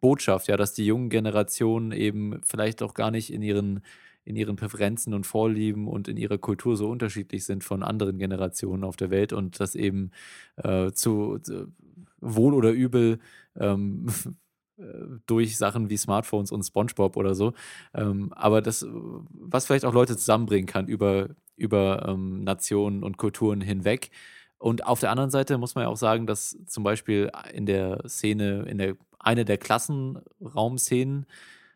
Botschaft, 0.00 0.48
ja, 0.48 0.56
dass 0.56 0.72
die 0.72 0.86
jungen 0.86 1.10
Generationen 1.10 1.92
eben 1.92 2.40
vielleicht 2.44 2.82
auch 2.82 2.94
gar 2.94 3.10
nicht 3.10 3.32
in 3.32 3.42
ihren 3.42 3.82
in 4.24 4.36
ihren 4.36 4.56
Präferenzen 4.56 5.14
und 5.14 5.26
Vorlieben 5.26 5.88
und 5.88 6.08
in 6.08 6.16
ihrer 6.16 6.38
Kultur 6.38 6.76
so 6.76 6.88
unterschiedlich 6.88 7.44
sind 7.44 7.64
von 7.64 7.82
anderen 7.82 8.18
Generationen 8.18 8.84
auf 8.84 8.96
der 8.96 9.10
Welt 9.10 9.32
und 9.32 9.60
das 9.60 9.74
eben 9.74 10.10
äh, 10.56 10.92
zu, 10.92 11.38
zu, 11.38 11.72
wohl 12.20 12.54
oder 12.54 12.70
übel 12.70 13.18
ähm, 13.58 14.06
äh, 14.78 14.82
durch 15.26 15.56
Sachen 15.56 15.90
wie 15.90 15.96
Smartphones 15.96 16.52
und 16.52 16.62
SpongeBob 16.62 17.16
oder 17.16 17.34
so. 17.34 17.54
Ähm, 17.94 18.32
aber 18.34 18.62
das, 18.62 18.86
was 18.88 19.66
vielleicht 19.66 19.84
auch 19.84 19.94
Leute 19.94 20.16
zusammenbringen 20.16 20.66
kann 20.66 20.86
über, 20.86 21.30
über 21.56 22.06
ähm, 22.08 22.44
Nationen 22.44 23.02
und 23.02 23.16
Kulturen 23.16 23.60
hinweg. 23.60 24.10
Und 24.58 24.86
auf 24.86 25.00
der 25.00 25.10
anderen 25.10 25.30
Seite 25.30 25.56
muss 25.56 25.74
man 25.74 25.84
ja 25.84 25.88
auch 25.88 25.96
sagen, 25.96 26.26
dass 26.26 26.58
zum 26.66 26.84
Beispiel 26.84 27.30
in 27.54 27.64
der 27.64 28.06
Szene, 28.06 28.66
in 28.68 28.76
der 28.76 28.96
eine 29.18 29.44
der 29.44 29.58
Klassenraumszenen, 29.58 31.26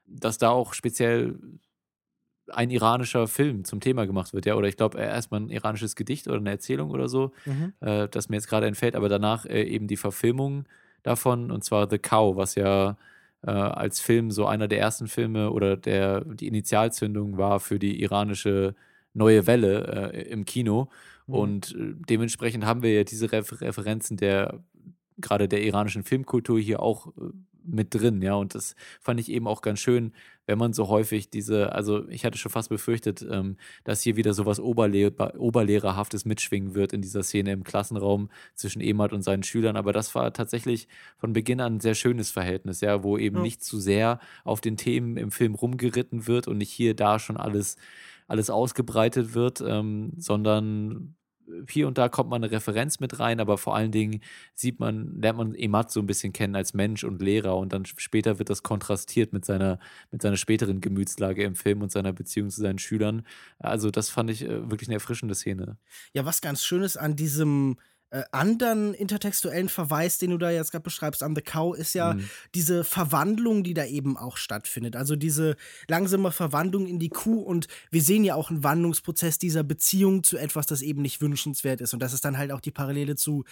dass 0.07 0.39
da 0.39 0.51
auch 0.51 0.75
speziell 0.75 1.39
ein 2.49 2.71
iranischer 2.71 3.27
Film 3.27 3.65
zum 3.65 3.81
Thema 3.81 4.07
gemacht 4.07 4.33
wird, 4.35 4.47
ja, 4.47 4.55
oder 4.55 4.69
ich 4.69 4.77
glaube 4.77 4.99
erstmal 4.99 5.41
ein 5.41 5.51
iranisches 5.51 5.97
Gedicht 5.97 6.29
oder 6.29 6.39
eine 6.39 6.51
Erzählung 6.51 6.91
oder 6.91 7.09
so, 7.09 7.33
mhm. 7.47 7.73
äh, 7.81 8.09
das 8.09 8.29
mir 8.29 8.37
jetzt 8.37 8.49
gerade 8.49 8.67
entfällt, 8.67 8.97
aber 8.97 9.09
danach 9.09 9.47
äh, 9.47 9.63
eben 9.63 9.87
die 9.87 9.97
Verfilmung 9.97 10.67
davon 11.03 11.51
und 11.51 11.65
zwar 11.65 11.89
The 11.89 11.99
Cow, 11.99 12.37
was 12.37 12.55
ja 12.55 12.97
äh, 13.43 13.51
als 13.51 14.01
Film 14.01 14.31
so 14.31 14.47
einer 14.47 14.69
der 14.69 14.81
ersten 14.81 15.07
Filme 15.07 15.51
oder 15.51 15.77
der 15.77 16.23
die 16.25 16.49
Initialzündung 16.49 17.37
war 17.39 17.61
für 17.61 17.79
die 17.79 18.01
iranische 18.03 18.75
neue 19.13 19.47
Welle 19.47 20.13
äh, 20.13 20.23
im 20.29 20.45
Kino 20.45 20.89
mhm. 21.27 21.35
und 21.35 21.75
äh, 21.75 21.95
dementsprechend 22.09 22.65
haben 22.65 22.83
wir 22.83 22.93
ja 22.93 23.05
diese 23.05 23.33
Refer 23.33 23.61
Referenzen 23.61 24.17
der 24.17 24.61
gerade 25.19 25.49
der 25.49 25.63
iranischen 25.63 26.03
Filmkultur 26.03 26.59
hier 26.59 26.81
auch 26.81 27.09
äh, 27.09 27.31
mit 27.67 27.95
drin, 27.95 28.23
ja. 28.23 28.35
Und 28.35 28.55
das 28.55 28.75
fand 29.01 29.21
ich 29.21 29.31
eben 29.31 29.47
auch 29.47 29.63
ganz 29.63 29.81
schön, 29.81 30.13
wenn 30.47 30.59
man 30.59 30.73
so 30.73 30.89
häufig 30.89 31.31
diese, 31.31 31.73
also 31.73 32.07
ich 32.09 32.25
hatte 32.25 32.39
schon 32.39 32.53
fast 32.53 32.69
befürchtet, 32.69 33.27
ähm, 33.29 33.57
dass 33.85 34.03
hier 34.03 34.17
wieder 34.17 34.35
sowas 34.35 34.61
Oberlehr 34.61 35.13
Oberlehrerhaftes 35.39 36.25
mitschwingen 36.25 36.75
wird 36.75 36.93
in 36.93 37.01
dieser 37.01 37.23
Szene 37.23 37.53
im 37.53 37.65
Klassenraum 37.65 38.31
zwischen 38.55 38.81
Emad 38.81 39.13
und 39.13 39.23
seinen 39.23 39.43
Schülern. 39.43 39.77
Aber 39.77 39.93
das 39.93 40.15
war 40.15 40.33
tatsächlich 40.33 40.89
von 41.17 41.33
Beginn 41.33 41.61
an 41.61 41.77
ein 41.77 41.81
sehr 41.81 41.95
schönes 41.95 42.31
Verhältnis, 42.31 42.81
ja, 42.81 43.03
wo 43.03 43.17
eben 43.19 43.37
ja. 43.37 43.43
nicht 43.43 43.65
zu 43.65 43.79
sehr 43.79 44.21
auf 44.45 44.61
den 44.61 44.77
Themen 44.77 45.17
im 45.17 45.31
Film 45.31 45.55
rumgeritten 45.55 46.27
wird 46.27 46.49
und 46.49 46.59
nicht 46.59 46.71
hier 46.71 46.95
da 46.95 47.19
schon 47.19 47.37
alles 47.37 47.77
alles 48.27 48.49
ausgebreitet 48.49 49.35
wird, 49.35 49.61
ähm, 49.61 50.13
sondern 50.17 51.15
hier 51.69 51.87
und 51.87 51.99
da 51.99 52.09
kommt 52.09 52.31
man 52.31 52.43
eine 52.43 52.53
Referenz 52.53 53.01
mit 53.01 53.19
rein, 53.19 53.41
aber 53.41 53.59
vor 53.59 53.75
allen 53.75 53.93
Dingen 53.93 54.21
sieht 54.55 54.81
man, 54.81 55.21
lernt 55.21 55.39
man 55.39 55.55
Emat 55.55 55.91
so 55.91 56.01
ein 56.01 56.07
bisschen 56.07 56.33
kennen 56.33 56.57
als 56.57 56.75
Mensch 56.75 57.05
und 57.05 57.21
Lehrer 57.23 57.57
und 57.57 57.73
dann 57.73 57.85
später 57.85 58.39
wird 58.39 58.51
das 58.51 58.63
kontrastiert 58.63 59.33
mit 59.33 59.45
seiner, 59.45 59.79
mit 60.11 60.23
seiner 60.23 60.37
späteren 60.37 60.81
Gemütslage 60.81 61.43
im 61.45 61.55
Film 61.55 61.83
und 61.83 61.93
seiner 61.93 62.13
Beziehung 62.13 62.51
zu 62.51 62.61
seinen 62.61 62.79
Schülern. 62.79 63.27
Also 63.59 63.91
das 63.91 64.11
fand 64.11 64.31
ich 64.31 64.43
äh, 64.43 64.71
wirklich 64.71 64.89
eine 64.89 64.95
erfrischende 64.95 65.35
Szene. 65.35 65.77
Ja, 66.13 66.25
was 66.25 66.41
ganz 66.41 66.65
schön 66.65 66.83
ist 66.83 66.97
an 66.97 67.17
diesem 67.17 67.77
äh, 68.11 68.23
anderen 68.31 68.95
intertextuellen 68.95 69.69
Verweis, 69.69 70.19
den 70.19 70.31
du 70.31 70.39
da 70.39 70.51
jetzt 70.51 70.71
gerade 70.71 70.85
beschreibst, 70.85 71.23
an 71.23 71.35
The 71.35 71.43
Cow, 71.43 71.77
ist 71.77 71.95
ja 71.95 72.15
mhm. 72.15 72.29
diese 72.55 72.85
Verwandlung, 72.85 73.65
die 73.65 73.75
da 73.75 73.85
eben 73.87 74.17
auch 74.17 74.37
stattfindet. 74.37 74.95
Also 74.95 75.17
diese 75.17 75.57
langsame 75.89 76.31
Verwandlung 76.31 76.87
in 76.87 76.99
die 76.99 77.09
Kuh 77.09 77.41
und 77.41 77.67
wir 77.91 78.03
sehen 78.03 78.23
ja 78.23 78.37
auch 78.37 78.51
einen 78.51 78.63
Wandlungsprozess 78.63 79.39
dieser 79.39 79.65
Beziehung 79.65 80.23
zu 80.23 80.37
etwas, 80.37 80.67
das 80.67 80.83
eben 80.83 81.03
nicht 81.03 81.21
wünschenswert 81.21 81.81
ist. 81.81 81.93
Und 81.93 82.01
das 82.01 82.13
ist 82.13 82.25
dann 82.25 82.39
halt 82.39 82.53
auch 82.53 82.61
die 82.61 82.71
Parallele 82.71 83.17
zu 83.17 83.45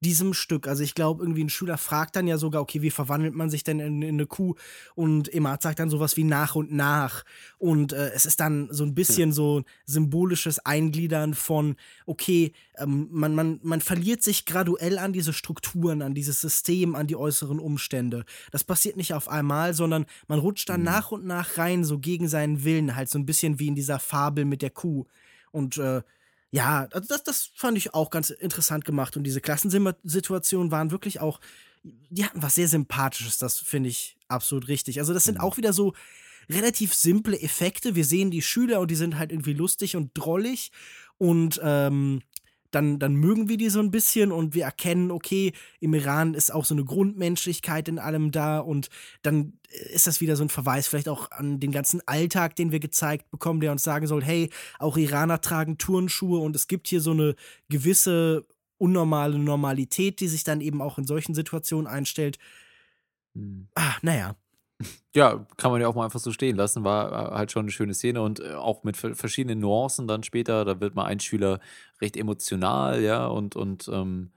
diesem 0.00 0.34
Stück. 0.34 0.68
Also 0.68 0.82
ich 0.82 0.94
glaube, 0.94 1.22
irgendwie 1.22 1.44
ein 1.44 1.48
Schüler 1.50 1.78
fragt 1.78 2.16
dann 2.16 2.26
ja 2.26 2.36
sogar, 2.36 2.60
okay, 2.62 2.82
wie 2.82 2.90
verwandelt 2.90 3.34
man 3.34 3.48
sich 3.48 3.64
denn 3.64 3.80
in, 3.80 4.02
in 4.02 4.16
eine 4.16 4.26
Kuh? 4.26 4.54
Und 4.94 5.32
Emad 5.32 5.62
sagt 5.62 5.78
dann 5.78 5.90
sowas 5.90 6.16
wie 6.16 6.24
nach 6.24 6.54
und 6.56 6.72
nach. 6.72 7.24
Und 7.58 7.92
äh, 7.92 8.10
es 8.10 8.26
ist 8.26 8.40
dann 8.40 8.68
so 8.70 8.84
ein 8.84 8.94
bisschen 8.94 9.32
so 9.32 9.62
symbolisches 9.86 10.58
Eingliedern 10.58 11.34
von, 11.34 11.76
okay, 12.06 12.52
ähm, 12.76 13.08
man, 13.10 13.34
man, 13.34 13.60
man 13.62 13.80
verliert 13.80 14.09
sich 14.18 14.44
graduell 14.44 14.98
an 14.98 15.12
diese 15.12 15.32
Strukturen, 15.32 16.02
an 16.02 16.14
dieses 16.14 16.40
System, 16.40 16.94
an 16.94 17.06
die 17.06 17.16
äußeren 17.16 17.60
Umstände. 17.60 18.24
Das 18.50 18.64
passiert 18.64 18.96
nicht 18.96 19.14
auf 19.14 19.28
einmal, 19.28 19.74
sondern 19.74 20.06
man 20.26 20.38
rutscht 20.38 20.68
dann 20.68 20.80
mhm. 20.80 20.86
nach 20.86 21.10
und 21.12 21.24
nach 21.24 21.56
rein, 21.58 21.84
so 21.84 21.98
gegen 21.98 22.28
seinen 22.28 22.64
Willen, 22.64 22.96
halt 22.96 23.08
so 23.08 23.18
ein 23.18 23.26
bisschen 23.26 23.58
wie 23.58 23.68
in 23.68 23.74
dieser 23.74 23.98
Fabel 23.98 24.44
mit 24.44 24.62
der 24.62 24.70
Kuh. 24.70 25.06
Und 25.52 25.78
äh, 25.78 26.02
ja, 26.50 26.88
also 26.90 27.06
das, 27.08 27.22
das 27.22 27.50
fand 27.54 27.78
ich 27.78 27.94
auch 27.94 28.10
ganz 28.10 28.30
interessant 28.30 28.84
gemacht. 28.84 29.16
Und 29.16 29.24
diese 29.24 29.40
Klassensituationen 29.40 30.70
waren 30.70 30.90
wirklich 30.90 31.20
auch, 31.20 31.40
die 31.82 32.24
hatten 32.24 32.42
was 32.42 32.56
sehr 32.56 32.68
Sympathisches, 32.68 33.38
das 33.38 33.58
finde 33.58 33.88
ich 33.88 34.16
absolut 34.28 34.68
richtig. 34.68 34.98
Also, 34.98 35.14
das 35.14 35.24
sind 35.24 35.38
mhm. 35.38 35.44
auch 35.44 35.56
wieder 35.56 35.72
so 35.72 35.94
relativ 36.48 36.94
simple 36.94 37.40
Effekte. 37.40 37.94
Wir 37.94 38.04
sehen 38.04 38.30
die 38.30 38.42
Schüler 38.42 38.80
und 38.80 38.90
die 38.90 38.96
sind 38.96 39.18
halt 39.18 39.32
irgendwie 39.32 39.52
lustig 39.52 39.96
und 39.96 40.10
drollig. 40.14 40.72
Und 41.18 41.60
ähm, 41.62 42.22
dann, 42.70 42.98
dann 42.98 43.14
mögen 43.14 43.48
wir 43.48 43.56
die 43.56 43.70
so 43.70 43.80
ein 43.80 43.90
bisschen 43.90 44.32
und 44.32 44.54
wir 44.54 44.64
erkennen, 44.64 45.10
okay, 45.10 45.52
im 45.80 45.94
Iran 45.94 46.34
ist 46.34 46.52
auch 46.52 46.64
so 46.64 46.74
eine 46.74 46.84
Grundmenschlichkeit 46.84 47.88
in 47.88 47.98
allem 47.98 48.30
da 48.30 48.58
und 48.58 48.88
dann 49.22 49.54
ist 49.92 50.06
das 50.06 50.20
wieder 50.20 50.36
so 50.36 50.44
ein 50.44 50.48
Verweis 50.48 50.88
vielleicht 50.88 51.08
auch 51.08 51.30
an 51.30 51.60
den 51.60 51.72
ganzen 51.72 52.00
Alltag, 52.06 52.56
den 52.56 52.72
wir 52.72 52.80
gezeigt 52.80 53.30
bekommen, 53.30 53.60
der 53.60 53.72
uns 53.72 53.82
sagen 53.82 54.06
soll, 54.06 54.24
hey, 54.24 54.50
auch 54.78 54.96
Iraner 54.96 55.40
tragen 55.40 55.78
Turnschuhe 55.78 56.40
und 56.40 56.56
es 56.56 56.66
gibt 56.66 56.88
hier 56.88 57.00
so 57.00 57.12
eine 57.12 57.34
gewisse 57.68 58.46
unnormale 58.78 59.38
Normalität, 59.38 60.20
die 60.20 60.28
sich 60.28 60.42
dann 60.42 60.60
eben 60.60 60.80
auch 60.80 60.98
in 60.98 61.06
solchen 61.06 61.34
Situationen 61.34 61.86
einstellt. 61.86 62.38
Hm. 63.34 63.68
Ah, 63.74 63.96
naja. 64.02 64.36
Ja, 65.14 65.44
kann 65.56 65.72
man 65.72 65.80
ja 65.80 65.88
auch 65.88 65.94
mal 65.94 66.04
einfach 66.04 66.20
so 66.20 66.32
stehen 66.32 66.56
lassen. 66.56 66.84
War 66.84 67.10
äh, 67.10 67.34
halt 67.36 67.52
schon 67.52 67.62
eine 67.62 67.72
schöne 67.72 67.94
Szene 67.94 68.22
und 68.22 68.40
äh, 68.40 68.54
auch 68.54 68.84
mit 68.84 68.96
verschiedenen 68.96 69.60
Nuancen 69.60 70.06
dann 70.06 70.22
später. 70.22 70.64
Da 70.64 70.80
wird 70.80 70.94
mal 70.94 71.04
ein 71.04 71.20
Schüler 71.20 71.60
recht 72.00 72.16
emotional, 72.16 73.02
ja, 73.02 73.26
und, 73.26 73.56
und 73.56 73.88
ähm, 73.92 74.30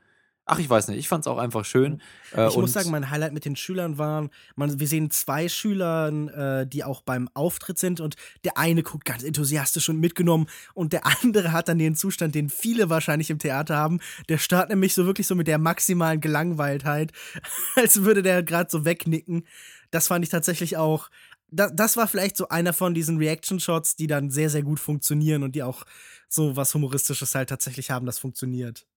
ach, 0.45 0.59
ich 0.59 0.69
weiß 0.69 0.89
nicht, 0.89 0.97
ich 0.97 1.07
fand 1.07 1.25
es 1.25 1.27
auch 1.27 1.37
einfach 1.37 1.63
schön. 1.65 2.01
Äh, 2.35 2.47
ich 2.47 2.57
muss 2.57 2.73
sagen, 2.73 2.91
mein 2.91 3.09
Highlight 3.09 3.33
mit 3.33 3.45
den 3.45 3.55
Schülern 3.55 3.97
waren, 3.97 4.29
man, 4.55 4.79
wir 4.79 4.87
sehen 4.87 5.09
zwei 5.11 5.47
Schüler, 5.47 6.09
äh, 6.09 6.67
die 6.67 6.83
auch 6.83 7.01
beim 7.01 7.29
Auftritt 7.33 7.79
sind 7.79 8.01
und 8.01 8.15
der 8.43 8.57
eine 8.57 8.83
guckt 8.83 9.05
ganz 9.05 9.23
enthusiastisch 9.23 9.89
und 9.89 9.99
mitgenommen 9.99 10.47
und 10.73 10.93
der 10.93 11.03
andere 11.21 11.51
hat 11.51 11.67
dann 11.67 11.77
den 11.77 11.95
Zustand, 11.95 12.35
den 12.35 12.49
viele 12.49 12.89
wahrscheinlich 12.89 13.29
im 13.29 13.39
Theater 13.39 13.77
haben. 13.77 13.99
Der 14.29 14.37
startet 14.37 14.71
nämlich 14.71 14.93
so 14.93 15.05
wirklich 15.05 15.27
so 15.27 15.35
mit 15.35 15.47
der 15.47 15.57
maximalen 15.57 16.19
Gelangweiltheit, 16.19 17.11
als 17.75 18.03
würde 18.03 18.23
der 18.23 18.43
gerade 18.43 18.69
so 18.69 18.85
wegnicken 18.85 19.45
das 19.93 20.07
fand 20.07 20.25
ich 20.25 20.31
tatsächlich 20.31 20.77
auch 20.77 21.09
da, 21.51 21.69
das 21.69 21.97
war 21.97 22.07
vielleicht 22.07 22.35
so 22.35 22.49
einer 22.49 22.73
von 22.73 22.93
diesen 22.93 23.17
Reaction-Shots, 23.17 23.95
die 23.95 24.07
dann 24.07 24.31
sehr, 24.31 24.49
sehr 24.49 24.63
gut 24.63 24.79
funktionieren 24.79 25.43
und 25.43 25.55
die 25.55 25.61
auch 25.61 25.83
so 26.27 26.55
was 26.55 26.73
Humoristisches 26.73 27.35
halt 27.35 27.49
tatsächlich 27.49 27.91
haben, 27.91 28.07
das 28.07 28.17
funktioniert. 28.17 28.87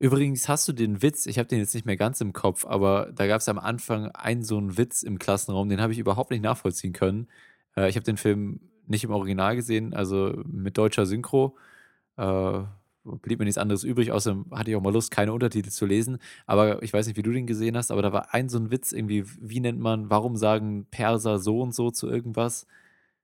Übrigens 0.00 0.48
hast 0.48 0.66
du 0.66 0.72
den 0.72 1.02
Witz, 1.02 1.26
ich 1.26 1.38
habe 1.38 1.48
den 1.48 1.60
jetzt 1.60 1.74
nicht 1.74 1.86
mehr 1.86 1.96
ganz 1.96 2.20
im 2.20 2.32
Kopf, 2.32 2.66
aber 2.66 3.12
da 3.14 3.28
gab 3.28 3.40
es 3.40 3.48
am 3.48 3.60
Anfang 3.60 4.08
einen 4.08 4.42
so 4.42 4.58
einen 4.58 4.76
Witz 4.76 5.04
im 5.04 5.20
Klassenraum, 5.20 5.68
den 5.68 5.80
habe 5.80 5.92
ich 5.92 6.00
überhaupt 6.00 6.32
nicht 6.32 6.42
nachvollziehen 6.42 6.92
können. 6.92 7.28
Äh, 7.76 7.88
ich 7.88 7.94
habe 7.94 8.04
den 8.04 8.16
Film 8.16 8.60
nicht 8.88 9.04
im 9.04 9.12
Original 9.12 9.54
gesehen, 9.54 9.94
also 9.94 10.42
mit 10.44 10.76
deutscher 10.76 11.06
Synchro. 11.06 11.56
Äh, 12.16 12.62
blieb 13.04 13.38
mir 13.38 13.44
nichts 13.44 13.58
anderes 13.58 13.84
übrig, 13.84 14.12
außerdem 14.12 14.46
hatte 14.52 14.70
ich 14.70 14.76
auch 14.76 14.82
mal 14.82 14.92
Lust, 14.92 15.10
keine 15.10 15.32
Untertitel 15.32 15.70
zu 15.70 15.86
lesen. 15.86 16.18
Aber 16.46 16.82
ich 16.82 16.92
weiß 16.92 17.06
nicht, 17.06 17.16
wie 17.16 17.22
du 17.22 17.32
den 17.32 17.46
gesehen 17.46 17.76
hast, 17.76 17.90
aber 17.90 18.02
da 18.02 18.12
war 18.12 18.34
ein 18.34 18.48
so 18.48 18.58
ein 18.58 18.70
Witz 18.70 18.92
irgendwie, 18.92 19.24
wie 19.40 19.60
nennt 19.60 19.80
man, 19.80 20.10
warum 20.10 20.36
sagen 20.36 20.86
Perser 20.90 21.38
so 21.38 21.60
und 21.60 21.74
so 21.74 21.90
zu 21.90 22.08
irgendwas? 22.08 22.66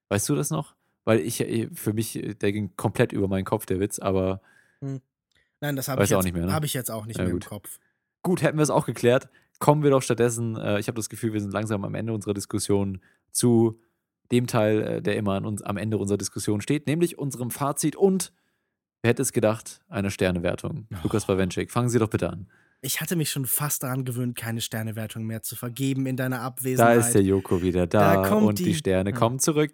Weißt 0.09 0.27
du 0.27 0.35
das 0.35 0.49
noch? 0.49 0.75
Weil 1.05 1.19
ich, 1.19 1.37
für 1.73 1.93
mich, 1.93 2.35
der 2.41 2.51
ging 2.51 2.75
komplett 2.75 3.13
über 3.13 3.27
meinen 3.27 3.45
Kopf, 3.45 3.65
der 3.65 3.79
Witz, 3.79 3.99
aber 3.99 4.41
hm. 4.81 5.01
Nein, 5.61 5.75
das 5.75 5.87
habe 5.87 6.03
ich, 6.03 6.09
jetzt, 6.09 6.33
ne? 6.33 6.53
hab 6.53 6.63
ich 6.63 6.73
jetzt 6.73 6.89
auch 6.89 7.05
nicht 7.05 7.17
ja, 7.17 7.25
mehr 7.25 7.33
gut. 7.33 7.45
im 7.45 7.49
Kopf. 7.49 7.79
Gut, 8.23 8.41
hätten 8.41 8.57
wir 8.57 8.63
es 8.63 8.69
auch 8.69 8.85
geklärt. 8.85 9.29
Kommen 9.59 9.83
wir 9.83 9.89
doch 9.89 10.01
stattdessen, 10.01 10.55
äh, 10.55 10.79
ich 10.79 10.87
habe 10.87 10.95
das 10.95 11.09
Gefühl, 11.09 11.33
wir 11.33 11.41
sind 11.41 11.51
langsam 11.51 11.83
am 11.83 11.95
Ende 11.95 12.13
unserer 12.13 12.33
Diskussion 12.33 13.01
zu 13.31 13.79
dem 14.31 14.47
Teil, 14.47 14.81
äh, 14.81 15.01
der 15.01 15.17
immer 15.17 15.43
uns, 15.43 15.61
am 15.61 15.77
Ende 15.77 15.97
unserer 15.97 16.17
Diskussion 16.17 16.61
steht, 16.61 16.87
nämlich 16.87 17.17
unserem 17.17 17.51
Fazit 17.51 17.95
und, 17.95 18.31
wer 19.01 19.09
hätte 19.09 19.21
es 19.21 19.33
gedacht, 19.33 19.81
eine 19.89 20.11
Sternewertung. 20.11 20.87
Oh. 20.91 20.97
Lukas 21.03 21.25
Bawenschik, 21.25 21.71
fangen 21.71 21.89
Sie 21.89 21.99
doch 21.99 22.09
bitte 22.09 22.29
an. 22.29 22.47
Ich 22.81 23.01
hatte 23.01 23.17
mich 23.17 23.29
schon 23.29 23.45
fast 23.45 23.83
daran 23.83 24.05
gewöhnt, 24.05 24.37
keine 24.37 24.61
Sternewertung 24.61 25.25
mehr 25.25 25.43
zu 25.43 25.57
vergeben 25.57 26.05
in 26.05 26.15
deiner 26.15 26.41
Abwesenheit. 26.41 26.97
Da 26.97 26.99
ist 26.99 27.13
der 27.13 27.23
Joko 27.23 27.61
wieder 27.61 27.87
da, 27.87 28.23
da 28.23 28.35
und 28.35 28.57
die, 28.57 28.63
die 28.63 28.75
Sterne 28.75 29.09
ja. 29.09 29.15
kommen 29.15 29.39
zurück. 29.39 29.73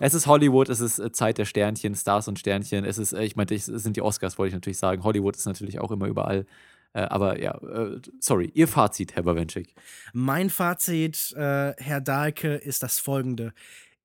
Es 0.00 0.14
ist 0.14 0.26
Hollywood, 0.26 0.68
es 0.68 0.80
ist 0.80 0.98
äh, 0.98 1.12
Zeit 1.12 1.38
der 1.38 1.44
Sternchen, 1.44 1.94
Stars 1.94 2.26
und 2.26 2.40
Sternchen. 2.40 2.84
Es 2.84 2.98
ist, 2.98 3.12
äh, 3.12 3.22
ich 3.22 3.36
meinte, 3.36 3.54
es 3.54 3.66
sind 3.66 3.96
die 3.96 4.02
Oscars, 4.02 4.36
wollte 4.36 4.48
ich 4.48 4.54
natürlich 4.54 4.78
sagen. 4.78 5.04
Hollywood 5.04 5.36
ist 5.36 5.46
natürlich 5.46 5.78
auch 5.78 5.92
immer 5.92 6.06
überall. 6.06 6.44
Äh, 6.92 7.02
aber 7.02 7.40
ja, 7.40 7.56
sorry, 8.18 8.50
Ihr 8.52 8.66
Fazit, 8.66 9.14
Herr 9.14 9.22
Bawenschik. 9.22 9.72
Mein 10.12 10.50
Fazit, 10.50 11.32
äh, 11.36 11.72
Herr 11.78 12.00
Dahlke, 12.00 12.56
ist 12.56 12.82
das 12.82 12.98
folgende. 12.98 13.52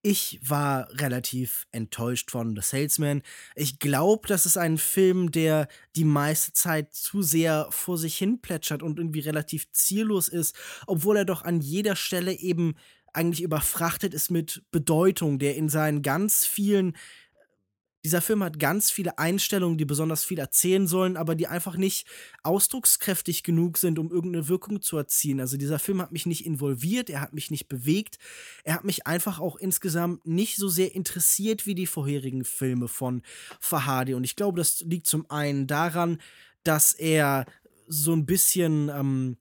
Ich 0.08 0.40
war 0.44 0.88
relativ 1.02 1.66
enttäuscht 1.72 2.30
von 2.30 2.56
The 2.56 2.62
Salesman. 2.62 3.24
Ich 3.56 3.80
glaube, 3.80 4.28
das 4.28 4.46
ist 4.46 4.56
ein 4.56 4.78
Film, 4.78 5.32
der 5.32 5.68
die 5.96 6.04
meiste 6.04 6.54
Zeit 6.54 6.94
zu 6.94 7.24
sehr 7.24 7.66
vor 7.72 7.98
sich 7.98 8.16
hin 8.16 8.40
plätschert 8.40 8.84
und 8.84 9.00
irgendwie 9.00 9.22
relativ 9.22 9.72
ziellos 9.72 10.28
ist, 10.28 10.56
obwohl 10.86 11.18
er 11.18 11.26
doch 11.26 11.42
an 11.42 11.60
jeder 11.60 11.96
Stelle 11.96 12.34
eben 12.34 12.76
eigentlich 13.14 13.42
überfrachtet 13.42 14.14
ist 14.14 14.30
mit 14.30 14.62
Bedeutung, 14.70 15.40
der 15.40 15.56
in 15.56 15.70
seinen 15.70 16.04
ganz 16.04 16.46
vielen 16.46 16.96
dieser 18.06 18.22
Film 18.22 18.44
hat 18.44 18.60
ganz 18.60 18.92
viele 18.92 19.18
Einstellungen, 19.18 19.80
die 19.80 19.86
besonders 19.86 20.24
viel 20.24 20.38
erzählen 20.38 20.86
sollen, 20.86 21.18
aber 21.18 21.34
die 21.34 21.48
einfach 21.48 21.76
nicht 21.76 22.06
ausdruckskräftig 22.44 23.42
genug 23.42 23.80
sind, 23.80 23.98
um 23.98 24.12
irgendeine 24.12 24.48
Wirkung 24.48 24.80
zu 24.84 24.96
erzielen. 24.96 25.40
Also 25.40 25.58
dieser 25.58 25.80
Film 25.80 26.04
hat 26.04 26.12
mich 26.12 26.28
nicht 26.28 26.46
involviert, 26.46 27.10
er 27.10 27.22
hat 27.22 27.34
mich 27.34 27.50
nicht 27.50 27.68
bewegt, 27.68 28.20
er 28.64 28.76
hat 28.76 28.84
mich 28.84 29.08
einfach 29.08 29.40
auch 29.40 29.56
insgesamt 29.56 30.24
nicht 30.28 30.58
so 30.58 30.68
sehr 30.68 30.94
interessiert 30.94 31.66
wie 31.66 31.74
die 31.74 31.88
vorherigen 31.88 32.46
Filme 32.46 32.88
von 32.88 33.24
Fahadi. 33.60 34.14
Und 34.14 34.24
ich 34.24 34.36
glaube, 34.36 34.60
das 34.60 34.82
liegt 34.82 35.08
zum 35.08 35.28
einen 35.32 35.66
daran, 35.66 36.20
dass 36.64 36.94
er 36.94 37.48
so 37.88 38.14
ein 38.14 38.28
bisschen 38.28 38.90
ähm, 38.90 39.38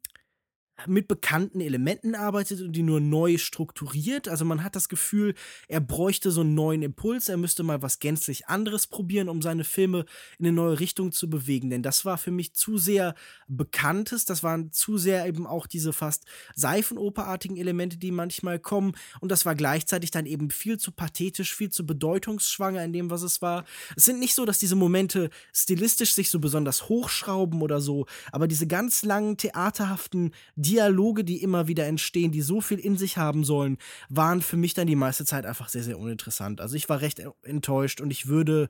mit 0.87 1.09
bekannten 1.09 1.61
Elementen 1.61 2.15
arbeitet 2.15 2.61
und 2.61 2.73
die 2.73 2.83
nur 2.83 3.01
neu 3.01 3.39
strukturiert. 3.39 4.29
Also 4.29 4.45
man 4.45 4.65
hat 4.65 4.77
das 4.77 4.89
Gefühl, 4.89 5.35
er 5.69 5.81
bräuchte 5.81 6.31
so 6.31 6.41
einen 6.41 6.55
neuen 6.55 6.83
Impuls, 6.83 7.29
er 7.29 7.37
müsste 7.37 7.63
mal 7.63 7.81
was 7.81 8.01
gänzlich 8.01 8.49
anderes 8.49 8.87
probieren, 8.87 9.29
um 9.29 9.41
seine 9.41 9.65
Filme 9.65 10.05
in 10.39 10.47
eine 10.47 10.55
neue 10.55 10.81
Richtung 10.81 11.13
zu 11.13 11.31
bewegen. 11.31 11.71
Denn 11.71 11.83
das 11.83 12.05
war 12.05 12.19
für 12.19 12.31
mich 12.31 12.55
zu 12.55 12.77
sehr 12.77 13.15
Bekanntes, 13.47 14.25
das 14.25 14.43
waren 14.43 14.73
zu 14.73 14.99
sehr 14.99 15.27
eben 15.27 15.47
auch 15.47 15.67
diese 15.67 15.93
fast 15.93 16.25
Seifenoperartigen 16.55 17.57
Elemente, 17.57 17.97
die 17.97 18.11
manchmal 18.11 18.59
kommen. 18.59 18.95
Und 19.21 19.31
das 19.31 19.47
war 19.47 19.55
gleichzeitig 19.55 20.11
dann 20.11 20.27
eben 20.27 20.51
viel 20.51 20.79
zu 20.79 20.93
pathetisch, 20.93 21.55
viel 21.55 21.71
zu 21.71 21.87
bedeutungsschwanger 21.87 22.85
in 22.85 22.93
dem, 22.93 23.11
was 23.11 23.23
es 23.23 23.41
war. 23.43 23.65
Es 23.97 24.05
sind 24.05 24.19
nicht 24.19 24.35
so, 24.35 24.45
dass 24.45 24.59
diese 24.59 24.77
Momente 24.77 25.31
stilistisch 25.53 26.15
sich 26.15 26.31
so 26.31 26.41
besonders 26.41 26.89
hochschrauben 26.89 27.63
oder 27.63 27.81
so, 27.81 28.07
aber 28.33 28.49
diese 28.49 28.67
ganz 28.67 29.05
langen 29.05 29.37
theaterhaften 29.37 30.33
Dialoge, 30.65 31.25
die 31.25 31.43
immer 31.43 31.69
wieder 31.69 31.87
entstehen, 31.87 32.33
die 32.33 32.43
so 32.43 32.61
viel 32.61 32.79
in 32.79 32.97
sich 32.97 33.17
haben 33.17 33.45
sollen, 33.45 33.79
waren 34.09 34.43
für 34.43 34.57
mich 34.57 34.75
dann 34.75 34.87
die 34.87 34.97
meiste 34.97 35.25
Zeit 35.25 35.47
einfach 35.47 35.69
sehr, 35.69 35.83
sehr 35.83 35.99
uninteressant. 35.99 36.61
Also 36.61 36.77
ich 36.77 36.89
war 36.89 37.01
recht 37.01 37.23
enttäuscht 37.43 38.01
und 38.01 38.11
ich 38.11 38.27
würde 38.27 38.69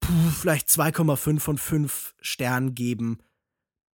puh, 0.00 0.30
vielleicht 0.40 0.68
2,5 0.68 1.40
von 1.40 1.58
5 1.58 2.14
Sternen 2.20 2.74
geben. 2.74 3.18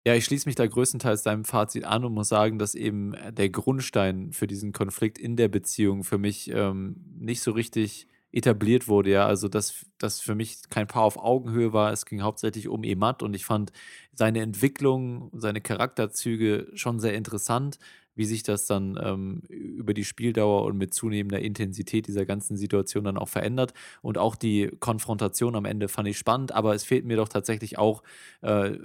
Ja, 0.07 0.15
ich 0.15 0.25
schließe 0.25 0.47
mich 0.47 0.55
da 0.55 0.65
größtenteils 0.65 1.23
deinem 1.23 1.45
Fazit 1.45 1.83
an 1.83 2.05
und 2.05 2.13
muss 2.13 2.29
sagen, 2.29 2.57
dass 2.57 2.73
eben 2.73 3.15
der 3.31 3.49
Grundstein 3.49 4.31
für 4.31 4.47
diesen 4.47 4.71
Konflikt 4.71 5.17
in 5.17 5.35
der 5.35 5.49
Beziehung 5.49 6.03
für 6.03 6.17
mich 6.17 6.49
ähm, 6.51 6.95
nicht 7.19 7.41
so 7.41 7.51
richtig 7.51 8.07
etabliert 8.31 8.87
wurde, 8.87 9.11
ja. 9.11 9.25
Also, 9.25 9.47
dass 9.47 9.85
das 9.97 10.19
für 10.21 10.35
mich 10.35 10.57
kein 10.69 10.87
Paar 10.87 11.03
auf 11.03 11.17
Augenhöhe 11.17 11.73
war. 11.73 11.91
Es 11.91 12.05
ging 12.05 12.21
hauptsächlich 12.21 12.67
um 12.67 12.83
Emat 12.83 13.23
und 13.23 13.35
ich 13.35 13.45
fand 13.45 13.71
seine 14.13 14.41
Entwicklung, 14.41 15.29
seine 15.33 15.61
Charakterzüge 15.61 16.67
schon 16.75 16.99
sehr 16.99 17.13
interessant, 17.15 17.79
wie 18.15 18.25
sich 18.25 18.43
das 18.43 18.65
dann 18.65 18.99
ähm, 19.01 19.43
über 19.49 19.93
die 19.93 20.03
Spieldauer 20.03 20.65
und 20.65 20.77
mit 20.77 20.93
zunehmender 20.93 21.39
Intensität 21.39 22.05
dieser 22.07 22.25
ganzen 22.25 22.57
Situation 22.57 23.05
dann 23.05 23.17
auch 23.17 23.29
verändert. 23.29 23.73
Und 24.01 24.17
auch 24.17 24.35
die 24.35 24.69
Konfrontation 24.79 25.55
am 25.55 25.65
Ende 25.65 25.87
fand 25.87 26.07
ich 26.09 26.17
spannend, 26.17 26.51
aber 26.51 26.75
es 26.75 26.83
fehlt 26.83 27.05
mir 27.05 27.17
doch 27.17 27.29
tatsächlich 27.29 27.77
auch 27.77 28.03
äh, 28.41 28.77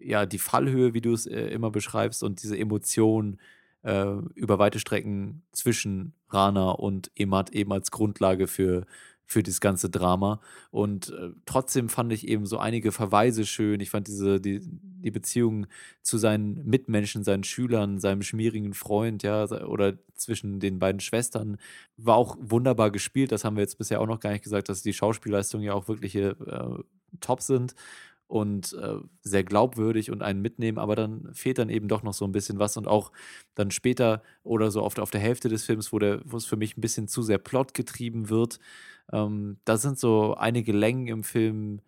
ja 0.00 0.26
die 0.26 0.38
Fallhöhe, 0.38 0.94
wie 0.94 1.00
du 1.00 1.12
es 1.12 1.26
äh, 1.26 1.46
immer 1.48 1.70
beschreibst, 1.70 2.22
und 2.22 2.42
diese 2.42 2.58
Emotionen 2.58 3.38
äh, 3.82 4.16
über 4.34 4.58
weite 4.58 4.78
Strecken 4.78 5.42
zwischen 5.52 6.14
Rana 6.30 6.70
und 6.70 7.10
Emat 7.16 7.50
eben 7.50 7.72
als 7.72 7.90
Grundlage 7.90 8.46
für, 8.46 8.86
für 9.24 9.42
das 9.42 9.60
ganze 9.60 9.90
Drama. 9.90 10.40
Und 10.70 11.10
äh, 11.10 11.30
trotzdem 11.46 11.88
fand 11.88 12.12
ich 12.12 12.26
eben 12.26 12.46
so 12.46 12.58
einige 12.58 12.92
Verweise 12.92 13.46
schön. 13.46 13.80
Ich 13.80 13.90
fand 13.90 14.08
diese, 14.08 14.40
die, 14.40 14.60
die 14.62 15.10
Beziehung 15.10 15.66
zu 16.02 16.18
seinen 16.18 16.64
Mitmenschen, 16.66 17.24
seinen 17.24 17.44
Schülern, 17.44 17.98
seinem 17.98 18.22
schmierigen 18.22 18.74
Freund, 18.74 19.22
ja, 19.22 19.44
oder 19.44 19.98
zwischen 20.14 20.60
den 20.60 20.78
beiden 20.78 21.00
Schwestern, 21.00 21.58
war 21.96 22.16
auch 22.16 22.36
wunderbar 22.40 22.90
gespielt. 22.90 23.32
Das 23.32 23.44
haben 23.44 23.56
wir 23.56 23.62
jetzt 23.62 23.78
bisher 23.78 24.00
auch 24.00 24.06
noch 24.06 24.20
gar 24.20 24.32
nicht 24.32 24.44
gesagt, 24.44 24.68
dass 24.68 24.82
die 24.82 24.92
Schauspielleistungen 24.92 25.66
ja 25.66 25.74
auch 25.74 25.88
wirklich 25.88 26.14
äh, 26.16 26.34
top 27.20 27.42
sind 27.42 27.74
und 28.28 28.74
äh, 28.74 28.96
sehr 29.22 29.42
glaubwürdig 29.42 30.10
und 30.10 30.22
einen 30.22 30.42
mitnehmen, 30.42 30.78
aber 30.78 30.94
dann 30.94 31.34
fehlt 31.34 31.58
dann 31.58 31.70
eben 31.70 31.88
doch 31.88 32.02
noch 32.02 32.12
so 32.12 32.24
ein 32.26 32.32
bisschen 32.32 32.58
was 32.58 32.76
und 32.76 32.86
auch 32.86 33.10
dann 33.54 33.70
später 33.70 34.22
oder 34.44 34.70
so 34.70 34.82
oft 34.82 35.00
auf 35.00 35.10
der 35.10 35.20
Hälfte 35.20 35.48
des 35.48 35.64
Films, 35.64 35.92
wo, 35.92 35.98
der, 35.98 36.20
wo 36.24 36.36
es 36.36 36.44
für 36.44 36.56
mich 36.56 36.76
ein 36.76 36.82
bisschen 36.82 37.08
zu 37.08 37.22
sehr 37.22 37.38
plotgetrieben 37.38 38.28
wird, 38.28 38.60
ähm, 39.12 39.58
da 39.64 39.78
sind 39.78 39.98
so 39.98 40.34
einige 40.34 40.72
Längen 40.72 41.08
im 41.08 41.24
Film, 41.24 41.80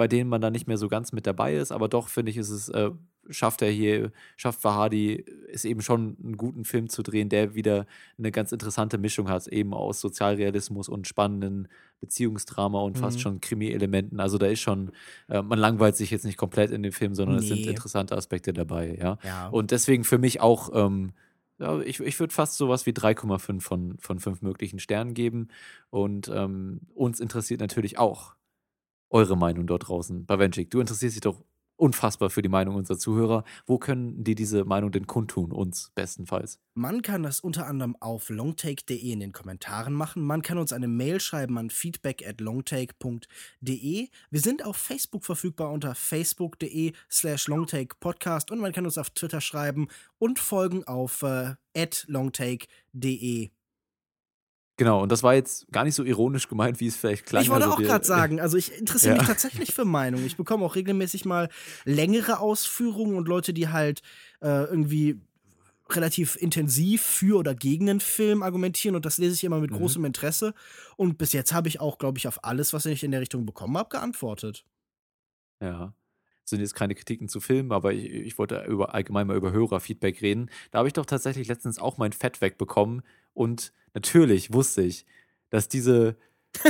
bei 0.00 0.08
denen 0.08 0.30
man 0.30 0.40
dann 0.40 0.54
nicht 0.54 0.66
mehr 0.66 0.78
so 0.78 0.88
ganz 0.88 1.12
mit 1.12 1.26
dabei 1.26 1.54
ist, 1.54 1.72
aber 1.72 1.86
doch 1.86 2.08
finde 2.08 2.30
ich, 2.30 2.38
ist 2.38 2.48
es 2.48 2.70
äh, 2.70 2.90
schafft 3.28 3.60
er 3.60 3.70
hier, 3.70 4.12
schafft 4.38 4.62
Fahadi 4.62 5.26
es 5.52 5.66
eben 5.66 5.82
schon 5.82 6.16
einen 6.24 6.38
guten 6.38 6.64
Film 6.64 6.88
zu 6.88 7.02
drehen, 7.02 7.28
der 7.28 7.54
wieder 7.54 7.84
eine 8.16 8.32
ganz 8.32 8.50
interessante 8.50 8.96
Mischung 8.96 9.28
hat, 9.28 9.46
eben 9.48 9.74
aus 9.74 10.00
Sozialrealismus 10.00 10.88
und 10.88 11.06
spannenden 11.06 11.68
Beziehungsdrama 12.00 12.80
und 12.80 12.96
fast 12.96 13.18
mhm. 13.18 13.20
schon 13.20 13.40
Krimi-Elementen. 13.42 14.20
Also 14.20 14.38
da 14.38 14.46
ist 14.46 14.60
schon, 14.60 14.92
äh, 15.28 15.42
man 15.42 15.58
langweilt 15.58 15.96
sich 15.96 16.10
jetzt 16.10 16.24
nicht 16.24 16.38
komplett 16.38 16.70
in 16.70 16.82
dem 16.82 16.92
Film, 16.92 17.14
sondern 17.14 17.36
nee. 17.36 17.42
es 17.42 17.48
sind 17.48 17.66
interessante 17.66 18.16
Aspekte 18.16 18.54
dabei, 18.54 18.96
ja. 18.98 19.18
ja. 19.22 19.48
Und 19.48 19.70
deswegen 19.70 20.04
für 20.04 20.16
mich 20.16 20.40
auch, 20.40 20.70
ähm, 20.72 21.12
ja, 21.58 21.78
ich, 21.80 22.00
ich 22.00 22.18
würde 22.18 22.32
fast 22.32 22.56
sowas 22.56 22.86
wie 22.86 22.92
3,5 22.92 23.60
von, 23.60 23.98
von 23.98 24.18
5 24.18 24.40
möglichen 24.40 24.78
Sternen 24.78 25.12
geben. 25.12 25.48
Und 25.90 26.30
ähm, 26.34 26.80
uns 26.94 27.20
interessiert 27.20 27.60
natürlich 27.60 27.98
auch 27.98 28.34
eure 29.10 29.36
Meinung 29.36 29.66
dort 29.66 29.88
draußen. 29.88 30.24
Bawenschik, 30.24 30.70
du 30.70 30.80
interessierst 30.80 31.16
dich 31.16 31.20
doch 31.20 31.42
unfassbar 31.80 32.30
für 32.30 32.42
die 32.42 32.48
Meinung 32.48 32.76
unserer 32.76 32.98
Zuhörer. 32.98 33.44
Wo 33.66 33.78
können 33.78 34.22
die 34.22 34.34
diese 34.34 34.64
Meinung 34.64 34.92
denn 34.92 35.06
kundtun, 35.06 35.50
uns 35.50 35.90
bestenfalls? 35.94 36.60
Man 36.74 37.02
kann 37.02 37.22
das 37.22 37.40
unter 37.40 37.66
anderem 37.66 37.96
auf 38.00 38.28
longtake.de 38.28 38.98
in 38.98 39.20
den 39.20 39.32
Kommentaren 39.32 39.94
machen. 39.94 40.22
Man 40.22 40.42
kann 40.42 40.58
uns 40.58 40.72
eine 40.72 40.88
Mail 40.88 41.20
schreiben 41.20 41.58
an 41.58 41.70
feedback 41.70 42.26
at 42.26 42.40
longtake.de. 42.40 44.08
Wir 44.30 44.40
sind 44.40 44.64
auf 44.64 44.76
Facebook 44.76 45.24
verfügbar 45.24 45.72
unter 45.72 45.94
facebook.de 45.94 46.92
slash 47.10 47.48
longtakepodcast 47.48 48.50
und 48.50 48.60
man 48.60 48.72
kann 48.72 48.84
uns 48.84 48.98
auf 48.98 49.10
Twitter 49.10 49.40
schreiben 49.40 49.88
und 50.18 50.38
folgen 50.38 50.84
auf 50.84 51.22
äh, 51.22 51.54
longtake.de. 52.06 53.50
Genau, 54.80 55.02
und 55.02 55.12
das 55.12 55.22
war 55.22 55.34
jetzt 55.34 55.70
gar 55.70 55.84
nicht 55.84 55.94
so 55.94 56.04
ironisch 56.04 56.48
gemeint, 56.48 56.80
wie 56.80 56.86
es 56.86 56.96
vielleicht 56.96 57.26
klang. 57.26 57.42
Ich 57.42 57.50
wollte 57.50 57.66
also 57.66 57.76
auch 57.76 57.82
gerade 57.82 58.02
sagen, 58.02 58.40
also 58.40 58.56
ich 58.56 58.72
interessiere 58.72 59.12
ja. 59.12 59.18
mich 59.20 59.28
tatsächlich 59.28 59.74
für 59.74 59.84
Meinungen. 59.84 60.24
Ich 60.24 60.38
bekomme 60.38 60.64
auch 60.64 60.74
regelmäßig 60.74 61.26
mal 61.26 61.50
längere 61.84 62.40
Ausführungen 62.40 63.14
und 63.14 63.28
Leute, 63.28 63.52
die 63.52 63.68
halt 63.68 64.00
äh, 64.40 64.64
irgendwie 64.64 65.20
relativ 65.90 66.34
intensiv 66.36 67.02
für 67.02 67.36
oder 67.36 67.54
gegen 67.54 67.90
einen 67.90 68.00
Film 68.00 68.42
argumentieren 68.42 68.96
und 68.96 69.04
das 69.04 69.18
lese 69.18 69.34
ich 69.34 69.44
immer 69.44 69.60
mit 69.60 69.70
mhm. 69.70 69.76
großem 69.76 70.02
Interesse. 70.06 70.54
Und 70.96 71.18
bis 71.18 71.34
jetzt 71.34 71.52
habe 71.52 71.68
ich 71.68 71.78
auch, 71.78 71.98
glaube 71.98 72.16
ich, 72.16 72.26
auf 72.26 72.42
alles, 72.42 72.72
was 72.72 72.86
ich 72.86 73.04
in 73.04 73.10
der 73.10 73.20
Richtung 73.20 73.44
bekommen 73.44 73.76
habe, 73.76 73.90
geantwortet. 73.90 74.64
Ja. 75.60 75.92
Sind 76.46 76.60
jetzt 76.60 76.74
keine 76.74 76.94
Kritiken 76.94 77.28
zu 77.28 77.40
Filmen, 77.40 77.72
aber 77.72 77.92
ich, 77.92 78.06
ich 78.06 78.38
wollte 78.38 78.64
über, 78.66 78.94
allgemein 78.94 79.26
mal 79.26 79.36
über 79.36 79.52
Hörerfeedback 79.52 80.22
reden. 80.22 80.48
Da 80.70 80.78
habe 80.78 80.88
ich 80.88 80.94
doch 80.94 81.04
tatsächlich 81.04 81.48
letztens 81.48 81.78
auch 81.78 81.98
mein 81.98 82.12
Fett 82.12 82.40
wegbekommen 82.40 83.02
und 83.34 83.74
natürlich 83.94 84.52
wusste 84.52 84.82
ich, 84.82 85.06
dass 85.50 85.68
diese 85.68 86.16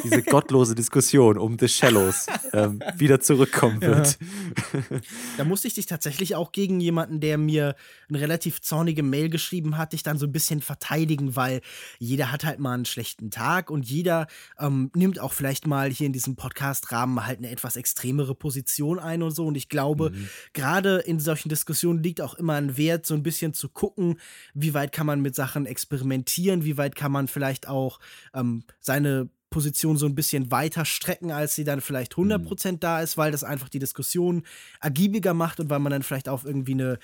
diese 0.05 0.23
gottlose 0.31 0.75
Diskussion 0.75 1.39
um 1.39 1.59
The 1.59 1.69
Shallows 1.69 2.27
ähm, 2.53 2.81
wieder 2.97 3.21
zurückkommen 3.21 3.81
wird. 3.81 4.19
Ja. 4.21 5.01
Da 5.37 5.45
musste 5.45 5.69
ich 5.69 5.75
dich 5.75 5.87
tatsächlich 5.87 6.35
auch 6.35 6.53
gegen 6.53 6.81
jemanden, 6.81 7.21
der 7.21 7.39
mir 7.39 7.75
eine 8.09 8.21
relativ 8.21 8.61
zornige 8.61 9.03
Mail 9.03 9.31
geschrieben 9.31 9.79
hat, 9.79 9.93
dich 9.93 10.03
dann 10.03 10.19
so 10.19 10.27
ein 10.27 10.33
bisschen 10.33 10.61
verteidigen, 10.61 11.35
weil 11.37 11.61
jeder 11.99 12.31
hat 12.31 12.45
halt 12.45 12.59
mal 12.59 12.75
einen 12.75 12.85
schlechten 12.85 13.31
Tag 13.31 13.71
und 13.71 13.89
jeder 13.89 14.27
ähm, 14.59 14.91
nimmt 14.95 15.19
auch 15.19 15.33
vielleicht 15.33 15.67
mal 15.67 15.91
hier 15.91 16.07
in 16.07 16.13
diesem 16.13 16.37
Podcast-Rahmen 16.37 17.27
halt 17.27 17.39
eine 17.39 17.51
etwas 17.51 17.77
extremere 17.77 18.35
Position 18.35 18.99
ein 18.99 19.23
und 19.23 19.31
so. 19.33 19.47
Und 19.47 19.57
ich 19.57 19.69
glaube, 19.69 20.11
mhm. 20.11 20.29
gerade 20.53 20.99
in 20.99 21.21
solchen 21.21 21.49
Diskussionen 21.49 22.03
liegt 22.03 22.21
auch 22.21 22.35
immer 22.35 22.55
ein 22.55 22.77
Wert, 22.77 23.07
so 23.07 23.15
ein 23.15 23.23
bisschen 23.23 23.55
zu 23.55 23.69
gucken, 23.69 24.21
wie 24.55 24.75
weit 24.75 24.93
kann 24.93 25.07
man 25.07 25.21
mit 25.21 25.35
Sachen 25.35 25.67
experimentieren, 25.67 26.65
wie 26.65 26.77
weit 26.77 26.97
kann 26.97 27.13
man 27.13 27.29
vielleicht 27.29 27.69
auch 27.69 28.01
ähm, 28.35 28.65
seine 28.81 29.31
Position 29.51 29.97
so 29.97 30.07
ein 30.07 30.15
bisschen 30.15 30.51
weiter 30.51 30.85
strecken, 30.85 31.33
als 31.33 31.55
sie 31.55 31.65
dann 31.65 31.81
vielleicht 31.81 32.15
100% 32.15 32.73
mhm. 32.73 32.81
da 32.81 33.01
ist, 33.01 33.19
weil 33.19 33.33
das 33.33 33.45
einfach 33.45 33.69
die 33.69 33.79
Diskussion 33.79 34.45
ergiebiger 34.81 35.35
macht 35.35 35.61
und 35.61 35.69
weil 35.71 35.81
man 35.81 35.93
dann 35.93 36.03
vielleicht 36.03 36.29
auf 36.29 36.45
irgendwie 36.45 36.73
eine 36.73 36.99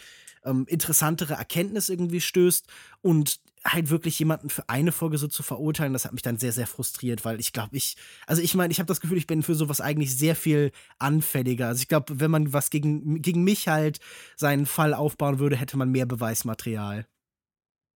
ähm, 0.44 0.64
interessantere 0.68 1.34
Erkenntnis 1.34 1.88
irgendwie 1.88 2.20
stößt 2.20 2.66
und 3.03 3.40
halt 3.64 3.90
wirklich 3.90 4.18
jemanden 4.18 4.49
für 4.49 4.68
eine 4.68 4.92
Folge 4.92 5.18
so 5.18 5.26
zu 5.26 5.42
verurteilen, 5.42 5.92
das 5.92 6.05
hat 6.05 6.12
mich 6.12 6.22
dann 6.22 6.38
sehr, 6.38 6.53
sehr 6.53 6.66
frustriert, 6.68 7.24
weil 7.24 7.40
ich 7.40 7.53
glaube, 7.53 7.76
ich, 7.76 7.97
also 8.26 8.40
ich 8.40 8.55
meine, 8.55 8.70
ich 8.70 8.78
habe 8.78 8.86
das 8.86 9.01
Gefühl, 9.01 9.18
ich 9.18 9.26
bin 9.26 9.42
für 9.42 9.57
sowas 9.57 9.80
eigentlich 9.80 10.16
sehr 10.16 10.36
viel 10.36 10.70
anfälliger. 10.99 11.68
Also 11.68 11.82
ich 11.82 11.88
glaube, 11.88 12.20
wenn 12.20 12.30
man 12.30 12.53
was 12.53 12.70
gegen, 12.70 13.20
gegen 13.22 13.42
mich 13.42 13.66
halt 13.66 13.99
seinen 14.36 14.66
Fall 14.66 14.94
aufbauen 14.94 15.40
würde, 15.40 15.57
hätte 15.57 15.76
man 15.76 15.90
mehr 15.90 16.07
Beweismaterial. 16.07 17.07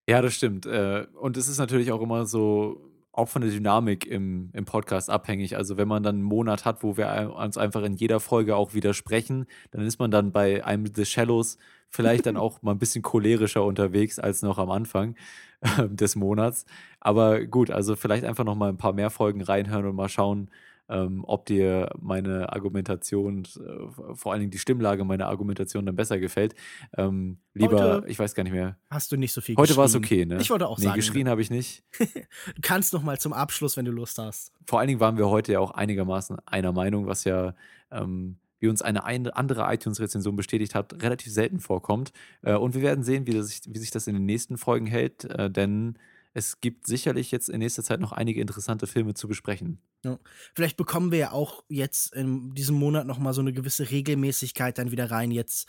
Ja, 0.10 0.22
das 0.22 0.36
stimmt. 0.36 0.66
Äh, 0.66 1.06
und 1.20 1.36
es 1.36 1.50
ist 1.50 1.58
natürlich 1.58 1.92
auch 1.92 2.02
immer 2.02 2.26
so, 2.26 2.82
auch 3.18 3.28
von 3.28 3.42
der 3.42 3.50
Dynamik 3.52 4.06
im, 4.06 4.52
im 4.54 4.66
Podcast 4.66 5.10
abhängig. 5.10 5.58
Also 5.58 5.78
wenn 5.78 5.88
man 5.88 6.04
dann 6.04 6.18
einen 6.18 6.24
Monat 6.24 6.66
hat, 6.66 6.84
wo 6.84 6.98
wir 6.98 7.34
uns 7.36 7.58
einfach 7.58 7.84
in 7.84 7.94
jeder 7.94 8.20
Folge 8.20 8.56
auch 8.56 8.76
widersprechen, 8.76 9.48
dann 9.72 9.82
ist 9.82 9.98
man 9.98 10.12
dann 10.12 10.32
bei 10.32 10.64
einem 10.64 10.86
The 10.86 11.04
Shallows 11.04 11.58
vielleicht 11.90 12.28
dann 12.28 12.38
auch 12.38 12.62
mal 12.62 12.74
ein 12.74 12.80
bisschen 12.80 13.02
cholerischer 13.02 13.66
unterwegs 13.66 14.20
als 14.20 14.44
noch 14.44 14.60
am 14.60 14.70
Anfang 14.70 15.16
äh, 15.62 15.90
des 15.90 16.16
Monats. 16.16 16.66
Aber 17.00 17.44
gut, 17.46 17.72
also 17.72 17.96
vielleicht 17.96 18.24
einfach 18.24 18.44
noch 18.44 18.56
mal 18.56 18.70
ein 18.70 18.78
paar 18.78 18.94
mehr 18.94 19.10
Folgen 19.10 19.42
reinhören 19.42 19.86
und 19.88 19.96
mal 19.96 20.10
schauen, 20.10 20.52
ähm, 20.90 21.24
ob 21.26 21.46
dir 21.46 21.90
meine 22.00 22.54
Argumentation, 22.54 23.44
äh, 23.44 24.16
vor 24.16 24.32
allen 24.32 24.42
Dingen 24.42 24.52
die 24.52 24.60
Stimmlage 24.60 25.04
meiner 25.04 25.28
Argumentation 25.28 25.86
dann 25.86 25.96
besser 25.96 26.20
gefällt. 26.20 26.56
Ähm, 26.98 27.40
lieber, 27.54 27.96
heute 27.96 28.08
ich 28.08 28.20
weiß 28.20 28.36
gar 28.36 28.44
nicht 28.44 28.54
mehr. 28.54 28.78
Hast 28.90 29.12
du 29.12 29.18
nicht 29.18 29.34
so 29.34 29.42
viel 29.42 29.56
Heute 29.58 29.76
war 29.78 29.86
es 29.86 29.96
okay, 29.96 30.26
ne? 30.26 30.38
Ich 30.40 30.50
wollte 30.50 30.68
auch 30.68 30.78
nee, 30.78 30.86
sagen. 30.86 30.96
geschrien 30.96 31.30
habe 31.30 31.42
ich 31.42 31.50
nicht. 31.50 31.84
du 32.00 32.06
kannst 32.62 32.94
noch 32.94 33.04
mal 33.04 33.20
zum 33.20 33.34
Abschluss, 33.34 33.78
wenn 33.78 33.86
du 33.86 33.92
Lust 33.92 34.18
hast. 34.18 34.52
Vor 34.66 34.80
allen 34.80 34.88
Dingen 34.88 35.00
waren 35.00 35.18
wir 35.18 35.30
heute 35.30 35.54
ja 35.54 35.60
auch 35.60 35.72
einigermaßen 35.72 36.38
einer 36.46 36.72
Meinung, 36.72 37.08
was 37.08 37.24
ja 37.24 37.54
ähm, 37.92 38.38
wie 38.60 38.68
uns 38.68 38.82
eine 38.82 39.06
andere 39.06 39.74
iTunes-Rezension 39.74 40.36
bestätigt 40.36 40.76
hat, 40.76 41.02
relativ 41.04 41.32
selten 41.32 41.60
vorkommt. 41.60 42.12
Äh, 42.42 42.56
und 42.56 42.74
wir 42.74 42.82
werden 42.82 43.04
sehen, 43.04 43.28
wie, 43.28 43.34
das, 43.34 43.62
wie, 43.68 43.78
sich 43.78 43.92
das 43.92 44.08
in 44.08 44.16
den 44.16 44.26
nächsten 44.26 44.58
Folgen 44.58 44.88
hält, 44.88 45.26
äh, 45.26 45.50
denn 45.50 45.98
es 46.38 46.62
gibt 46.62 46.86
sicherlich 46.86 47.32
jetzt 47.32 47.50
in 47.50 47.58
nächster 47.58 47.82
Zeit 47.82 48.00
noch 48.00 48.12
einige 48.12 48.40
interessante 48.40 48.86
Filme 48.86 49.16
zu 49.16 49.28
besprechen. 49.28 49.80
Ja. 50.06 50.20
Vielleicht 50.54 50.78
bekommen 50.78 51.12
wir 51.12 51.18
ja 51.18 51.32
auch 51.32 51.64
jetzt 51.68 52.14
in 52.14 52.54
diesem 52.54 52.76
Monat 52.76 53.08
noch 53.08 53.18
mal 53.18 53.34
so 53.34 53.42
eine 53.42 53.54
gewisse 53.54 53.90
Regelmäßigkeit 53.90 54.78
dann 54.78 54.92
wieder 54.92 55.10
rein, 55.10 55.32
jetzt, 55.32 55.68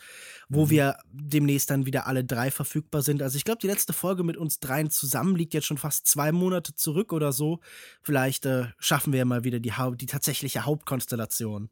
wo 0.51 0.67
mhm. 0.67 0.71
wir 0.71 0.99
demnächst 1.11 1.71
dann 1.71 1.87
wieder 1.87 2.07
alle 2.07 2.23
drei 2.23 2.51
verfügbar 2.51 3.01
sind. 3.01 3.23
Also 3.23 3.39
ich 3.39 3.45
glaube, 3.45 3.61
die 3.63 3.67
letzte 3.67 3.95
Folge 3.95 4.25
mit 4.25 4.37
uns 4.37 4.61
dreien 4.61 4.91
zusammen 4.91 5.37
liegt 5.37 5.55
jetzt 5.55 5.65
schon 5.65 5.79
fast 5.79 6.07
zwei 6.07 6.33
Monate 6.33 6.75
zurück 6.75 7.15
oder 7.15 7.33
so. 7.33 7.61
Vielleicht 8.03 8.45
äh, 8.45 8.67
schaffen 8.79 9.15
wir 9.15 9.21
ja 9.21 9.25
mal 9.25 9.45
wieder 9.45 9.61
die, 9.61 9.73
die 9.97 10.07
tatsächliche 10.07 10.67
Hauptkonstellation. 10.67 11.71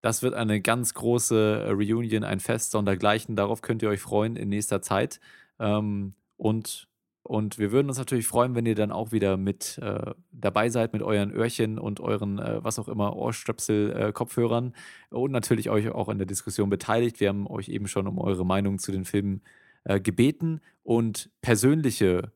Das 0.00 0.22
wird 0.22 0.32
eine 0.32 0.62
ganz 0.62 0.94
große 0.94 1.64
äh, 1.66 1.70
Reunion, 1.72 2.24
ein 2.24 2.40
Fest 2.40 2.70
sondergleichen. 2.70 3.36
Darauf 3.36 3.60
könnt 3.60 3.82
ihr 3.82 3.90
euch 3.90 4.00
freuen 4.00 4.36
in 4.36 4.48
nächster 4.48 4.80
Zeit. 4.80 5.20
Ähm, 5.58 6.14
und 6.38 6.88
und 7.28 7.58
wir 7.58 7.72
würden 7.72 7.88
uns 7.88 7.98
natürlich 7.98 8.26
freuen, 8.26 8.54
wenn 8.54 8.64
ihr 8.64 8.74
dann 8.74 8.90
auch 8.90 9.12
wieder 9.12 9.36
mit 9.36 9.78
äh, 9.82 10.12
dabei 10.32 10.70
seid 10.70 10.94
mit 10.94 11.02
euren 11.02 11.30
Öhrchen 11.30 11.78
und 11.78 12.00
euren, 12.00 12.38
äh, 12.38 12.64
was 12.64 12.78
auch 12.78 12.88
immer, 12.88 13.14
Ohrstöpsel, 13.16 13.92
äh, 13.92 14.12
Kopfhörern 14.12 14.74
und 15.10 15.30
natürlich 15.30 15.68
euch 15.68 15.90
auch 15.90 16.08
in 16.08 16.16
der 16.16 16.26
Diskussion 16.26 16.70
beteiligt. 16.70 17.20
Wir 17.20 17.28
haben 17.28 17.46
euch 17.46 17.68
eben 17.68 17.86
schon 17.86 18.06
um 18.06 18.18
eure 18.18 18.46
Meinung 18.46 18.78
zu 18.78 18.92
den 18.92 19.04
Filmen 19.04 19.42
äh, 19.84 20.00
gebeten 20.00 20.62
und 20.82 21.30
persönliche 21.42 22.32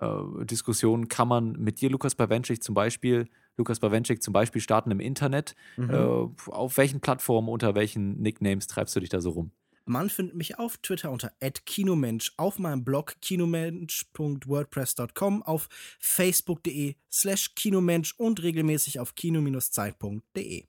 äh, 0.00 0.44
Diskussionen 0.44 1.08
kann 1.08 1.26
man 1.26 1.52
mit 1.58 1.80
dir, 1.80 1.90
Lukas 1.90 2.14
Bawenschik, 2.14 2.62
zum 2.62 2.76
Beispiel, 2.76 3.26
Lukas 3.56 3.80
Bawenschik 3.80 4.22
zum 4.22 4.32
Beispiel 4.32 4.62
starten 4.62 4.92
im 4.92 5.00
Internet. 5.00 5.56
Mhm. 5.76 6.30
Auf 6.46 6.76
welchen 6.76 7.00
Plattformen, 7.00 7.48
unter 7.48 7.74
welchen 7.74 8.22
Nicknames 8.22 8.68
treibst 8.68 8.94
du 8.94 9.00
dich 9.00 9.08
da 9.08 9.20
so 9.20 9.30
rum? 9.30 9.50
Man 9.88 10.10
findet 10.10 10.36
mich 10.36 10.58
auf 10.58 10.76
Twitter 10.76 11.10
unter 11.10 11.32
@kinomensch, 11.64 12.34
auf 12.36 12.58
meinem 12.58 12.84
Blog 12.84 13.16
kinomensch.wordpress.com, 13.22 15.42
auf 15.42 15.70
facebook.de 15.98 16.96
slash 17.10 17.54
kinomensch 17.54 18.14
und 18.18 18.42
regelmäßig 18.42 19.00
auf 19.00 19.14
kino-zeit.de. 19.14 20.66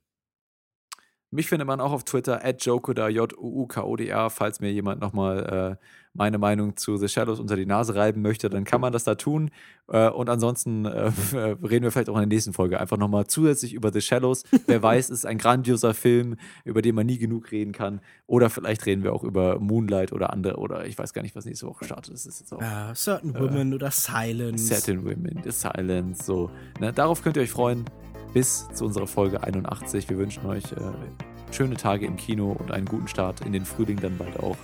Mich 1.32 1.48
findet 1.48 1.68
man 1.68 1.80
auch 1.80 1.92
auf 1.92 2.02
Twitter 2.02 2.44
at 2.44 2.64
Jokoda, 2.64 3.08
J-U-U-K-O-D-A. 3.08 4.30
Falls 4.30 4.58
mir 4.58 4.72
jemand 4.72 5.00
nochmal 5.00 5.78
äh, 5.78 5.84
meine 6.12 6.38
Meinung 6.38 6.76
zu 6.76 6.96
The 6.96 7.06
Shadows 7.06 7.38
unter 7.38 7.54
die 7.54 7.66
Nase 7.66 7.94
reiben 7.94 8.20
möchte, 8.20 8.50
dann 8.50 8.64
kann 8.64 8.80
man 8.80 8.92
das 8.92 9.04
da 9.04 9.14
tun. 9.14 9.50
Äh, 9.86 10.08
und 10.08 10.28
ansonsten 10.28 10.86
äh, 10.86 11.12
reden 11.62 11.84
wir 11.84 11.92
vielleicht 11.92 12.08
auch 12.08 12.16
in 12.16 12.28
der 12.28 12.36
nächsten 12.36 12.52
Folge 12.52 12.80
einfach 12.80 12.96
nochmal 12.96 13.28
zusätzlich 13.28 13.74
über 13.74 13.92
The 13.92 14.00
Shadows. 14.00 14.42
Wer 14.66 14.82
weiß, 14.82 15.10
es 15.10 15.20
ist 15.20 15.24
ein 15.24 15.38
grandioser 15.38 15.94
Film, 15.94 16.36
über 16.64 16.82
den 16.82 16.96
man 16.96 17.06
nie 17.06 17.18
genug 17.18 17.52
reden 17.52 17.70
kann. 17.70 18.00
Oder 18.26 18.50
vielleicht 18.50 18.84
reden 18.86 19.04
wir 19.04 19.12
auch 19.12 19.22
über 19.22 19.60
Moonlight 19.60 20.12
oder 20.12 20.32
andere, 20.32 20.56
oder 20.56 20.84
ich 20.86 20.98
weiß 20.98 21.12
gar 21.12 21.22
nicht, 21.22 21.36
was 21.36 21.44
nächste 21.44 21.68
Woche 21.68 21.84
startet. 21.84 22.12
Das 22.12 22.26
ist 22.26 22.40
jetzt 22.40 22.52
auch, 22.52 22.60
ja, 22.60 22.92
Certain 22.94 23.38
Women 23.38 23.72
oder 23.72 23.92
Silence. 23.92 24.66
Certain 24.66 25.04
Women, 25.04 25.42
The 25.44 25.52
Silence, 25.52 26.24
so. 26.24 26.50
Ne? 26.80 26.92
Darauf 26.92 27.22
könnt 27.22 27.36
ihr 27.36 27.42
euch 27.42 27.50
freuen 27.50 27.84
bis 28.32 28.68
zu 28.74 28.84
unserer 28.84 29.06
Folge 29.06 29.42
81. 29.42 30.08
Wir 30.08 30.18
wünschen 30.18 30.46
euch 30.46 30.64
äh, 30.72 31.52
schöne 31.52 31.76
Tage 31.76 32.06
im 32.06 32.16
Kino 32.16 32.52
und 32.52 32.70
einen 32.70 32.86
guten 32.86 33.08
Start 33.08 33.40
in 33.42 33.52
den 33.52 33.64
Frühling 33.64 33.98
dann 34.00 34.16
bald 34.18 34.38
auch. 34.38 34.56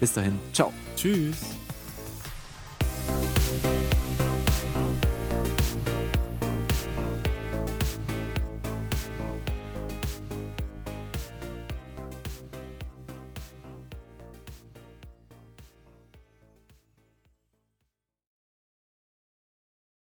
Bis 0.00 0.12
dahin, 0.12 0.38
ciao. 0.52 0.72
Tschüss. 0.96 1.56